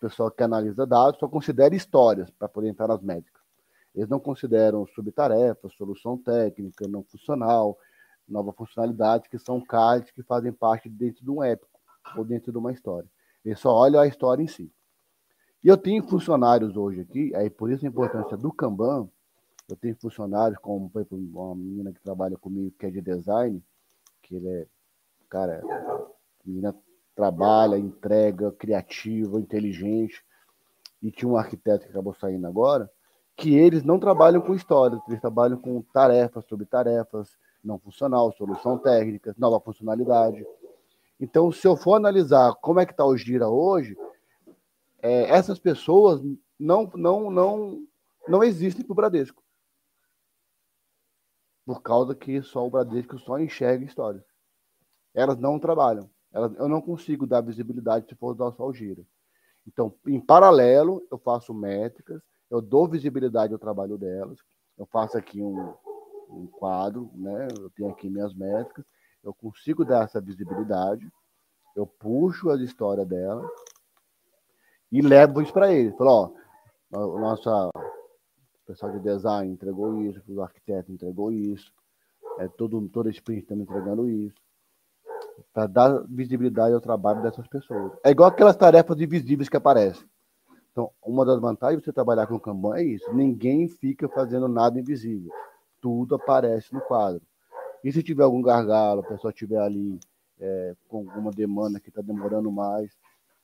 pessoal 0.01 0.31
que 0.31 0.43
analisa 0.43 0.87
dados 0.87 1.21
só 1.21 1.29
considera 1.29 1.75
histórias 1.75 2.31
para 2.31 2.49
poder 2.49 2.69
entrar 2.69 2.89
nas 2.89 3.03
médicas. 3.03 3.39
Eles 3.94 4.09
não 4.09 4.20
consideram 4.20 4.87
subtarefa, 4.87 5.68
solução 5.70 6.16
técnica, 6.16 6.87
não 6.87 7.03
funcional, 7.03 7.76
nova 8.29 8.53
funcionalidade, 8.53 9.29
que 9.29 9.38
são 9.38 9.61
cards 9.61 10.11
que 10.12 10.22
fazem 10.22 10.53
parte 10.53 10.88
dentro 10.88 11.24
de 11.24 11.31
um 11.31 11.42
épico 11.42 11.81
ou 12.16 12.24
dentro 12.24 12.53
de 12.53 12.59
uma 12.59 12.72
história. 12.72 13.09
Eles 13.44 13.59
só 13.59 13.74
olham 13.74 14.00
a 14.00 14.07
história 14.07 14.42
em 14.42 14.46
si. 14.46 14.72
E 15.62 15.68
eu 15.68 15.76
tenho 15.76 16.03
funcionários 16.03 16.76
hoje 16.76 17.00
aqui, 17.00 17.35
aí 17.35 17.50
por 17.50 17.70
isso 17.70 17.85
a 17.85 17.88
importância 17.88 18.37
do 18.37 18.53
Kanban. 18.53 19.09
Eu 19.68 19.76
tenho 19.76 19.95
funcionários, 19.97 20.59
como 20.59 20.88
por 20.88 21.03
exemplo, 21.03 21.28
uma 21.32 21.55
menina 21.55 21.93
que 21.93 22.01
trabalha 22.01 22.36
comigo, 22.36 22.74
que 22.78 22.86
é 22.86 22.91
de 22.91 23.01
design, 23.01 23.62
que 24.22 24.36
ele 24.36 24.49
é, 24.49 24.66
cara, 25.28 25.62
menina 26.45 26.74
trabalha, 27.14 27.76
entrega, 27.76 28.51
criativa, 28.53 29.38
inteligente. 29.38 30.24
E 31.03 31.11
tinha 31.11 31.28
um 31.28 31.36
arquiteto 31.36 31.84
que 31.84 31.91
acabou 31.91 32.14
saindo 32.14 32.47
agora, 32.47 32.91
que 33.41 33.55
eles 33.55 33.82
não 33.82 33.99
trabalham 33.99 34.43
com 34.43 34.55
histórias, 34.55 35.01
eles 35.09 35.20
trabalham 35.20 35.59
com 35.59 35.80
tarefas 35.80 36.45
sobre 36.45 36.66
tarefas, 36.66 37.38
não 37.64 37.78
funcional, 37.78 38.30
solução 38.32 38.76
técnica, 38.76 39.34
nova 39.38 39.59
funcionalidade. 39.59 40.47
Então, 41.18 41.51
se 41.51 41.66
eu 41.66 41.74
for 41.74 41.95
analisar 41.95 42.55
como 42.57 42.80
é 42.80 42.86
que 42.86 42.93
está 42.93 43.05
o 43.05 43.16
Gira 43.16 43.49
hoje, 43.49 43.97
é, 45.03 45.30
essas 45.30 45.59
pessoas 45.59 46.20
não, 46.59 46.91
não, 46.95 47.30
não, 47.30 47.86
não 48.28 48.45
existem 48.45 48.84
para 48.84 48.93
o 48.93 48.97
Bradesco. 48.97 49.43
Por 51.64 51.80
causa 51.80 52.14
que 52.14 52.43
só 52.43 52.66
o 52.66 52.70
Bradesco 52.70 53.18
só 53.18 53.38
enxerga 53.38 53.86
histórias. 53.86 54.24
Elas 55.14 55.38
não 55.38 55.59
trabalham. 55.59 56.11
Elas, 56.30 56.55
eu 56.57 56.68
não 56.68 56.82
consigo 56.82 57.26
dar 57.26 57.41
visibilidade 57.41 58.07
se 58.07 58.14
for 58.14 58.36
só 58.36 58.66
o 58.66 58.74
Gira. 58.74 59.03
Então, 59.66 59.95
em 60.07 60.20
paralelo, 60.20 61.07
eu 61.11 61.18
faço 61.18 61.55
métricas, 61.55 62.20
eu 62.51 62.61
dou 62.61 62.88
visibilidade 62.88 63.53
ao 63.53 63.59
trabalho 63.59 63.96
delas, 63.96 64.38
eu 64.76 64.84
faço 64.86 65.16
aqui 65.16 65.42
um, 65.42 65.72
um 66.28 66.46
quadro, 66.46 67.11
né? 67.14 67.48
Eu 67.59 67.70
tenho 67.70 67.90
aqui 67.90 68.09
minhas 68.09 68.34
métricas, 68.34 68.84
eu 69.22 69.32
consigo 69.32 69.84
dar 69.84 70.05
essa 70.05 70.20
visibilidade, 70.20 71.11
eu 71.76 71.86
puxo 71.86 72.51
a 72.51 72.57
história 72.57 73.05
dela 73.05 73.48
e 74.90 75.01
levo 75.01 75.40
isso 75.40 75.53
para 75.53 75.72
ele. 75.72 75.92
Falo, 75.92 76.34
ó, 76.90 77.18
nossa 77.18 77.70
pessoal 78.66 78.92
de 78.92 79.01
design 79.01 79.53
entregou 79.53 80.01
isso, 80.03 80.20
o 80.28 80.42
arquiteto 80.42 80.92
entregou 80.92 81.32
isso, 81.32 81.72
é, 82.38 82.48
todo, 82.48 82.88
toda 82.88 83.11
sprint 83.11 83.42
estamos 83.42 83.64
entregando 83.64 84.09
isso, 84.09 84.36
para 85.53 85.66
dar 85.66 86.05
visibilidade 86.09 86.74
ao 86.74 86.80
trabalho 86.80 87.22
dessas 87.22 87.46
pessoas. 87.48 87.92
É 88.05 88.11
igual 88.11 88.28
aquelas 88.28 88.57
tarefas 88.57 89.01
invisíveis 89.01 89.48
que 89.48 89.57
aparecem. 89.57 90.09
Então, 90.73 90.91
uma 91.05 91.25
das 91.25 91.41
vantagens 91.41 91.81
de 91.81 91.85
você 91.85 91.93
trabalhar 91.93 92.27
com 92.27 92.37
o 92.37 92.41
Kanban 92.41 92.77
é 92.77 92.85
isso: 92.85 93.12
ninguém 93.12 93.68
fica 93.68 94.09
fazendo 94.09 94.49
nada 94.49 94.79
invisível, 94.79 95.33
tudo 95.81 96.14
aparece 96.14 96.73
no 96.73 96.81
quadro. 96.81 97.23
E 97.83 97.91
se 97.91 98.03
tiver 98.03 98.23
algum 98.23 98.43
gargalo, 98.43 99.01
a 99.01 99.07
pessoa 99.07 99.31
estiver 99.31 99.59
ali 99.59 99.99
é, 100.39 100.75
com 100.89 100.99
alguma 100.99 101.31
demanda 101.31 101.81
que 101.81 101.89
está 101.89 102.03
demorando 102.03 102.51
mais, 102.51 102.97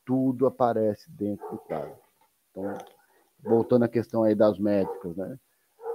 tudo 0.04 0.46
aparece 0.46 1.10
dentro 1.10 1.48
do 1.50 1.58
quadro. 1.58 1.96
Então, 2.50 2.74
voltando 3.42 3.84
à 3.84 3.88
questão 3.88 4.22
aí 4.22 4.34
das 4.34 4.58
métricas, 4.58 5.16
né? 5.16 5.38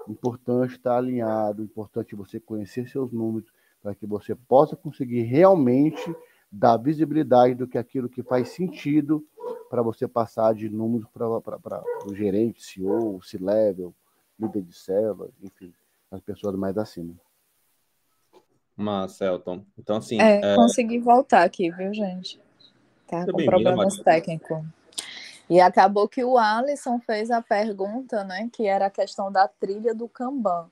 Importante 0.07 0.73
estar 0.73 0.97
alinhado, 0.97 1.63
importante 1.63 2.15
você 2.15 2.39
conhecer 2.39 2.87
seus 2.87 3.11
números 3.11 3.51
para 3.81 3.95
que 3.95 4.05
você 4.05 4.35
possa 4.35 4.75
conseguir 4.75 5.21
realmente 5.21 6.15
dar 6.51 6.77
visibilidade 6.77 7.55
do 7.55 7.67
que 7.67 7.77
aquilo 7.77 8.09
que 8.09 8.21
faz 8.21 8.49
sentido 8.49 9.25
para 9.71 9.81
você 9.81 10.05
passar 10.05 10.53
de 10.53 10.67
números 10.67 11.07
para 11.13 11.81
o 12.05 12.13
gerente, 12.13 12.61
CEO, 12.61 13.23
C-level, 13.23 13.95
líder 14.37 14.63
de 14.63 14.73
célula, 14.73 15.29
enfim, 15.41 15.73
as 16.11 16.19
pessoas 16.19 16.57
mais 16.57 16.77
acima. 16.77 17.15
Mas, 18.75 19.21
Elton, 19.21 19.63
então 19.79 19.95
assim... 19.95 20.19
É, 20.19 20.41
é... 20.43 20.55
consegui 20.55 20.99
voltar 20.99 21.43
aqui, 21.43 21.71
viu, 21.71 21.93
gente? 21.93 22.37
Tá 23.07 23.25
com 23.25 23.45
problemas 23.45 23.97
técnicos. 23.99 24.61
E 25.49 25.61
acabou 25.61 26.05
que 26.05 26.21
o 26.21 26.37
Alisson 26.37 26.99
fez 26.99 27.31
a 27.31 27.41
pergunta, 27.41 28.25
né, 28.25 28.49
que 28.51 28.67
era 28.67 28.87
a 28.87 28.91
questão 28.91 29.31
da 29.31 29.47
trilha 29.47 29.95
do 29.95 30.09
Kanban. 30.09 30.69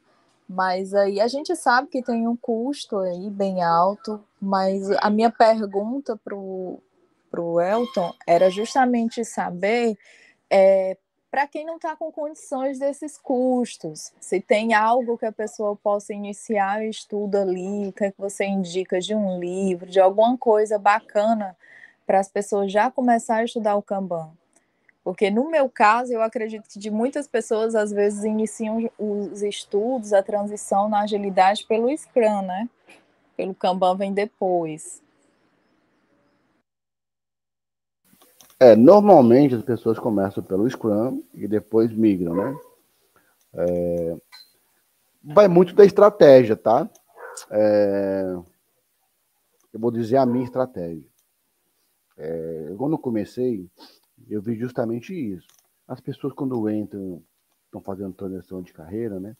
Mas 0.47 0.93
aí 0.93 1.21
a 1.21 1.27
gente 1.29 1.55
sabe 1.55 1.87
que 1.87 2.03
tem 2.03 2.27
um 2.27 2.35
custo 2.35 2.97
aí 2.97 3.29
bem 3.29 3.63
alto, 3.63 4.21
mas 4.41 4.91
a 4.97 5.09
minha 5.09 5.31
pergunta 5.31 6.17
para 6.17 6.35
o 6.35 6.81
Elton 7.61 8.13
era 8.25 8.49
justamente 8.49 9.23
saber 9.23 9.97
é, 10.49 10.97
para 11.31 11.45
quem 11.45 11.65
não 11.65 11.75
está 11.75 11.95
com 11.95 12.11
condições 12.11 12.79
desses 12.79 13.17
custos, 13.17 14.11
se 14.19 14.41
tem 14.41 14.73
algo 14.73 15.17
que 15.17 15.25
a 15.25 15.31
pessoa 15.31 15.75
possa 15.75 16.13
iniciar 16.13 16.79
o 16.79 16.85
estudo 16.85 17.37
ali, 17.37 17.87
o 17.87 17.93
que, 17.93 18.05
é 18.05 18.11
que 18.11 18.19
você 18.19 18.45
indica 18.45 18.99
de 18.99 19.13
um 19.13 19.39
livro, 19.39 19.89
de 19.89 19.99
alguma 19.99 20.35
coisa 20.37 20.79
bacana 20.79 21.55
para 22.07 22.19
as 22.19 22.27
pessoas 22.27 22.71
já 22.71 22.89
começar 22.89 23.37
a 23.37 23.43
estudar 23.43 23.75
o 23.75 23.83
Kanban. 23.83 24.31
Porque 25.03 25.29
no 25.29 25.49
meu 25.49 25.69
caso, 25.69 26.11
eu 26.11 26.21
acredito 26.21 26.67
que 26.67 26.79
de 26.79 26.89
muitas 26.89 27.27
pessoas 27.27 27.75
às 27.75 27.91
vezes 27.91 28.23
iniciam 28.23 28.89
os 28.97 29.43
estudos, 29.43 30.13
a 30.13 30.23
transição 30.23 30.89
na 30.89 31.01
agilidade 31.01 31.65
pelo 31.65 31.95
Scrum, 31.95 32.41
né? 32.41 32.67
Pelo 33.37 33.53
Kanban 33.53 33.95
vem 33.95 34.13
depois. 34.13 35.01
É, 38.59 38.75
normalmente 38.75 39.55
as 39.55 39.63
pessoas 39.63 39.97
começam 39.97 40.43
pelo 40.43 40.69
Scrum 40.69 41.23
e 41.33 41.47
depois 41.47 41.93
migram, 41.93 42.35
né? 42.35 42.59
É, 43.53 44.17
vai 45.23 45.47
muito 45.47 45.73
da 45.73 45.85
estratégia, 45.85 46.57
tá? 46.57 46.89
É, 47.49 48.35
eu 49.73 49.79
vou 49.79 49.91
dizer 49.91 50.17
a 50.17 50.25
minha 50.25 50.43
estratégia. 50.43 51.07
É, 52.17 52.73
quando 52.77 52.93
eu 52.93 52.99
comecei, 52.99 53.65
eu 54.29 54.41
vi 54.41 54.55
justamente 54.55 55.13
isso. 55.13 55.47
As 55.87 56.01
pessoas, 56.01 56.33
quando 56.33 56.69
entram, 56.69 57.23
estão 57.65 57.81
fazendo 57.81 58.13
transição 58.13 58.61
de 58.61 58.73
carreira, 58.73 59.21
né? 59.21 59.37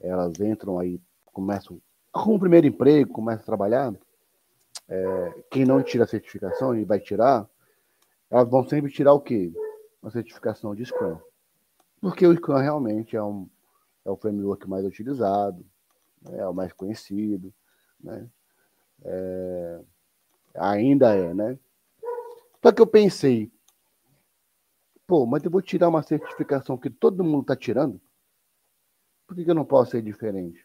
Elas 0.00 0.40
entram 0.40 0.78
aí, 0.78 0.98
começam 1.26 1.78
com 2.10 2.34
o 2.36 2.40
primeiro 2.40 2.66
emprego, 2.66 3.12
começam 3.12 3.42
a 3.42 3.46
trabalhar. 3.46 3.94
É, 4.88 5.34
quem 5.50 5.66
não 5.66 5.82
tira 5.82 6.04
a 6.04 6.08
certificação 6.08 6.74
e 6.74 6.84
vai 6.84 6.98
tirar, 6.98 7.46
elas 8.30 8.48
vão 8.48 8.66
sempre 8.68 8.90
tirar 8.90 9.12
o 9.12 9.20
quê? 9.20 9.52
Uma 10.02 10.10
certificação 10.10 10.74
de 10.74 10.84
Scrum. 10.84 11.18
Porque 12.00 12.26
o 12.26 12.34
Scrum 12.34 12.56
realmente 12.56 13.16
é, 13.16 13.22
um, 13.22 13.48
é 14.04 14.10
o 14.10 14.16
framework 14.16 14.68
mais 14.68 14.84
utilizado, 14.84 15.64
né? 16.22 16.38
é 16.38 16.46
o 16.46 16.54
mais 16.54 16.72
conhecido, 16.72 17.52
né? 18.00 18.28
É, 19.04 19.80
ainda 20.54 21.14
é, 21.14 21.34
né? 21.34 21.58
Só 22.62 22.72
que 22.72 22.80
eu 22.80 22.86
pensei, 22.86 23.50
Pô, 25.06 25.24
mas 25.24 25.44
eu 25.44 25.50
vou 25.50 25.62
tirar 25.62 25.88
uma 25.88 26.02
certificação 26.02 26.76
que 26.76 26.90
todo 26.90 27.22
mundo 27.22 27.42
está 27.42 27.54
tirando? 27.54 28.00
Por 29.26 29.36
que, 29.36 29.44
que, 29.44 29.50
eu 29.50 29.54
não 29.54 29.64
posso 29.64 29.92
ser 29.92 30.02
diferente? 30.02 30.64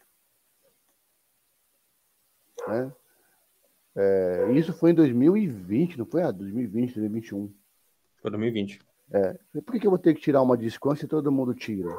É? 2.68 2.92
É, 3.94 4.52
isso 4.52 4.72
foi 4.72 4.92
em 4.92 4.94
2020, 4.94 5.98
não 5.98 6.06
foi? 6.06 6.22
Ah, 6.22 6.30
2020, 6.30 6.94
2021. 6.94 7.52
Foi 8.20 8.30
2020. 8.30 8.80
É. 9.12 9.38
Por 9.60 9.78
que, 9.78 9.86
eu 9.86 9.90
vou 9.90 9.98
ter 9.98 10.14
que 10.14 10.20
tirar 10.20 10.40
uma 10.42 10.56
desconto 10.56 11.00
se 11.00 11.06
todo 11.06 11.32
mundo 11.32 11.54
tira? 11.54 11.90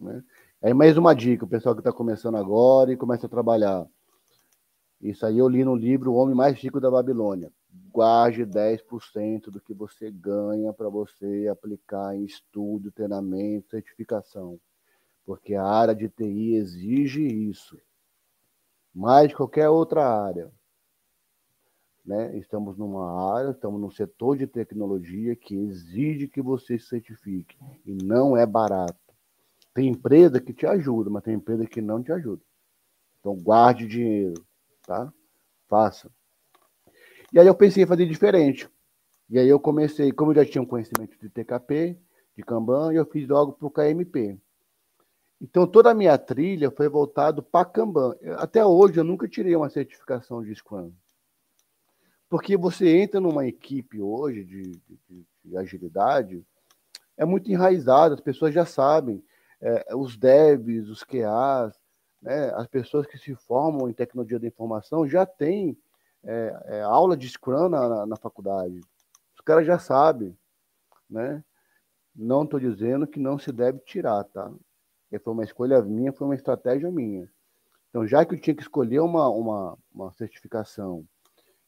Né? 0.00 0.22
Aí 0.62 0.72
mais 0.72 0.96
uma 0.96 1.14
dica, 1.14 1.44
o 1.44 1.48
pessoal 1.48 1.74
que 1.74 1.80
está 1.80 1.92
começando 1.92 2.36
agora 2.36 2.92
e 2.92 2.96
começa 2.96 3.26
a 3.26 3.28
trabalhar. 3.30 3.86
Isso 5.00 5.26
aí 5.26 5.38
eu 5.38 5.48
li 5.48 5.64
no 5.64 5.76
livro 5.76 6.12
O 6.12 6.16
Homem 6.16 6.34
Mais 6.34 6.58
Rico 6.58 6.80
da 6.80 6.90
Babilônia 6.90 7.52
guarde 7.94 8.44
10% 8.44 9.50
do 9.50 9.60
que 9.60 9.72
você 9.72 10.10
ganha 10.10 10.72
para 10.72 10.88
você 10.88 11.48
aplicar 11.48 12.16
em 12.16 12.24
estudo, 12.24 12.90
treinamento, 12.90 13.70
certificação. 13.70 14.58
Porque 15.24 15.54
a 15.54 15.64
área 15.64 15.94
de 15.94 16.08
TI 16.08 16.54
exige 16.54 17.22
isso. 17.22 17.78
Mais 18.94 19.34
qualquer 19.34 19.68
outra 19.68 20.06
área. 20.06 20.50
Né? 22.04 22.36
Estamos 22.38 22.76
numa 22.76 23.34
área, 23.34 23.50
estamos 23.50 23.80
num 23.80 23.90
setor 23.90 24.36
de 24.36 24.46
tecnologia 24.46 25.34
que 25.34 25.56
exige 25.56 26.28
que 26.28 26.42
você 26.42 26.78
se 26.78 26.86
certifique. 26.86 27.56
E 27.84 27.94
não 27.94 28.36
é 28.36 28.46
barato. 28.46 28.94
Tem 29.72 29.88
empresa 29.88 30.40
que 30.40 30.52
te 30.52 30.66
ajuda, 30.66 31.10
mas 31.10 31.24
tem 31.24 31.34
empresa 31.34 31.66
que 31.66 31.80
não 31.80 32.02
te 32.02 32.12
ajuda. 32.12 32.42
Então 33.18 33.34
guarde 33.34 33.86
dinheiro, 33.86 34.44
tá? 34.86 35.12
Faça. 35.66 36.10
E 37.32 37.40
aí 37.40 37.46
eu 37.46 37.54
pensei 37.54 37.82
em 37.82 37.86
fazer 37.86 38.06
diferente. 38.06 38.68
E 39.28 39.38
aí 39.38 39.48
eu 39.48 39.58
comecei, 39.58 40.12
como 40.12 40.30
eu 40.30 40.36
já 40.36 40.44
tinha 40.44 40.62
um 40.62 40.66
conhecimento 40.66 41.18
de 41.18 41.28
TKP, 41.28 41.98
de 42.36 42.42
Kanban, 42.42 42.92
eu 42.92 43.04
fiz 43.06 43.26
logo 43.26 43.54
para 43.54 43.66
o 43.66 43.70
KMP. 43.70 44.38
Então 45.44 45.66
toda 45.66 45.90
a 45.90 45.94
minha 45.94 46.16
trilha 46.16 46.70
foi 46.70 46.88
voltado 46.88 47.42
para 47.42 47.66
Kanban. 47.66 48.16
Até 48.38 48.64
hoje 48.64 48.98
eu 48.98 49.04
nunca 49.04 49.28
tirei 49.28 49.54
uma 49.54 49.68
certificação 49.68 50.42
de 50.42 50.54
Scrum. 50.54 50.90
Porque 52.30 52.56
você 52.56 52.88
entra 52.96 53.20
numa 53.20 53.46
equipe 53.46 54.00
hoje 54.00 54.42
de, 54.42 54.62
de, 54.62 55.26
de 55.44 55.56
agilidade, 55.58 56.42
é 57.14 57.26
muito 57.26 57.52
enraizado, 57.52 58.14
as 58.14 58.22
pessoas 58.22 58.54
já 58.54 58.64
sabem. 58.64 59.22
É, 59.60 59.94
os 59.94 60.16
devs, 60.16 60.88
os 60.88 61.04
QAs, 61.04 61.78
né, 62.22 62.50
as 62.54 62.66
pessoas 62.66 63.06
que 63.06 63.18
se 63.18 63.34
formam 63.34 63.86
em 63.86 63.92
tecnologia 63.92 64.40
da 64.40 64.46
informação 64.46 65.06
já 65.06 65.26
têm 65.26 65.76
é, 66.22 66.62
é, 66.68 66.80
aula 66.80 67.18
de 67.18 67.28
Scrum 67.28 67.68
na, 67.68 67.86
na, 67.86 68.06
na, 68.06 68.16
faculdade. 68.16 68.80
Os 69.34 69.42
caras 69.44 69.66
já 69.66 69.78
sabem, 69.78 70.34
né? 71.08 71.44
Não 72.16 72.44
estou 72.44 72.58
dizendo 72.58 73.06
que 73.06 73.20
não 73.20 73.38
se 73.38 73.52
deve 73.52 73.80
tirar, 73.80 74.24
tá? 74.24 74.50
Foi 75.18 75.32
uma 75.32 75.44
escolha 75.44 75.82
minha, 75.82 76.12
foi 76.12 76.26
uma 76.26 76.34
estratégia 76.34 76.90
minha. 76.90 77.28
Então, 77.90 78.06
já 78.06 78.24
que 78.24 78.34
eu 78.34 78.40
tinha 78.40 78.54
que 78.54 78.62
escolher 78.62 79.00
uma, 79.00 79.28
uma, 79.28 79.78
uma 79.94 80.12
certificação, 80.12 81.06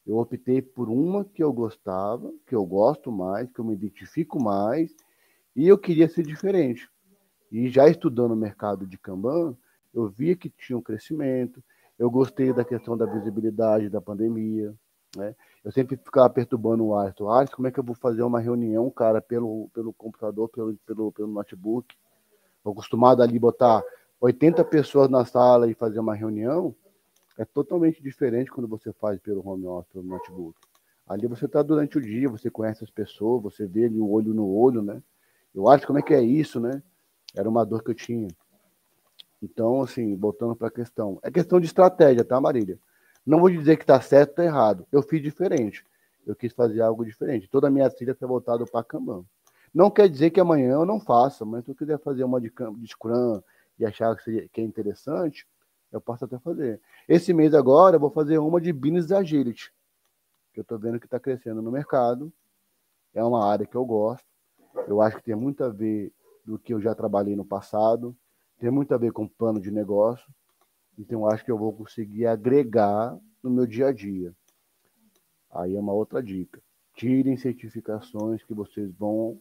eu 0.07 0.19
optei 0.19 0.61
por 0.61 0.89
uma 0.89 1.25
que 1.25 1.43
eu 1.43 1.53
gostava, 1.53 2.33
que 2.47 2.55
eu 2.55 2.65
gosto 2.65 3.11
mais, 3.11 3.51
que 3.51 3.59
eu 3.59 3.65
me 3.65 3.75
identifico 3.75 4.43
mais, 4.43 4.95
e 5.55 5.67
eu 5.67 5.79
queria 5.79 6.09
ser 6.09 6.23
diferente. 6.23 6.89
E 7.51 7.69
já 7.69 7.89
estudando 7.89 8.33
o 8.33 8.37
mercado 8.37 8.87
de 8.87 8.99
Kanban, 8.99 9.57
eu 9.95 10.09
via 10.09 10.37
que 10.37 10.51
tinha 10.51 10.77
um 10.77 10.83
crescimento, 10.83 11.63
eu 11.99 12.11
gostei 12.11 12.53
da 12.53 12.65
questão 12.65 12.97
da 12.97 13.07
visibilidade 13.07 13.89
da 13.89 14.01
pandemia. 14.01 14.75
Né? 15.17 15.35
Eu 15.65 15.73
sempre 15.73 15.97
ficava 15.97 16.29
perturbando 16.29 16.85
o 16.85 16.95
Arthur. 16.95 17.29
Arthur, 17.29 17.57
como 17.57 17.69
é 17.69 17.71
que 17.71 17.81
eu 17.81 17.85
vou 17.85 17.95
fazer 17.95 18.23
uma 18.23 18.41
reunião, 18.41 18.91
cara, 18.91 19.21
pelo, 19.21 19.71
pelo 19.73 19.93
computador, 19.93 20.49
pelo, 20.49 20.77
pelo, 20.87 21.13
pelo 21.13 21.29
notebook? 21.29 21.97
Acostumado 22.73 23.23
ali 23.23 23.39
botar 23.39 23.83
80 24.21 24.65
pessoas 24.65 25.09
na 25.09 25.25
sala 25.25 25.71
e 25.71 25.75
fazer 25.75 25.99
uma 25.99 26.15
reunião. 26.15 26.75
É 27.39 27.45
totalmente 27.45 28.03
diferente 28.03 28.51
quando 28.51 28.67
você 28.67 28.93
faz 28.93 29.21
pelo 29.21 29.47
home 29.47 29.67
office, 29.67 29.93
pelo 29.93 30.05
notebook. 30.05 30.59
Ali 31.07 31.27
você 31.27 31.45
está 31.45 31.63
durante 31.63 31.99
o 31.99 32.01
dia, 32.01 32.29
você 32.29 32.51
conhece 32.51 32.83
as 32.83 32.91
pessoas, 32.91 33.43
você 33.43 33.67
vê 33.67 33.85
ali 33.85 34.01
o 34.01 34.11
olho 34.11 34.35
no 34.35 34.49
olho, 34.49 34.83
né? 34.83 35.03
Eu 35.55 35.69
acho 35.69 35.87
como 35.87 35.99
é 35.99 36.03
que 36.03 36.15
é 36.15 36.23
isso, 36.23 36.59
né? 36.59 36.83
Era 37.35 37.49
uma 37.49 37.65
dor 37.65 37.83
que 37.83 37.91
eu 37.91 37.95
tinha. 37.95 38.29
Então, 39.43 39.83
assim, 39.83 40.17
voltando 40.17 40.57
para 40.57 40.69
a 40.69 40.71
questão. 40.71 41.19
É 41.23 41.31
questão 41.31 41.61
de 41.61 41.67
estratégia, 41.67 42.25
tá, 42.25 42.41
Marília? 42.41 42.79
Não 43.25 43.41
vou 43.41 43.51
dizer 43.51 43.77
que 43.77 43.83
está 43.83 44.01
certo 44.01 44.31
ou 44.31 44.35
tá 44.37 44.45
errado. 44.45 44.87
Eu 44.91 45.03
fiz 45.03 45.23
diferente. 45.23 45.85
Eu 46.27 46.35
quis 46.35 46.53
fazer 46.53 46.81
algo 46.81 47.05
diferente. 47.05 47.49
Toda 47.49 47.69
a 47.69 47.71
minha 47.71 47.89
trilha 47.91 48.15
foi 48.15 48.27
voltada 48.27 48.65
para 48.65 48.83
Kanban. 48.83 49.25
Não 49.77 49.91
quer 49.91 50.09
dizer 50.09 50.31
que 50.31 50.41
amanhã 50.41 50.71
eu 50.71 50.87
não 50.87 50.99
faça, 50.99 51.45
mas 51.45 51.63
se 51.63 51.71
eu 51.71 51.75
quiser 51.75 51.99
fazer 51.99 52.25
uma 52.25 52.41
de, 52.41 52.51
de 52.79 52.87
Scrum 52.87 53.43
e 53.79 53.85
achar 53.85 54.17
que, 54.17 54.25
seria, 54.25 54.49
que 54.49 54.63
é 54.63 54.65
interessante, 54.65 55.47
eu 55.93 56.01
posso 56.01 56.25
até 56.25 56.39
fazer. 56.39 56.81
Esse 57.07 57.35
mês 57.35 57.53
agora 57.53 57.97
eu 57.97 58.01
vou 58.01 58.11
fazer 58.11 58.39
uma 58.39 58.59
de 58.59 58.73
Business 58.73 59.13
Agility, 59.13 59.71
que 60.55 60.61
eu 60.61 60.63
estou 60.63 60.79
vendo 60.79 60.99
que 60.99 61.05
está 61.05 61.21
crescendo 61.21 61.61
no 61.61 61.71
mercado. 61.71 62.33
É 63.13 63.23
uma 63.23 63.47
área 63.47 63.67
que 63.67 63.77
eu 63.77 63.85
gosto. 63.85 64.25
Eu 64.89 65.03
acho 65.03 65.19
que 65.19 65.25
tem 65.25 65.35
muito 65.35 65.63
a 65.63 65.69
ver 65.69 66.11
do 66.43 66.59
que 66.59 66.73
eu 66.73 66.81
já 66.81 66.95
trabalhei 66.95 67.37
no 67.37 67.45
passado, 67.45 68.17
tem 68.59 68.71
muito 68.71 68.95
a 68.95 68.97
ver 68.97 69.13
com 69.13 69.29
plano 69.29 69.61
de 69.61 69.71
negócio. 69.71 70.27
Então 70.99 71.27
acho 71.27 71.45
que 71.45 71.51
eu 71.51 71.59
vou 71.59 71.75
conseguir 71.75 72.25
agregar 72.25 73.15
no 73.43 73.51
meu 73.51 73.67
dia 73.67 73.89
a 73.89 73.93
dia. 73.93 74.33
Aí 75.51 75.77
é 75.77 75.79
uma 75.79 75.93
outra 75.93 76.23
dica. 76.23 76.63
Tirem 76.95 77.37
certificações 77.37 78.43
que 78.43 78.55
vocês 78.55 78.91
vão 78.95 79.39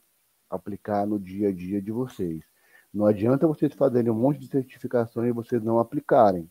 aplicar 0.50 1.06
no 1.06 1.20
dia 1.20 1.50
a 1.50 1.52
dia 1.52 1.82
de 1.82 1.92
vocês. 1.92 2.44
Não 2.94 3.06
adianta 3.06 3.48
vocês 3.48 3.74
fazerem 3.74 4.12
um 4.12 4.16
monte 4.16 4.40
de 4.40 4.48
certificações 4.48 5.30
e 5.30 5.34
vocês 5.34 5.62
não 5.62 5.80
aplicarem. 5.80 6.50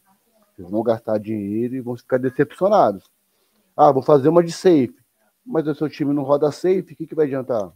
Vocês 0.55 0.69
vão 0.69 0.83
gastar 0.83 1.19
dinheiro 1.19 1.75
e 1.75 1.81
vão 1.81 1.97
ficar 1.97 2.19
decepcionados. 2.19 3.11
Ah, 3.77 3.91
vou 3.91 4.03
fazer 4.03 4.29
uma 4.29 4.43
de 4.43 4.53
safe. 4.53 4.95
Mas 5.45 5.67
o 5.67 5.75
seu 5.75 5.89
time 5.89 6.15
não 6.15 6.23
roda 6.23 6.51
safe, 6.53 6.93
o 6.93 6.97
que, 6.97 7.07
que 7.07 7.15
vai 7.15 7.27
adiantar? 7.27 7.73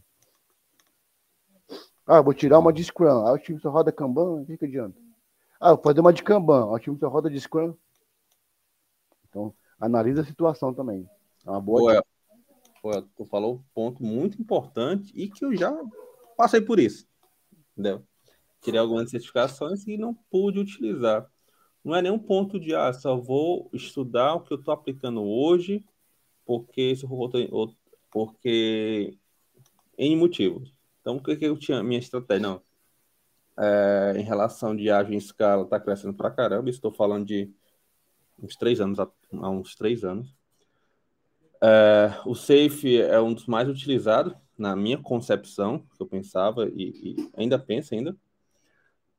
Ah, 2.07 2.23
vou 2.23 2.33
tirar 2.33 2.59
uma 2.59 2.73
de 2.73 2.83
Scrum. 2.83 3.27
Ah, 3.27 3.33
o 3.33 3.39
time 3.39 3.61
só 3.61 3.69
roda 3.69 3.93
Kanban, 3.93 4.43
o 4.43 4.47
que, 4.47 4.57
que 4.57 4.65
adianta? 4.65 4.99
Ah, 5.61 5.75
vou 5.75 5.83
fazer 5.83 6.01
uma 6.01 6.13
de 6.13 6.23
Kanban. 6.23 6.63
Ah, 6.63 6.73
o 6.73 6.79
time 6.79 6.99
só 6.99 7.09
roda 7.09 7.29
de 7.29 7.39
Scrum. 7.39 7.75
Então, 9.29 9.53
analisa 9.79 10.23
a 10.23 10.25
situação 10.25 10.73
também. 10.73 11.09
É 11.47 11.51
uma 11.51 11.61
boa. 11.61 12.03
Ué, 12.85 13.05
tu 13.17 13.25
falou 13.27 13.57
um 13.57 13.63
ponto 13.75 14.03
muito 14.03 14.41
importante 14.41 15.13
e 15.15 15.29
que 15.29 15.45
eu 15.45 15.55
já 15.55 15.71
passei 16.39 16.61
por 16.63 16.79
isso. 16.79 17.07
Entendeu? 17.73 18.07
tirei 18.61 18.81
algumas 18.81 19.11
certificações 19.11 19.87
e 19.87 19.97
não 19.97 20.15
pude 20.15 20.59
utilizar. 20.59 21.29
Não 21.85 21.95
é 21.95 22.03
nenhum 22.03 22.19
ponto 22.19 22.59
de, 22.59 22.75
ah, 22.75 22.93
só 22.93 23.17
vou 23.17 23.71
estudar 23.73 24.35
o 24.35 24.41
que 24.41 24.53
eu 24.53 24.59
estou 24.59 24.75
aplicando 24.75 25.23
hoje, 25.23 25.85
porque 26.45 26.95
eu 27.03 27.75
porque 28.11 29.19
em 29.97 30.17
motivos. 30.17 30.73
Então, 31.01 31.17
o 31.17 31.23
que, 31.23 31.37
que 31.37 31.45
eu 31.45 31.59
tinha, 31.59 31.83
minha 31.83 31.99
estratégia? 31.99 32.49
Não. 32.49 32.63
É, 33.59 34.15
em 34.17 34.23
relação 34.23 34.75
de 34.75 34.91
ágil 34.91 35.15
em 35.15 35.19
escala, 35.19 35.65
está 35.65 35.79
crescendo 35.81 36.15
para 36.15 36.31
caramba. 36.31 36.71
Estou 36.71 36.93
falando 36.93 37.27
de 37.27 37.53
uns 38.39 38.57
três 38.57 38.81
anos, 38.81 38.99
há 38.99 39.51
uns 39.51 39.75
três 39.75 40.05
anos. 40.05 40.35
É, 41.63 42.21
o 42.25 42.35
Safe 42.35 43.01
é 43.01 43.21
um 43.21 43.35
dos 43.35 43.47
mais 43.47 43.69
utilizados 43.69 44.35
na 44.59 44.77
minha 44.77 44.99
concepção, 44.99 45.87
que 45.95 46.03
eu 46.03 46.07
pensava 46.07 46.69
e, 46.69 47.17
e 47.17 47.31
ainda 47.37 47.59
penso 47.59 47.95
ainda. 47.95 48.13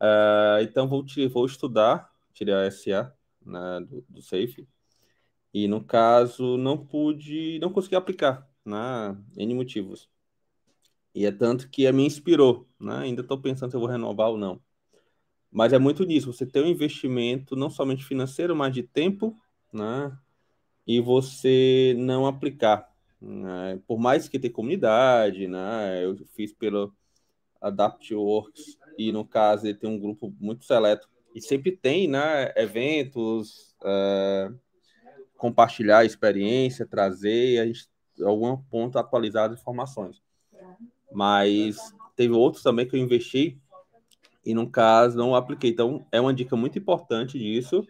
Uh, 0.01 0.61
então 0.61 0.87
vou, 0.87 1.05
vou 1.31 1.45
estudar, 1.45 2.13
tirei 2.33 2.53
a 2.53 2.65
SA 2.65 3.13
né, 3.45 3.79
do, 3.81 4.05
do 4.09 4.21
Safe, 4.21 4.67
e 5.53 5.67
no 5.67 5.83
caso 5.83 6.57
não 6.57 6.77
pude, 6.77 7.59
não 7.59 7.71
consegui 7.71 7.95
aplicar, 7.95 8.47
né, 8.65 9.17
N 9.37 9.53
motivos. 9.55 10.09
E 11.13 11.25
é 11.25 11.31
tanto 11.31 11.69
que 11.69 11.91
me 11.91 12.05
inspirou, 12.05 12.67
né? 12.79 12.99
Ainda 12.99 13.21
estou 13.21 13.41
pensando 13.41 13.71
se 13.71 13.75
eu 13.75 13.79
vou 13.81 13.89
renovar 13.89 14.29
ou 14.29 14.37
não. 14.37 14.61
Mas 15.51 15.73
é 15.73 15.79
muito 15.79 16.03
nisso, 16.05 16.31
você 16.31 16.45
ter 16.45 16.63
um 16.63 16.67
investimento 16.67 17.55
não 17.55 17.69
somente 17.69 18.05
financeiro, 18.05 18.55
mas 18.55 18.73
de 18.73 18.83
tempo, 18.83 19.35
né? 19.73 20.17
E 20.85 21.01
você 21.01 21.95
não 21.97 22.27
aplicar. 22.27 22.88
Né? 23.21 23.79
Por 23.87 23.99
mais 23.99 24.29
que 24.29 24.39
tenha 24.39 24.53
comunidade, 24.53 25.47
né? 25.47 26.03
Eu 26.03 26.15
fiz 26.35 26.53
pelo 26.53 26.93
AdaptWorks 27.61 28.77
e 28.97 29.11
no 29.11 29.25
caso 29.25 29.67
ele 29.67 29.77
tem 29.77 29.89
um 29.89 29.99
grupo 29.99 30.33
muito 30.39 30.65
seleto 30.65 31.09
e 31.35 31.41
sempre 31.41 31.71
tem, 31.71 32.07
né, 32.07 32.51
eventos, 32.55 33.75
uh, 33.81 34.57
compartilhar 35.37 36.05
experiência, 36.05 36.87
trazer 36.87 37.59
a 37.59 37.65
gente, 37.65 37.87
algum 38.21 38.57
ponto 38.57 38.97
atualizar 38.97 39.51
as 39.51 39.59
informações. 39.59 40.21
Mas 41.11 41.77
teve 42.15 42.33
outros 42.33 42.63
também 42.63 42.87
que 42.87 42.95
eu 42.95 42.99
investi 42.99 43.57
e 44.45 44.53
no 44.53 44.69
caso 44.69 45.17
não 45.17 45.35
apliquei. 45.35 45.69
Então 45.69 46.05
é 46.11 46.19
uma 46.19 46.33
dica 46.33 46.55
muito 46.55 46.79
importante 46.79 47.37
disso, 47.37 47.85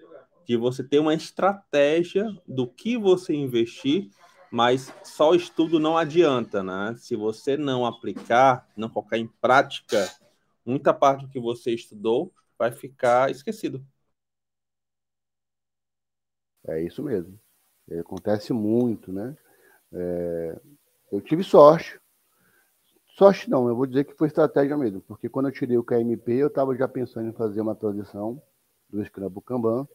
de 0.46 0.58
você 0.58 0.84
ter 0.84 1.00
uma 1.00 1.14
estratégia 1.14 2.28
do 2.48 2.68
que 2.68 2.98
você 2.98 3.34
investir, 3.34 4.10
mas 4.52 4.94
só 5.04 5.32
o 5.32 5.36
estudo 5.36 5.80
não 5.80 5.98
adianta, 5.98 6.64
né? 6.64 6.96
Se 6.98 7.16
você 7.16 7.56
não 7.56 7.86
aplicar, 7.86 8.68
não 8.76 8.90
colocar 8.90 9.18
em 9.18 9.28
prática 9.28 10.10
muita 10.66 10.94
parte 10.94 11.26
do 11.26 11.32
que 11.32 11.40
você 11.40 11.72
estudou 11.72 12.34
vai 12.58 12.72
ficar 12.72 13.32
esquecido. 13.32 13.84
É 16.68 16.82
isso 16.82 17.02
mesmo. 17.04 17.40
É, 17.90 18.00
acontece 18.00 18.54
muito, 18.54 19.12
né? 19.12 19.36
É, 19.92 20.60
eu 21.12 21.22
tive 21.22 21.44
sorte. 21.44 22.00
Sorte 23.18 23.50
não, 23.50 23.68
eu 23.68 23.76
vou 23.76 23.86
dizer 23.86 24.06
que 24.06 24.14
foi 24.14 24.28
estratégia 24.28 24.78
mesmo, 24.78 25.02
porque 25.02 25.28
quando 25.28 25.48
eu 25.48 25.52
tirei 25.52 25.78
o 25.78 25.84
KMP, 25.84 26.34
eu 26.34 26.48
estava 26.48 26.76
já 26.76 26.88
pensando 26.88 27.28
em 27.28 27.34
fazer 27.34 27.60
uma 27.60 27.76
transição 27.76 28.42
do 28.90 29.04
Scrum 29.04 29.30
para 29.30 29.40
o 29.40 29.42
Kanban, 29.42 29.88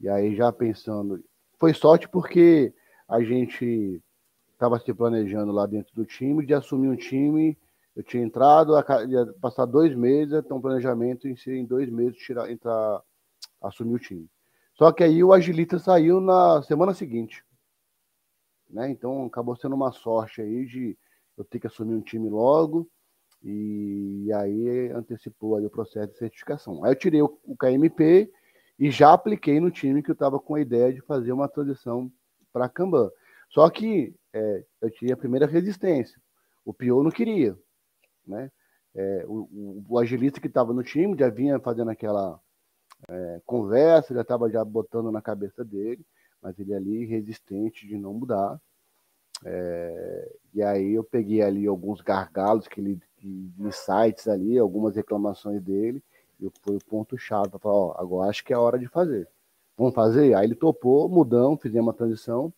e 0.00 0.08
aí 0.08 0.34
já 0.34 0.50
pensando... 0.50 1.22
Foi 1.58 1.74
sorte 1.74 2.08
porque 2.08 2.72
a 3.08 3.22
gente 3.22 4.02
estava 4.52 4.78
se 4.78 4.92
planejando 4.94 5.52
lá 5.52 5.66
dentro 5.66 5.94
do 5.94 6.04
time 6.04 6.44
de 6.44 6.54
assumir 6.54 6.88
um 6.88 6.96
time 6.96 7.56
eu 7.94 8.02
tinha 8.02 8.24
entrado, 8.24 8.72
ia 9.08 9.26
passar 9.40 9.66
dois 9.66 9.94
meses, 9.94 10.34
então 10.34 10.60
planejamento 10.60 11.28
em 11.28 11.36
em 11.46 11.64
dois 11.64 11.88
meses 11.88 12.16
tirar, 12.18 12.50
entrar, 12.50 13.00
assumir 13.62 13.94
o 13.94 13.98
time. 13.98 14.28
Só 14.74 14.90
que 14.90 15.04
aí 15.04 15.22
o 15.22 15.32
Agilita 15.32 15.78
saiu 15.78 16.20
na 16.20 16.60
semana 16.62 16.92
seguinte. 16.92 17.44
Né? 18.68 18.90
Então 18.90 19.26
acabou 19.26 19.54
sendo 19.54 19.76
uma 19.76 19.92
sorte 19.92 20.42
aí 20.42 20.66
de 20.66 20.98
eu 21.38 21.44
ter 21.44 21.60
que 21.60 21.68
assumir 21.68 21.94
um 21.94 22.00
time 22.00 22.28
logo 22.28 22.88
e 23.40 24.28
aí 24.34 24.90
antecipou 24.90 25.56
aí 25.56 25.64
o 25.64 25.70
processo 25.70 26.12
de 26.12 26.18
certificação. 26.18 26.84
Aí 26.84 26.90
eu 26.90 26.96
tirei 26.96 27.22
o, 27.22 27.38
o 27.44 27.56
KMP 27.56 28.28
e 28.76 28.90
já 28.90 29.12
apliquei 29.12 29.60
no 29.60 29.70
time 29.70 30.02
que 30.02 30.10
eu 30.10 30.14
estava 30.14 30.40
com 30.40 30.56
a 30.56 30.60
ideia 30.60 30.92
de 30.92 31.00
fazer 31.02 31.30
uma 31.30 31.48
transição 31.48 32.10
para 32.54 32.68
Kanban. 32.68 33.10
Só 33.50 33.68
que 33.68 34.14
é, 34.32 34.64
eu 34.80 34.90
tinha 34.90 35.14
a 35.14 35.16
primeira 35.16 35.46
resistência. 35.46 36.16
O 36.64 36.72
Pio 36.72 37.02
não 37.02 37.10
queria. 37.10 37.58
Né? 38.24 38.50
É, 38.94 39.24
o, 39.26 39.84
o, 39.88 39.98
agilista 39.98 40.40
que 40.40 40.46
estava 40.46 40.72
no 40.72 40.84
time 40.84 41.18
já 41.18 41.28
vinha 41.28 41.58
fazendo 41.58 41.90
aquela 41.90 42.40
é, 43.08 43.40
conversa, 43.44 44.14
já 44.14 44.20
estava 44.20 44.48
já 44.48 44.64
botando 44.64 45.10
na 45.10 45.20
cabeça 45.20 45.64
dele, 45.64 46.06
mas 46.40 46.56
ele 46.60 46.72
ali 46.72 47.04
resistente 47.04 47.88
de 47.88 47.98
não 47.98 48.14
mudar. 48.14 48.60
É, 49.44 50.32
e 50.54 50.62
aí 50.62 50.94
eu 50.94 51.02
peguei 51.02 51.42
ali 51.42 51.66
alguns 51.66 52.00
gargalos 52.00 52.68
que 52.68 52.80
ele 52.80 53.00
insights 53.58 54.28
ali, 54.28 54.58
algumas 54.58 54.94
reclamações 54.94 55.60
dele, 55.60 56.02
e 56.40 56.48
foi 56.62 56.76
o 56.76 56.84
ponto 56.84 57.18
chave 57.18 57.48
para 57.48 57.58
falar, 57.58 57.74
ó, 57.74 57.94
agora 57.98 58.30
acho 58.30 58.44
que 58.44 58.52
é 58.52 58.56
hora 58.56 58.78
de 58.78 58.86
fazer. 58.86 59.28
Vamos 59.76 59.94
fazer? 59.94 60.34
Aí 60.34 60.46
ele 60.46 60.54
topou, 60.54 61.08
mudamos, 61.08 61.60
fizemos 61.60 61.88
uma 61.88 61.94
transição. 61.94 62.52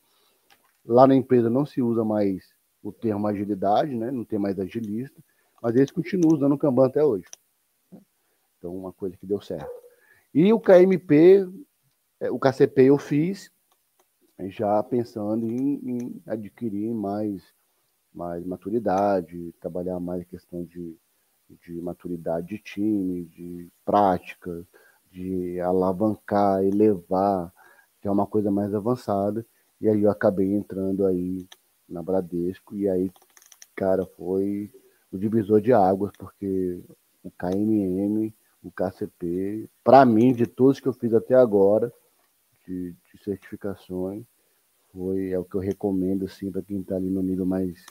Lá 0.85 1.07
na 1.07 1.15
empresa 1.15 1.51
não 1.51 1.67
se 1.67 1.83
usa 1.83 2.05
mais 2.05 2.55
o 2.83 2.93
termo 2.93 3.27
agilidade, 3.27 3.95
né? 3.95 4.11
Não 4.11 4.25
tem 4.25 4.39
mais 4.39 4.59
agilista 4.59 5.21
mas 5.67 5.75
eles 5.75 5.91
continuam 5.91 6.35
usando 6.35 6.53
o 6.53 6.59
Kanban 6.59 6.87
até 6.87 7.05
hoje. 7.05 7.27
Então, 8.59 8.73
uma 8.77 8.93
coisa 8.93 9.17
que 9.17 9.27
deu 9.27 9.41
certo. 9.41 9.69
E 10.33 10.53
o 10.53 10.61
KMP, 10.61 11.45
é, 12.21 12.31
o 12.31 12.39
KCP 12.39 12.85
eu 12.85 12.99
fiz, 12.99 13.51
já 14.49 14.83
pensando 14.83 15.51
em, 15.51 15.81
em 15.83 16.23
adquirir 16.27 16.95
mais, 16.95 17.43
mais 18.13 18.45
maturidade, 18.45 19.55
trabalhar 19.61 19.99
mais 19.99 20.23
a 20.23 20.27
questão 20.27 20.65
de, 20.65 20.97
de 21.49 21.81
maturidade 21.81 22.47
de 22.47 22.59
time, 22.59 23.25
de 23.25 23.69
prática, 23.85 24.67
de 25.17 25.59
alavancar, 25.61 26.63
elevar, 26.63 27.51
que 28.03 28.07
é 28.07 28.11
uma 28.11 28.27
coisa 28.27 28.51
mais 28.51 28.75
avançada. 28.75 29.47
E 29.81 29.89
aí 29.89 30.03
eu 30.03 30.11
acabei 30.11 30.53
entrando 30.53 31.07
aí 31.07 31.49
na 31.89 32.03
Bradesco, 32.03 32.77
e 32.77 32.87
aí, 32.87 33.11
cara, 33.75 34.05
foi 34.05 34.71
o 35.11 35.17
divisor 35.17 35.61
de 35.61 35.73
águas, 35.73 36.13
porque 36.19 36.83
o 37.23 37.31
KMM, 37.31 38.35
o 38.63 38.71
KCP, 38.71 39.71
para 39.83 40.05
mim, 40.05 40.35
de 40.35 40.47
todos 40.47 40.81
que 40.81 40.89
eu 40.89 40.93
fiz 40.93 41.15
até 41.15 41.35
agora, 41.35 41.91
de, 42.67 42.93
de 42.93 43.25
certificações, 43.25 44.25
foi 44.93 45.31
é 45.31 45.39
o 45.39 45.45
que 45.45 45.55
eu 45.55 45.61
recomendo 45.61 46.27
assim 46.27 46.51
para 46.51 46.63
quem 46.63 46.81
está 46.81 46.97
ali 46.97 47.09
no 47.09 47.23
nível 47.23 47.47
mais 47.47 47.85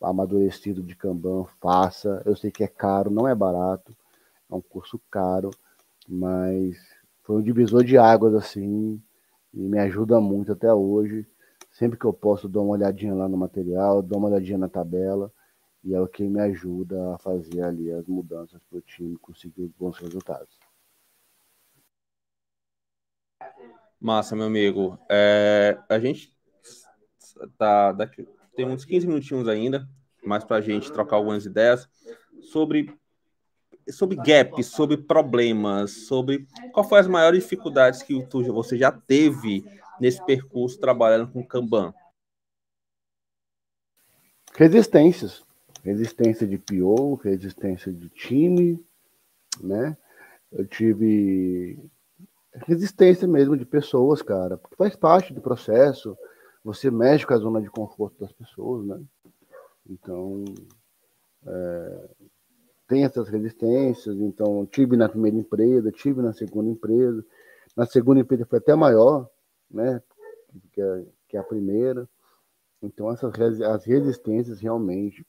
amadurecido 0.00 0.82
de 0.82 0.94
Kanban, 0.94 1.44
faça. 1.60 2.22
Eu 2.24 2.36
sei 2.36 2.50
que 2.50 2.62
é 2.62 2.68
caro, 2.68 3.10
não 3.10 3.26
é 3.26 3.34
barato, 3.34 3.94
é 4.50 4.54
um 4.54 4.60
curso 4.60 5.00
caro, 5.10 5.50
mas 6.08 6.76
foi 7.22 7.36
um 7.36 7.42
divisor 7.42 7.82
de 7.84 7.98
águas 7.98 8.34
assim 8.34 9.02
e 9.52 9.60
me 9.60 9.78
ajuda 9.78 10.20
muito 10.20 10.52
até 10.52 10.72
hoje. 10.72 11.26
Sempre 11.70 11.98
que 11.98 12.04
eu 12.04 12.12
posso, 12.12 12.48
dou 12.48 12.64
uma 12.64 12.74
olhadinha 12.74 13.14
lá 13.14 13.28
no 13.28 13.36
material, 13.36 14.02
dou 14.02 14.18
uma 14.18 14.28
olhadinha 14.28 14.58
na 14.58 14.68
tabela 14.68 15.32
e 15.82 15.94
é 15.94 16.00
o 16.00 16.08
que 16.08 16.24
me 16.24 16.40
ajuda 16.40 17.14
a 17.14 17.18
fazer 17.18 17.62
ali 17.62 17.92
as 17.92 18.06
mudanças 18.06 18.60
para 18.68 18.78
o 18.78 18.82
time 18.82 19.16
conseguir 19.18 19.72
bons 19.78 19.98
resultados. 19.98 20.58
Massa, 24.00 24.36
meu 24.36 24.46
amigo. 24.46 24.98
É, 25.10 25.78
a 25.88 25.98
gente 25.98 26.36
tá 27.56 27.92
daqui, 27.92 28.26
tem 28.54 28.66
uns 28.66 28.84
15 28.84 29.06
minutinhos 29.06 29.48
ainda, 29.48 29.88
mais 30.24 30.44
para 30.44 30.56
a 30.56 30.60
gente 30.60 30.92
trocar 30.92 31.16
algumas 31.16 31.46
ideias 31.46 31.88
sobre 32.40 32.92
sobre 33.90 34.16
gaps, 34.16 34.66
sobre 34.66 34.96
problemas, 34.96 36.06
sobre 36.06 36.46
qual 36.72 36.88
foi 36.88 37.00
as 37.00 37.06
maiores 37.06 37.42
dificuldades 37.42 38.02
que 38.02 38.14
você 38.50 38.76
já 38.76 38.90
teve 38.90 39.64
nesse 40.00 40.24
percurso 40.24 40.78
trabalhando 40.78 41.30
com 41.30 41.46
Kanban. 41.46 41.94
Resistências, 44.54 45.44
resistência 45.82 46.46
de 46.46 46.58
PO, 46.58 47.14
resistência 47.16 47.92
de 47.92 48.08
time, 48.08 48.82
né? 49.60 49.96
Eu 50.50 50.66
tive 50.66 51.78
resistência 52.66 53.28
mesmo 53.28 53.56
de 53.56 53.66
pessoas, 53.66 54.22
cara, 54.22 54.56
porque 54.56 54.76
faz 54.76 54.96
parte 54.96 55.32
do 55.32 55.40
processo. 55.40 56.16
Você 56.64 56.90
mexe 56.90 57.26
com 57.26 57.34
a 57.34 57.38
zona 57.38 57.60
de 57.60 57.70
conforto 57.70 58.18
das 58.18 58.32
pessoas, 58.32 58.86
né? 58.86 59.00
Então, 59.88 60.44
é, 61.46 62.08
tem 62.86 63.04
essas 63.04 63.28
resistências. 63.28 64.16
Então, 64.20 64.66
tive 64.66 64.96
na 64.96 65.08
primeira 65.08 65.36
empresa, 65.36 65.92
tive 65.92 66.22
na 66.22 66.32
segunda 66.32 66.70
empresa. 66.70 67.24
Na 67.76 67.86
segunda 67.86 68.20
empresa 68.20 68.46
foi 68.46 68.58
até 68.58 68.74
maior, 68.74 69.28
né? 69.70 70.02
Que 70.72 70.80
a, 70.80 71.04
que 71.28 71.36
a 71.36 71.42
primeira. 71.42 72.08
Então, 72.82 73.10
essas 73.10 73.32
as 73.62 73.84
resistências 73.84 74.60
realmente 74.60 75.26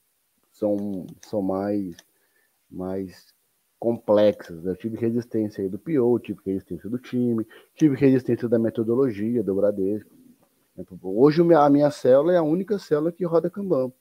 são, 0.51 1.07
são 1.25 1.41
mais, 1.41 1.95
mais 2.69 3.33
complexas. 3.79 4.65
Eu 4.65 4.75
tive 4.75 4.97
resistência 4.97 5.63
aí 5.63 5.69
do 5.69 5.79
PO, 5.79 6.19
tive 6.19 6.39
resistência 6.45 6.89
do 6.89 6.97
time, 6.97 7.45
tive 7.75 7.95
resistência 7.95 8.47
da 8.47 8.59
metodologia 8.59 9.43
do 9.43 9.55
Bradesco. 9.55 10.09
Hoje 11.01 11.41
a 11.55 11.69
minha 11.69 11.89
célula 11.89 12.33
é 12.33 12.37
a 12.37 12.43
única 12.43 12.77
célula 12.77 13.11
que 13.11 13.25
roda 13.25 13.49
Kanban. 13.49 13.91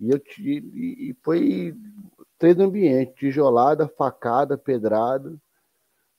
E, 0.00 0.10
eu, 0.10 0.20
e, 0.38 1.10
e 1.10 1.16
foi 1.22 1.74
três 2.38 2.58
ambientes, 2.58 3.14
tijolada, 3.16 3.88
facada, 3.88 4.56
pedrada, 4.56 5.34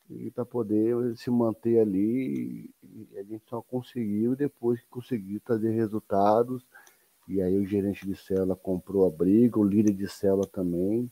e 0.09 0.31
para 0.31 0.45
poder 0.45 1.15
se 1.15 1.29
manter 1.29 1.79
ali, 1.79 2.69
a 3.15 3.23
gente 3.23 3.43
só 3.47 3.61
conseguiu 3.61 4.35
depois 4.35 4.79
que 4.81 4.87
conseguiu 4.89 5.39
trazer 5.39 5.71
resultados, 5.71 6.65
e 7.27 7.41
aí 7.41 7.55
o 7.57 7.65
gerente 7.65 8.07
de 8.07 8.15
célula 8.15 8.55
comprou 8.55 9.05
a 9.05 9.09
briga, 9.09 9.59
o 9.59 9.63
líder 9.63 9.93
de 9.93 10.07
célula 10.07 10.47
também, 10.47 11.09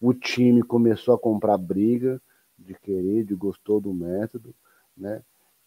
o 0.00 0.14
time 0.14 0.62
começou 0.62 1.14
a 1.14 1.18
comprar 1.18 1.58
briga, 1.58 2.20
de 2.58 2.74
querer, 2.74 3.24
de 3.24 3.34
gostou 3.34 3.80
do 3.80 3.92
método, 3.92 4.54
né? 4.96 5.22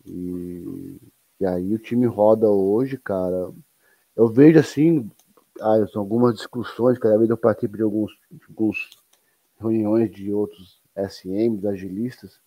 E, 0.06 1.00
e 1.40 1.46
aí 1.46 1.74
o 1.74 1.80
time 1.80 2.06
roda 2.06 2.50
hoje, 2.50 2.98
cara. 2.98 3.52
Eu 4.16 4.28
vejo 4.28 4.60
assim, 4.60 5.10
ah, 5.62 5.86
algumas 5.96 6.36
discussões, 6.36 6.98
cada 6.98 7.18
vez 7.18 7.30
eu 7.30 7.38
participo 7.38 7.78
de 7.78 7.84
alguns, 7.84 8.12
alguns 8.50 8.90
reuniões 9.60 10.12
de 10.12 10.32
outros 10.32 10.82
SMs, 10.96 11.66
agilistas, 11.66 12.40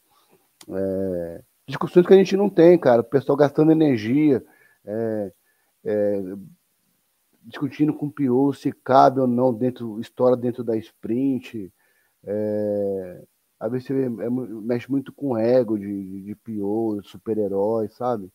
é, 0.69 1.43
discussões 1.67 2.07
que 2.07 2.15
a 2.15 2.17
gente 2.17 2.37
não 2.37 2.49
tem, 2.49 2.79
cara. 2.79 3.01
O 3.01 3.05
pessoal 3.05 3.37
gastando 3.37 3.73
energia, 3.73 4.45
é, 4.85 5.33
é, 5.85 6.23
discutindo 7.45 7.95
com 7.95 8.07
o 8.07 8.13
PO 8.13 8.55
se 8.55 8.73
cabe 8.73 9.21
ou 9.21 9.27
não 9.27 9.53
dentro, 9.53 10.01
história 10.01 10.37
dentro 10.37 10.63
da 10.63 10.77
sprint. 10.77 11.73
É, 12.25 13.23
às 13.59 13.73
vezes 13.73 13.91
é, 13.91 14.09
mexe 14.31 14.91
muito 14.91 15.13
com 15.13 15.37
ego 15.37 15.79
de, 15.79 16.23
de 16.23 16.35
PO, 16.35 17.01
super-herói, 17.03 17.89
sabe? 17.89 18.31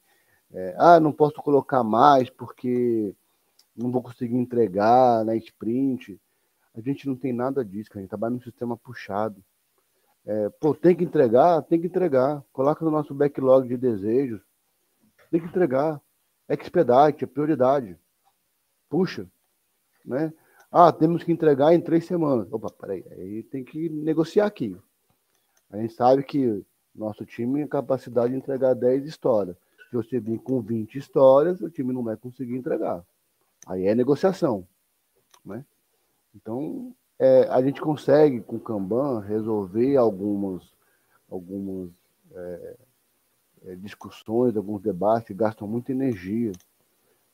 É, 0.51 0.76
ah, 0.78 0.99
não 0.99 1.11
posso 1.11 1.36
colocar 1.36 1.84
mais 1.84 2.30
porque 2.30 3.15
não 3.76 3.91
vou 3.91 4.01
conseguir 4.01 4.36
entregar 4.36 5.24
na 5.26 5.36
sprint. 5.36 6.19
A 6.76 6.82
gente 6.82 7.07
não 7.07 7.15
tem 7.15 7.34
nada 7.34 7.63
disso, 7.63 7.89
a 7.93 7.99
gente 7.99 8.09
trabalha 8.09 8.34
num 8.34 8.41
sistema 8.41 8.78
puxado. 8.78 9.43
É, 10.26 10.49
pô, 10.49 10.74
tem 10.74 10.95
que 10.95 11.03
entregar? 11.03 11.61
Tem 11.63 11.80
que 11.80 11.88
entregar. 11.88 12.43
Coloca 12.51 12.84
no 12.84 12.91
nosso 12.91 13.13
backlog 13.13 13.67
de 13.67 13.78
desejos. 13.78 14.41
Tem 15.30 15.39
que 15.39 15.47
entregar. 15.47 16.01
Expedite, 16.47 17.24
é 17.24 17.28
prioridade. 17.28 17.97
Puxa. 18.89 19.28
Né? 20.05 20.34
Ah, 20.71 20.91
temos 20.91 21.24
que 21.24 21.32
entregar 21.32 21.74
em 21.74 21.82
três 21.82 22.05
semanas. 22.05 22.51
Opa, 22.51 22.69
peraí, 22.69 23.03
aí 23.11 23.43
tem 23.43 23.63
que 23.63 23.89
negociar 23.89 24.45
aqui. 24.45 24.78
A 25.69 25.78
gente 25.78 25.93
sabe 25.93 26.24
que 26.24 26.63
nosso 26.95 27.26
time 27.26 27.59
tem 27.59 27.67
capacidade 27.67 28.32
de 28.32 28.38
entregar 28.38 28.74
10 28.74 29.05
histórias. 29.05 29.55
Se 29.89 29.95
você 29.95 30.19
vir 30.19 30.39
com 30.39 30.61
20 30.61 30.97
histórias, 30.97 31.61
o 31.61 31.69
time 31.69 31.93
não 31.93 32.03
vai 32.03 32.15
conseguir 32.15 32.55
entregar. 32.55 33.03
Aí 33.66 33.88
é 33.88 33.95
negociação. 33.95 34.68
Né? 35.45 35.66
Então, 36.36 36.93
é, 37.20 37.47
a 37.49 37.61
gente 37.61 37.80
consegue, 37.82 38.41
com 38.41 38.57
o 38.57 38.59
Kanban, 38.59 39.20
resolver 39.22 39.95
algumas, 39.95 40.64
algumas 41.30 41.89
é, 42.34 42.76
é, 43.66 43.76
discussões, 43.76 44.57
alguns 44.57 44.82
debates 44.82 45.28
que 45.28 45.34
gastam 45.34 45.68
muita 45.68 45.91
energia. 45.91 46.51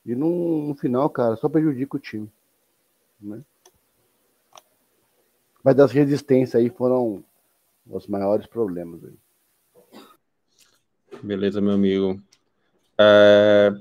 E 0.05 0.15
no, 0.15 0.67
no 0.67 0.75
final, 0.75 1.09
cara, 1.09 1.35
só 1.35 1.49
prejudica 1.49 1.97
o 1.97 1.99
time. 1.99 2.31
Né? 3.19 3.41
Mas 5.63 5.79
as 5.79 5.91
resistências 5.91 6.61
aí 6.61 6.69
foram 6.69 7.23
os 7.87 8.07
maiores 8.07 8.45
problemas. 8.45 9.01
Aí. 9.03 9.13
Beleza, 11.21 11.59
meu 11.59 11.73
amigo. 11.73 12.21
É, 12.97 13.71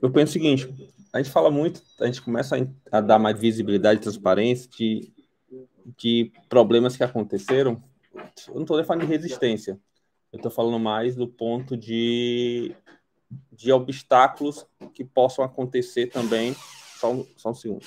eu 0.00 0.10
penso 0.10 0.30
o 0.30 0.32
seguinte: 0.32 0.92
a 1.12 1.18
gente 1.18 1.32
fala 1.32 1.50
muito, 1.50 1.82
a 2.00 2.06
gente 2.06 2.22
começa 2.22 2.56
a, 2.56 2.98
a 2.98 3.00
dar 3.00 3.18
mais 3.18 3.38
visibilidade 3.38 4.00
transparência 4.00 4.68
de, 4.70 5.12
de 5.96 6.32
problemas 6.48 6.96
que 6.96 7.04
aconteceram. 7.04 7.82
Eu 8.48 8.54
não 8.54 8.62
estou 8.62 8.84
falando 8.84 9.02
de 9.02 9.08
resistência, 9.08 9.80
eu 10.32 10.36
estou 10.36 10.50
falando 10.50 10.78
mais 10.78 11.14
do 11.16 11.26
ponto 11.26 11.76
de, 11.76 12.74
de 13.52 13.72
obstáculos 13.72 14.66
que 14.92 15.04
possam 15.04 15.44
acontecer 15.44 16.08
também. 16.08 16.54
Só 16.98 17.12
um, 17.12 17.26
só 17.36 17.50
um 17.50 17.54
segundo. 17.54 17.86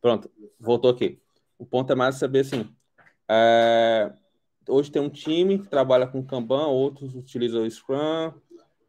Pronto, 0.00 0.30
voltou 0.58 0.90
aqui. 0.90 1.20
O 1.58 1.66
ponto 1.66 1.92
é 1.92 1.96
mais 1.96 2.16
saber 2.16 2.40
assim. 2.40 2.72
É 3.28 4.12
hoje 4.68 4.90
tem 4.90 5.00
um 5.02 5.08
time 5.08 5.58
que 5.58 5.68
trabalha 5.68 6.06
com 6.06 6.24
Kanban, 6.24 6.66
outros 6.66 7.14
utilizam 7.14 7.62
o 7.62 7.70
Scrum. 7.70 8.32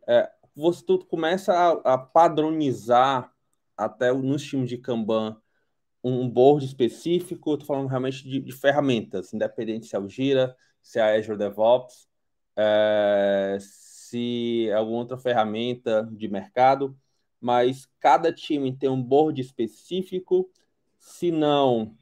É, 0.07 0.29
você 0.55 0.83
tudo 0.85 1.05
começa 1.05 1.53
a, 1.53 1.93
a, 1.93 1.97
padronizar 1.97 3.31
até 3.77 4.11
nos 4.11 4.43
times 4.43 4.69
de 4.69 4.77
Kanban 4.77 5.37
um 6.03 6.29
board 6.29 6.65
específico. 6.65 7.53
Estou 7.53 7.67
falando 7.67 7.87
realmente 7.87 8.23
de, 8.27 8.39
de, 8.39 8.51
ferramentas, 8.51 9.33
independente 9.33 9.87
se 9.87 9.95
é 9.95 9.99
o 9.99 10.09
Gira, 10.09 10.55
se 10.81 10.99
é 10.99 11.01
a 11.01 11.17
Azure 11.17 11.37
DevOps, 11.37 12.07
é, 12.55 13.57
se 13.61 14.67
é 14.69 14.73
alguma 14.73 14.99
outra 14.99 15.17
ferramenta 15.17 16.07
de 16.11 16.27
mercado. 16.27 16.97
Mas 17.39 17.87
cada 17.99 18.33
time 18.33 18.75
tem 18.75 18.89
um 18.89 19.01
board 19.01 19.39
específico. 19.39 20.49
Se 20.97 21.31
não, 21.31 21.95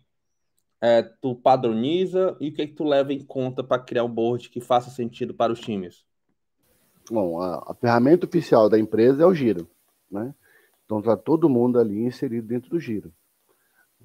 é, 0.82 1.02
tu 1.02 1.36
padroniza 1.36 2.38
e 2.40 2.50
o 2.50 2.54
que, 2.54 2.62
é 2.62 2.68
que 2.68 2.74
tu 2.74 2.84
leva 2.84 3.14
em 3.14 3.24
conta 3.24 3.64
para 3.64 3.82
criar 3.82 4.04
um 4.04 4.10
board 4.10 4.50
que 4.50 4.62
faça 4.62 4.90
sentido 4.90 5.34
para 5.34 5.52
os 5.52 5.60
times? 5.60 6.06
Bom, 7.10 7.42
a, 7.42 7.72
a 7.72 7.74
ferramenta 7.74 8.26
oficial 8.26 8.70
da 8.70 8.78
empresa 8.78 9.24
é 9.24 9.26
o 9.26 9.34
giro, 9.34 9.70
né? 10.10 10.34
Então 10.86 11.02
tá 11.02 11.18
todo 11.18 11.50
mundo 11.50 11.80
ali 11.80 12.04
inserido 12.04 12.48
dentro 12.48 12.70
do 12.70 12.80
giro. 12.80 13.12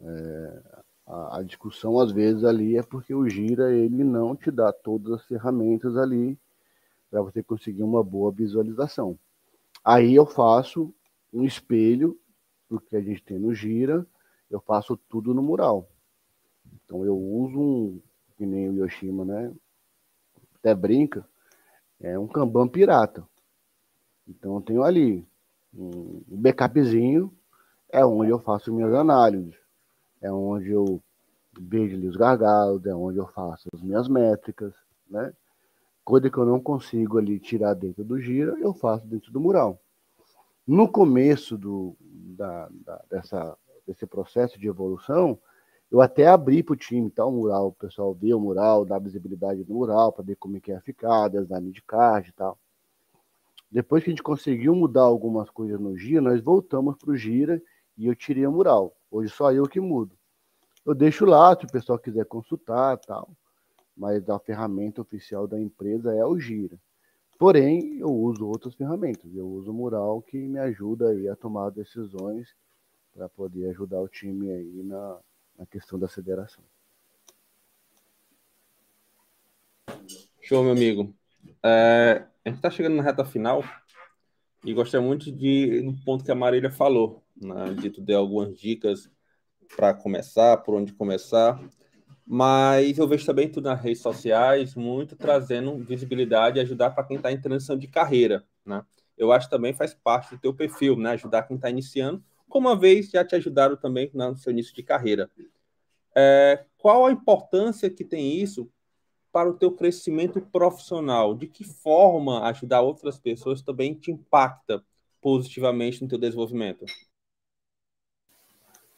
É, 0.00 0.62
a, 1.06 1.38
a, 1.38 1.42
discussão 1.42 1.98
às 2.00 2.10
vezes 2.10 2.44
ali 2.44 2.76
é 2.76 2.82
porque 2.82 3.14
o 3.14 3.28
gira 3.28 3.72
ele 3.72 4.02
não 4.02 4.34
te 4.34 4.50
dá 4.50 4.72
todas 4.72 5.12
as 5.12 5.26
ferramentas 5.26 5.96
ali 5.96 6.38
para 7.10 7.20
você 7.20 7.42
conseguir 7.42 7.82
uma 7.82 8.02
boa 8.02 8.32
visualização. 8.32 9.18
Aí 9.84 10.14
eu 10.14 10.24
faço 10.24 10.94
um 11.32 11.44
espelho 11.44 12.18
do 12.68 12.80
que 12.80 12.96
a 12.96 13.00
gente 13.00 13.22
tem 13.22 13.38
no 13.38 13.54
gira, 13.54 14.06
eu 14.50 14.60
faço 14.60 14.96
tudo 15.08 15.34
no 15.34 15.42
mural. 15.42 15.91
Então 16.84 17.04
eu 17.04 17.16
uso 17.16 17.60
um, 17.60 18.00
que 18.36 18.46
nem 18.46 18.68
o 18.68 18.84
Yoshima, 18.84 19.24
né? 19.24 19.52
Até 20.56 20.74
brinca, 20.74 21.26
é 22.00 22.18
um 22.18 22.26
Kanban 22.26 22.68
pirata. 22.68 23.26
Então 24.28 24.56
eu 24.56 24.60
tenho 24.60 24.82
ali 24.82 25.26
um 25.74 26.22
backupzinho, 26.28 27.32
é 27.88 28.04
onde 28.04 28.30
eu 28.30 28.38
faço 28.38 28.72
minhas 28.72 28.92
análises, 28.94 29.54
é 30.20 30.30
onde 30.30 30.70
eu 30.70 31.02
vejo 31.60 31.96
ali 31.96 32.06
os 32.06 32.16
gargalos, 32.16 32.84
é 32.86 32.94
onde 32.94 33.18
eu 33.18 33.26
faço 33.26 33.68
as 33.72 33.82
minhas 33.82 34.08
métricas, 34.08 34.74
né? 35.08 35.32
Coisa 36.04 36.28
que 36.28 36.38
eu 36.38 36.46
não 36.46 36.60
consigo 36.60 37.18
ali 37.18 37.38
tirar 37.38 37.74
dentro 37.74 38.02
do 38.02 38.20
gira, 38.20 38.58
eu 38.58 38.74
faço 38.74 39.06
dentro 39.06 39.30
do 39.30 39.40
mural. 39.40 39.80
No 40.66 40.88
começo 40.88 41.56
do, 41.56 41.96
da, 42.00 42.68
da, 42.84 43.04
dessa, 43.10 43.56
desse 43.86 44.06
processo 44.06 44.58
de 44.58 44.66
evolução, 44.66 45.38
eu 45.92 46.00
até 46.00 46.26
abri 46.26 46.62
para 46.62 46.72
o 46.72 46.76
time, 46.76 47.10
tá? 47.10 47.22
O 47.26 47.30
mural, 47.30 47.68
o 47.68 47.72
pessoal 47.72 48.14
vê 48.14 48.32
o 48.32 48.40
mural, 48.40 48.82
dá 48.82 48.98
visibilidade 48.98 49.62
do 49.62 49.74
mural, 49.74 50.10
para 50.10 50.24
ver 50.24 50.36
como 50.36 50.56
é 50.56 50.60
que 50.60 50.70
ia 50.70 50.80
ficar, 50.80 51.28
design 51.28 51.70
de 51.70 51.82
card 51.82 52.30
e 52.30 52.32
tal. 52.32 52.58
Depois 53.70 54.02
que 54.02 54.08
a 54.08 54.12
gente 54.12 54.22
conseguiu 54.22 54.74
mudar 54.74 55.02
algumas 55.02 55.50
coisas 55.50 55.78
no 55.78 55.94
Gira, 55.94 56.22
nós 56.22 56.40
voltamos 56.40 56.96
para 56.96 57.10
o 57.10 57.16
Gira 57.16 57.62
e 57.98 58.06
eu 58.06 58.16
tirei 58.16 58.46
o 58.46 58.52
mural. 58.52 58.96
Hoje 59.10 59.30
só 59.34 59.52
eu 59.52 59.64
que 59.64 59.80
mudo. 59.80 60.16
Eu 60.84 60.94
deixo 60.94 61.26
lá, 61.26 61.54
se 61.54 61.66
o 61.66 61.70
pessoal 61.70 61.98
quiser 61.98 62.24
consultar 62.24 62.96
tal. 62.96 63.28
Mas 63.94 64.26
a 64.30 64.38
ferramenta 64.38 65.02
oficial 65.02 65.46
da 65.46 65.60
empresa 65.60 66.14
é 66.14 66.24
o 66.24 66.38
Gira. 66.38 66.78
Porém, 67.38 67.98
eu 67.98 68.10
uso 68.10 68.46
outras 68.46 68.74
ferramentas. 68.74 69.30
Eu 69.34 69.46
uso 69.46 69.70
o 69.70 69.74
mural 69.74 70.22
que 70.22 70.38
me 70.38 70.58
ajuda 70.58 71.10
aí 71.10 71.28
a 71.28 71.36
tomar 71.36 71.68
decisões 71.68 72.48
para 73.14 73.28
poder 73.28 73.68
ajudar 73.68 74.00
o 74.00 74.08
time 74.08 74.50
aí 74.50 74.82
na, 74.82 75.18
na 75.58 75.66
questão 75.66 75.98
da 75.98 76.08
federação. 76.08 76.64
Show, 80.40 80.62
meu 80.62 80.72
amigo. 80.72 81.14
É, 81.62 82.26
a 82.44 82.48
gente 82.48 82.58
está 82.58 82.70
chegando 82.70 82.96
na 82.96 83.02
reta 83.02 83.24
final 83.24 83.62
e 84.64 84.72
gostaria 84.74 85.06
muito 85.06 85.30
de 85.30 85.94
ponto 86.04 86.24
que 86.24 86.30
a 86.30 86.34
Marília 86.34 86.70
falou, 86.70 87.22
né, 87.40 87.74
de 87.74 87.90
tu 87.90 88.00
dar 88.00 88.16
algumas 88.16 88.56
dicas 88.58 89.10
para 89.76 89.94
começar, 89.94 90.58
por 90.58 90.74
onde 90.74 90.92
começar. 90.92 91.60
Mas 92.26 92.98
eu 92.98 93.08
vejo 93.08 93.26
também 93.26 93.48
tudo 93.48 93.68
nas 93.68 93.80
redes 93.80 94.00
sociais, 94.00 94.74
muito 94.74 95.16
trazendo 95.16 95.76
visibilidade 95.78 96.58
e 96.58 96.62
ajudar 96.62 96.90
para 96.90 97.04
quem 97.04 97.16
está 97.16 97.32
em 97.32 97.40
transição 97.40 97.76
de 97.76 97.88
carreira, 97.88 98.44
né? 98.64 98.84
Eu 99.16 99.30
acho 99.30 99.46
que 99.46 99.54
também 99.54 99.72
faz 99.72 99.92
parte 99.92 100.34
do 100.34 100.40
teu 100.40 100.54
perfil, 100.54 100.96
né? 100.96 101.10
Ajudar 101.10 101.42
quem 101.42 101.56
está 101.56 101.68
iniciando, 101.68 102.24
como 102.52 102.68
uma 102.68 102.76
vez 102.76 103.08
já 103.08 103.24
te 103.24 103.34
ajudaram 103.34 103.76
também 103.78 104.10
no 104.12 104.36
seu 104.36 104.52
início 104.52 104.74
de 104.74 104.82
carreira. 104.82 105.30
É, 106.14 106.66
qual 106.76 107.06
a 107.06 107.10
importância 107.10 107.88
que 107.88 108.04
tem 108.04 108.36
isso 108.36 108.70
para 109.32 109.48
o 109.48 109.54
teu 109.54 109.72
crescimento 109.72 110.38
profissional? 110.38 111.34
De 111.34 111.46
que 111.46 111.64
forma 111.64 112.46
ajudar 112.48 112.82
outras 112.82 113.18
pessoas 113.18 113.62
também 113.62 113.94
te 113.94 114.10
impacta 114.10 114.84
positivamente 115.22 116.02
no 116.02 116.08
teu 116.08 116.18
desenvolvimento? 116.18 116.84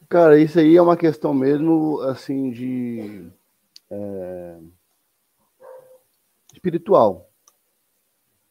Cara, 0.09 0.37
isso 0.37 0.59
aí 0.59 0.77
é 0.77 0.83
uma 0.83 0.97
questão 0.97 1.33
mesmo, 1.33 2.01
assim, 2.01 2.51
de 2.51 3.31
é, 3.89 4.59
espiritual, 6.53 7.31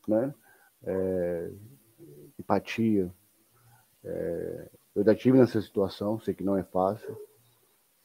né? 0.08 0.34
É, 0.82 1.52
empatia. 2.40 3.14
É, 4.06 4.70
eu 4.96 5.04
já 5.04 5.16
tive 5.16 5.38
nessa 5.38 5.62
situação, 5.62 6.20
sei 6.20 6.34
que 6.34 6.44
não 6.44 6.58
é 6.58 6.64
fácil. 6.64 7.18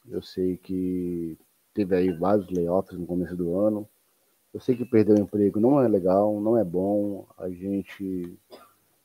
Eu 0.07 0.21
sei 0.21 0.57
que 0.57 1.37
teve 1.73 1.95
aí 1.95 2.11
vários 2.11 2.49
layoffs 2.49 2.97
no 2.97 3.05
começo 3.05 3.35
do 3.35 3.57
ano. 3.57 3.87
Eu 4.53 4.59
sei 4.59 4.75
que 4.75 4.83
perder 4.83 5.13
o 5.13 5.21
emprego 5.21 5.59
não 5.59 5.79
é 5.79 5.87
legal, 5.87 6.41
não 6.41 6.57
é 6.57 6.63
bom. 6.63 7.27
A 7.37 7.49
gente 7.49 8.35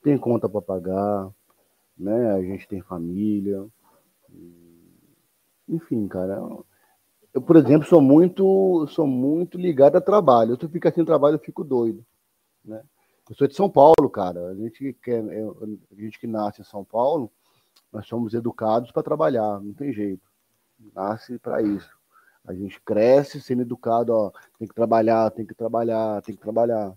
tem 0.01 0.17
conta 0.17 0.49
para 0.49 0.61
pagar, 0.61 1.31
né? 1.95 2.31
A 2.31 2.41
gente 2.41 2.67
tem 2.67 2.81
família. 2.81 3.63
Enfim, 5.69 6.07
cara. 6.07 6.41
Eu, 7.31 7.41
por 7.41 7.55
exemplo, 7.57 7.87
sou 7.87 8.01
muito, 8.01 8.87
sou 8.87 9.05
muito 9.05 9.57
ligado 9.57 9.97
a 9.97 10.01
trabalho. 10.01 10.57
Eu 10.59 10.69
ficar 10.69 10.91
sem 10.91 11.05
trabalho, 11.05 11.35
eu 11.35 11.39
fico 11.39 11.63
doido, 11.63 12.03
né? 12.63 12.81
Eu 13.29 13.35
sou 13.35 13.47
de 13.47 13.55
São 13.55 13.69
Paulo, 13.69 14.09
cara. 14.11 14.47
A 14.47 14.55
gente 14.55 14.93
que, 14.93 15.11
a 15.11 15.95
gente 15.95 16.19
que 16.19 16.27
nasce 16.27 16.61
em 16.61 16.65
São 16.65 16.83
Paulo, 16.83 17.31
nós 17.95 18.07
somos 18.07 18.33
educados 18.33 18.91
para 18.91 19.01
trabalhar, 19.01 19.61
não 19.61 19.73
tem 19.73 19.93
jeito. 19.93 20.29
Nasce 20.93 21.39
para 21.39 21.61
isso. 21.61 21.97
A 22.43 22.53
gente 22.53 22.79
cresce 22.81 23.39
sendo 23.39 23.61
educado, 23.61 24.11
ó, 24.13 24.31
tem 24.59 24.67
que 24.67 24.75
trabalhar, 24.75 25.31
tem 25.31 25.45
que 25.45 25.55
trabalhar, 25.55 26.21
tem 26.21 26.35
que 26.35 26.41
trabalhar. 26.41 26.93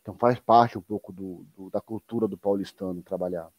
Então 0.00 0.14
faz 0.14 0.38
parte 0.38 0.78
um 0.78 0.80
pouco 0.80 1.12
do, 1.12 1.44
do, 1.56 1.68
da 1.68 1.80
cultura 1.80 2.28
do 2.28 2.38
paulistano 2.38 3.02
trabalhar. 3.02 3.50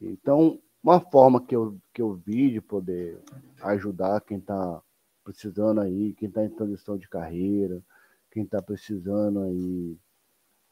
Então, 0.00 0.58
uma 0.82 0.98
forma 0.98 1.44
que 1.44 1.54
eu, 1.54 1.76
que 1.92 2.00
eu 2.00 2.14
vi 2.14 2.50
de 2.50 2.60
poder 2.62 3.20
ajudar 3.60 4.22
quem 4.22 4.38
está 4.38 4.80
precisando 5.22 5.82
aí, 5.82 6.14
quem 6.14 6.28
está 6.28 6.42
em 6.42 6.48
transição 6.48 6.96
de 6.96 7.06
carreira, 7.06 7.82
quem 8.30 8.44
está 8.44 8.62
precisando 8.62 9.42
aí 9.42 9.98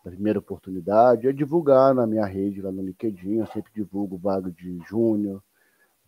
primeira 0.02 0.38
oportunidade, 0.38 1.28
é 1.28 1.32
divulgar 1.32 1.94
na 1.94 2.06
minha 2.06 2.24
rede 2.24 2.62
lá 2.62 2.70
no 2.70 2.82
LinkedIn. 2.82 3.38
Eu 3.38 3.46
sempre 3.46 3.72
divulgo 3.74 4.16
vaga 4.16 4.50
de 4.50 4.78
júnior, 4.86 5.42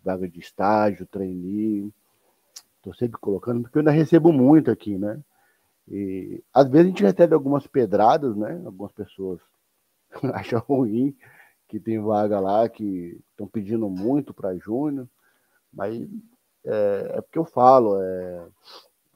vaga 0.03 0.29
de 0.29 0.41
estágio, 0.41 1.07
trainee. 1.07 1.93
Estou 2.77 2.95
sempre 2.95 3.19
colocando, 3.21 3.63
porque 3.63 3.77
eu 3.77 3.81
ainda 3.81 3.91
recebo 3.91 4.33
muito 4.33 4.71
aqui, 4.71 4.97
né? 4.97 5.21
E 5.89 6.43
às 6.55 6.69
vezes 6.69 6.87
a 6.87 6.89
gente 6.89 7.03
recebe 7.03 7.35
algumas 7.35 7.67
pedradas, 7.67 8.37
né? 8.37 8.63
Algumas 8.65 8.93
pessoas 8.93 9.41
acham 10.35 10.61
ruim 10.61 11.17
que 11.69 11.79
tem 11.79 12.01
vaga 12.01 12.41
lá 12.41 12.69
que 12.69 13.21
estão 13.31 13.47
pedindo 13.47 13.89
muito 13.89 14.35
para 14.35 14.57
júnior, 14.57 15.09
mas 15.73 16.03
é, 16.65 17.13
é, 17.15 17.21
porque 17.21 17.39
eu 17.39 17.45
falo, 17.45 18.01
é, 18.03 18.49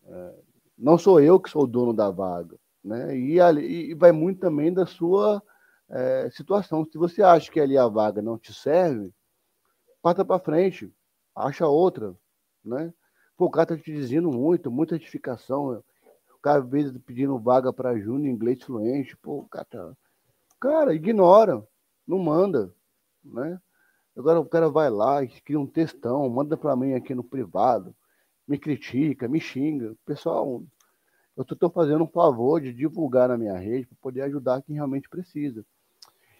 é, 0.07 0.35
não 0.79 0.97
sou 0.97 1.21
eu 1.21 1.41
que 1.41 1.51
sou 1.51 1.65
o 1.65 1.67
dono 1.67 1.93
da 1.93 2.11
vaga, 2.11 2.57
né? 2.85 3.17
E, 3.17 3.41
ali, 3.41 3.91
e 3.91 3.95
vai 3.95 4.13
muito 4.13 4.41
também 4.41 4.73
da 4.73 4.85
sua 4.87 5.43
é, 5.89 6.29
situação. 6.31 6.85
Se 6.85 6.99
você 6.99 7.23
acha 7.23 7.51
que 7.51 7.59
ali 7.59 7.79
a 7.79 7.89
vaga 7.89 8.21
não 8.21 8.39
te 8.39 8.53
serve, 8.53 9.13
passa 10.03 10.25
para 10.25 10.39
frente, 10.39 10.93
acha 11.35 11.67
outra, 11.67 12.15
né? 12.65 12.93
Pô, 13.37 13.47
o 13.47 13.51
cara 13.51 13.69
tá 13.69 13.77
te 13.77 13.93
dizendo 13.93 14.31
muito, 14.31 14.71
muita 14.71 14.97
edificação. 14.97 15.83
O 16.35 16.39
cara, 16.41 16.61
às 16.61 16.69
vezes, 16.69 16.97
pedindo 17.05 17.39
vaga 17.39 17.73
para 17.73 17.99
júnior 17.99 18.33
inglês 18.33 18.63
fluente. 18.63 19.17
Pô, 19.17 19.39
o 19.39 19.49
cara, 19.49 19.65
tá... 19.65 19.93
cara, 20.61 20.95
ignora, 20.95 21.67
não 22.07 22.19
manda, 22.19 22.73
né? 23.25 23.61
Agora 24.17 24.39
o 24.39 24.47
cara 24.47 24.69
vai 24.69 24.91
lá, 24.91 25.27
cria 25.45 25.59
um 25.59 25.67
textão, 25.67 26.29
manda 26.29 26.57
para 26.57 26.77
mim 26.77 26.95
aqui 26.95 27.15
no 27.15 27.25
privado, 27.25 27.95
me 28.47 28.57
critica, 28.59 29.27
me 29.27 29.41
xinga. 29.41 29.97
Pessoal, 30.07 30.63
eu 31.37 31.43
estou 31.43 31.71
fazendo 31.71 32.05
um 32.05 32.09
favor 32.09 32.61
de 32.61 32.73
divulgar 32.73 33.29
na 33.29 33.37
minha 33.37 33.59
rede 33.59 33.87
para 33.87 33.97
poder 34.01 34.23
ajudar 34.23 34.63
quem 34.63 34.77
realmente 34.77 35.09
precisa. 35.09 35.65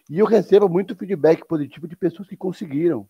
E 0.09 0.19
eu 0.19 0.25
recebo 0.25 0.69
muito 0.69 0.95
feedback 0.95 1.45
positivo 1.45 1.87
de 1.87 1.95
pessoas 1.95 2.27
que 2.27 2.37
conseguiram. 2.37 3.07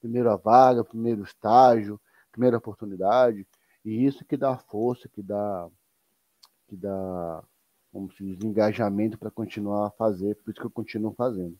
Primeira 0.00 0.36
vaga, 0.36 0.84
primeiro 0.84 1.22
estágio, 1.22 2.00
primeira 2.30 2.58
oportunidade, 2.58 3.46
e 3.84 4.04
isso 4.04 4.24
que 4.24 4.36
dá 4.36 4.56
força, 4.56 5.08
que 5.08 5.22
dá, 5.22 5.68
que 6.66 6.76
dá, 6.76 7.42
como 7.92 8.12
se 8.12 8.24
diz, 8.24 8.42
engajamento 8.42 9.18
para 9.18 9.30
continuar 9.30 9.86
a 9.86 9.90
fazer, 9.90 10.34
por 10.36 10.50
isso 10.50 10.60
que 10.60 10.66
eu 10.66 10.70
continuo 10.70 11.12
fazendo. 11.12 11.56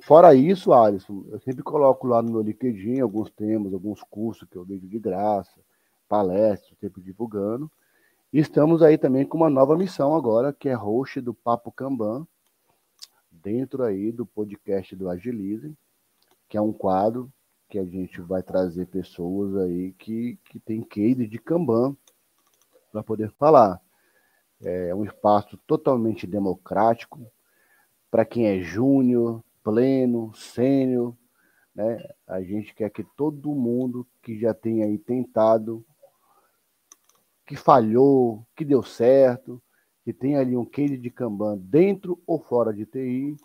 Fora 0.00 0.34
isso, 0.34 0.72
Alisson, 0.72 1.24
eu 1.28 1.40
sempre 1.40 1.62
coloco 1.62 2.06
lá 2.06 2.22
no 2.22 2.32
meu 2.32 2.42
LinkedIn 2.42 3.00
alguns 3.00 3.30
temas, 3.30 3.72
alguns 3.72 4.02
cursos 4.02 4.48
que 4.48 4.56
eu 4.56 4.64
vejo 4.64 4.86
de 4.86 4.98
graça, 4.98 5.60
palestras, 6.08 6.76
sempre 6.78 7.02
divulgando. 7.02 7.70
Estamos 8.30 8.82
aí 8.82 8.98
também 8.98 9.24
com 9.24 9.38
uma 9.38 9.48
nova 9.48 9.74
missão 9.74 10.14
agora, 10.14 10.52
que 10.52 10.68
é 10.68 10.74
host 10.74 11.18
do 11.18 11.32
Papo 11.32 11.72
Kanban, 11.72 12.26
dentro 13.30 13.82
aí 13.82 14.12
do 14.12 14.26
podcast 14.26 14.94
do 14.94 15.08
Agilize, 15.08 15.74
que 16.46 16.58
é 16.58 16.60
um 16.60 16.70
quadro 16.70 17.32
que 17.70 17.78
a 17.78 17.84
gente 17.86 18.20
vai 18.20 18.42
trazer 18.42 18.86
pessoas 18.88 19.56
aí 19.56 19.94
que, 19.94 20.38
que 20.44 20.60
tem 20.60 20.82
case 20.82 21.26
de 21.26 21.38
Kanban 21.38 21.96
para 22.92 23.02
poder 23.02 23.32
falar. 23.38 23.80
É 24.60 24.94
um 24.94 25.04
espaço 25.04 25.56
totalmente 25.66 26.26
democrático 26.26 27.32
para 28.10 28.26
quem 28.26 28.46
é 28.46 28.60
júnior, 28.60 29.42
pleno, 29.64 30.34
sênior, 30.34 31.16
né? 31.74 32.06
A 32.26 32.42
gente 32.42 32.74
quer 32.74 32.90
que 32.90 33.04
todo 33.16 33.54
mundo 33.54 34.06
que 34.20 34.38
já 34.38 34.52
tem 34.52 34.82
aí 34.82 34.98
tentado, 34.98 35.82
que 37.48 37.56
falhou, 37.56 38.46
que 38.54 38.64
deu 38.64 38.84
certo, 38.84 39.60
que 40.04 40.12
tem 40.12 40.36
ali 40.36 40.56
um 40.56 40.64
case 40.64 40.96
de 40.96 41.10
Kanban 41.10 41.58
dentro 41.58 42.22
ou 42.24 42.38
fora 42.38 42.72
de 42.72 42.86
TI, 42.86 43.36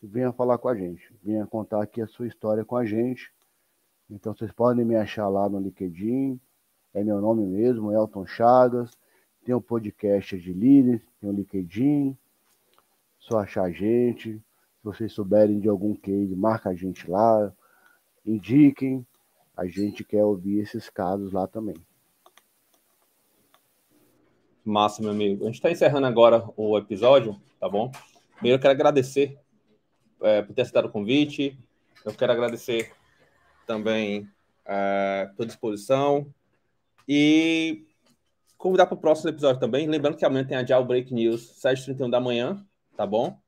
venha 0.00 0.32
falar 0.32 0.58
com 0.58 0.68
a 0.68 0.76
gente, 0.76 1.12
venha 1.24 1.44
contar 1.46 1.82
aqui 1.82 2.00
a 2.00 2.06
sua 2.06 2.28
história 2.28 2.64
com 2.64 2.76
a 2.76 2.84
gente 2.84 3.32
então 4.10 4.34
vocês 4.34 4.50
podem 4.50 4.86
me 4.86 4.96
achar 4.96 5.28
lá 5.28 5.48
no 5.48 5.60
LinkedIn, 5.60 6.40
é 6.94 7.04
meu 7.04 7.20
nome 7.20 7.46
mesmo, 7.46 7.92
Elton 7.92 8.26
Chagas. 8.26 8.90
Tem 9.44 9.54
um 9.54 9.60
podcast 9.60 10.38
de 10.38 10.52
líderes, 10.52 11.02
tem 11.20 11.28
o 11.28 11.32
um 11.32 11.36
LinkedIn, 11.36 12.16
só 13.18 13.40
achar 13.40 13.64
a 13.64 13.70
gente. 13.70 14.38
Se 14.38 14.42
vocês 14.82 15.12
souberem 15.12 15.60
de 15.60 15.68
algum 15.68 15.94
case, 15.94 16.34
marca 16.34 16.70
a 16.70 16.74
gente 16.74 17.08
lá, 17.10 17.52
indiquem. 18.24 19.06
A 19.54 19.66
gente 19.66 20.04
quer 20.04 20.24
ouvir 20.24 20.60
esses 20.60 20.88
casos 20.88 21.32
lá 21.32 21.46
também. 21.46 21.76
Massa, 24.68 25.00
meu 25.00 25.10
amigo. 25.10 25.44
A 25.44 25.46
gente 25.46 25.56
está 25.56 25.70
encerrando 25.70 26.06
agora 26.06 26.44
o 26.56 26.76
episódio, 26.76 27.40
tá 27.58 27.68
bom? 27.68 27.90
Primeiro, 28.34 28.58
eu 28.58 28.60
quero 28.60 28.72
agradecer 28.72 29.38
é, 30.22 30.42
por 30.42 30.54
ter 30.54 30.62
aceitado 30.62 30.84
o 30.84 30.90
convite. 30.90 31.58
Eu 32.04 32.12
quero 32.12 32.32
agradecer 32.32 32.92
também 33.66 34.28
é, 34.66 35.30
por 35.36 35.46
disposição. 35.46 36.26
E 37.08 37.86
convidar 38.58 38.86
para 38.86 38.94
o 38.94 39.00
próximo 39.00 39.30
episódio 39.30 39.58
também. 39.58 39.86
Lembrando 39.86 40.16
que 40.16 40.24
amanhã 40.24 40.44
tem 40.44 40.56
a 40.56 40.62
Dial 40.62 40.84
Break 40.84 41.14
News, 41.14 41.54
7h31 41.62 42.10
da 42.10 42.20
manhã, 42.20 42.62
tá 42.96 43.06
bom? 43.06 43.38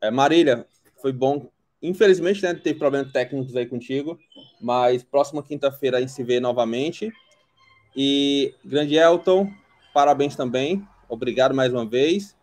É, 0.00 0.10
Marília, 0.10 0.66
foi 1.02 1.12
bom. 1.12 1.50
Infelizmente, 1.82 2.42
né, 2.42 2.54
teve 2.54 2.78
problemas 2.78 3.12
técnicos 3.12 3.54
aí 3.56 3.66
contigo, 3.66 4.18
mas 4.60 5.02
próxima 5.02 5.42
quinta-feira 5.42 5.98
a 5.98 6.00
gente 6.00 6.12
se 6.12 6.22
vê 6.22 6.40
novamente. 6.40 7.12
E 7.94 8.54
grande 8.64 8.96
Elton, 8.96 9.50
parabéns 9.92 10.36
também. 10.36 10.86
Obrigado 11.08 11.54
mais 11.54 11.72
uma 11.72 11.86
vez. 11.86 12.36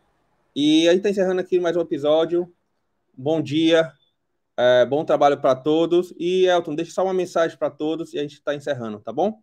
E 0.55 0.87
a 0.87 0.91
gente 0.91 0.99
está 0.99 1.09
encerrando 1.09 1.41
aqui 1.41 1.59
mais 1.59 1.75
um 1.77 1.81
episódio. 1.81 2.51
Bom 3.15 3.41
dia, 3.41 3.91
é, 4.57 4.85
bom 4.85 5.05
trabalho 5.05 5.39
para 5.39 5.55
todos. 5.55 6.13
E 6.17 6.45
Elton, 6.45 6.75
deixa 6.75 6.91
só 6.91 7.03
uma 7.03 7.13
mensagem 7.13 7.57
para 7.57 7.69
todos 7.69 8.13
e 8.13 8.19
a 8.19 8.21
gente 8.21 8.33
está 8.33 8.55
encerrando, 8.55 8.99
tá 8.99 9.13
bom? 9.13 9.39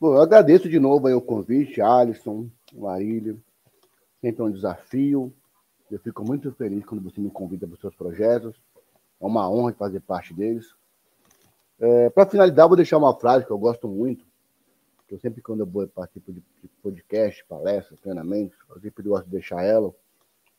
Bom, 0.00 0.14
eu 0.14 0.22
agradeço 0.22 0.68
de 0.68 0.78
novo 0.78 1.06
aí 1.06 1.14
o 1.14 1.20
convite, 1.20 1.80
Alisson, 1.80 2.48
Marília. 2.72 3.36
Sempre 4.20 4.42
é 4.42 4.44
um 4.44 4.50
desafio. 4.50 5.32
Eu 5.90 5.98
fico 5.98 6.24
muito 6.24 6.52
feliz 6.52 6.84
quando 6.84 7.02
você 7.02 7.20
me 7.20 7.30
convida 7.30 7.66
para 7.66 7.74
os 7.74 7.80
seus 7.80 7.94
projetos. 7.94 8.56
É 9.20 9.26
uma 9.26 9.50
honra 9.50 9.72
fazer 9.74 10.00
parte 10.00 10.32
deles. 10.32 10.74
É, 11.78 12.10
para 12.10 12.28
finalizar, 12.28 12.68
vou 12.68 12.76
deixar 12.76 12.98
uma 12.98 13.14
frase 13.14 13.44
que 13.44 13.50
eu 13.50 13.58
gosto 13.58 13.88
muito. 13.88 14.24
Que 15.10 15.16
eu 15.16 15.18
sempre, 15.18 15.42
quando 15.42 15.60
eu 15.60 15.88
participo 15.88 16.32
de 16.32 16.40
podcast, 16.80 17.44
palestra, 17.46 17.96
treinamento, 17.96 18.56
eu 18.70 18.80
sempre 18.80 19.02
gosto 19.02 19.24
de 19.24 19.32
deixar 19.32 19.64
ela. 19.64 19.92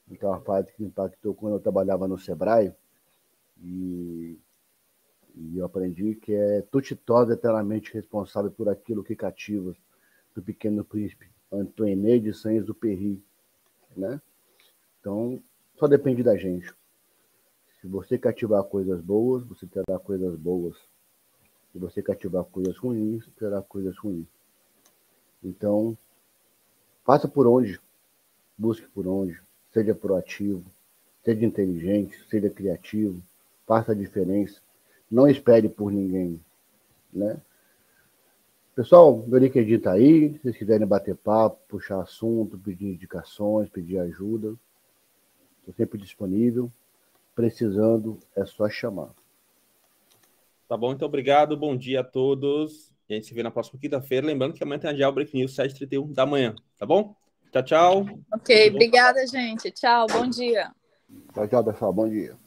Então, 0.10 0.30
é 0.30 0.34
uma 0.34 0.42
frase 0.42 0.70
que 0.74 0.84
impactou 0.84 1.34
quando 1.34 1.54
eu 1.54 1.60
trabalhava 1.62 2.06
no 2.06 2.20
Sebrae. 2.20 2.76
E 3.64 4.38
e 5.36 5.58
eu 5.58 5.66
aprendi 5.66 6.16
que 6.16 6.34
é 6.34 6.62
tu 6.62 6.82
te 6.82 6.96
tornas 6.96 7.38
eternamente 7.38 7.94
responsável 7.94 8.52
por 8.52 8.68
aquilo 8.68 9.04
que 9.04 9.16
cativas 9.16 9.78
do 10.36 10.42
Pequeno 10.42 10.84
Príncipe, 10.84 11.30
Antoine 11.52 12.20
de 12.20 12.34
Saint-Exupéry, 12.34 13.24
né? 13.96 14.22
Então, 15.00 15.42
só 15.78 15.88
depende 15.88 16.24
da 16.24 16.38
gente. 16.38 16.74
Se 17.80 17.88
você 17.88 18.18
cativar 18.18 18.64
coisas 18.66 19.02
boas, 19.02 19.44
você 19.44 19.66
terá 19.66 19.98
coisas 20.00 20.36
boas. 20.36 20.78
Se 21.72 21.80
você 21.80 22.02
cativar 22.02 22.44
coisas 22.46 22.78
ruins, 22.78 23.28
terá 23.38 23.62
coisas 23.62 23.98
ruins. 23.98 24.28
Então, 25.44 25.98
faça 27.04 27.28
por 27.28 27.48
onde, 27.48 27.80
busque 28.58 28.88
por 28.88 29.08
onde, 29.08 29.42
seja 29.74 29.96
proativo, 29.96 30.64
seja 31.24 31.46
inteligente, 31.46 32.18
seja 32.30 32.50
criativo, 32.50 33.22
faça 33.66 33.92
a 33.92 33.96
diferença 33.96 34.62
não 35.12 35.28
espere 35.28 35.68
por 35.68 35.92
ninguém, 35.92 36.40
né? 37.12 37.40
Pessoal, 38.74 39.18
meu 39.28 39.38
LinkedIn 39.38 39.74
está 39.74 39.92
aí. 39.92 40.32
Se 40.32 40.40
vocês 40.40 40.58
quiserem 40.58 40.88
bater 40.88 41.16
papo, 41.18 41.60
puxar 41.68 42.02
assunto, 42.02 42.58
pedir 42.58 42.88
indicações, 42.88 43.70
pedir 43.70 44.00
ajuda, 44.00 44.56
estou 45.60 45.74
sempre 45.76 46.00
disponível. 46.00 46.72
Precisando, 47.36 48.18
é 48.36 48.46
só 48.46 48.70
chamar. 48.70 49.10
Tá 50.70 50.78
bom, 50.78 50.94
então 50.94 51.08
obrigado. 51.08 51.58
Bom 51.58 51.76
dia 51.76 52.00
a 52.00 52.04
todos. 52.04 52.91
A 53.12 53.16
gente 53.16 53.28
se 53.28 53.34
vê 53.34 53.44
na 53.44 53.52
próxima 53.52 53.80
quinta-feira. 53.80 54.26
Lembrando 54.26 54.54
que 54.54 54.64
amanhã 54.64 54.80
tem 54.80 54.90
a 54.90 54.94
Dial 54.94 55.12
Break 55.12 55.36
News 55.36 55.56
7h31 55.56 56.14
da 56.14 56.26
manhã. 56.26 56.56
Tá 56.78 56.86
bom? 56.86 57.16
Tchau, 57.52 57.64
tchau. 57.64 58.06
Ok, 58.34 58.70
obrigada, 58.70 59.26
gente. 59.28 59.70
Tchau, 59.72 60.08
bom 60.08 60.30
dia. 60.30 60.72
Tchau, 61.34 61.48
tchau, 61.48 61.64
pessoal. 61.64 61.92
Bom 61.92 62.08
dia. 62.08 62.41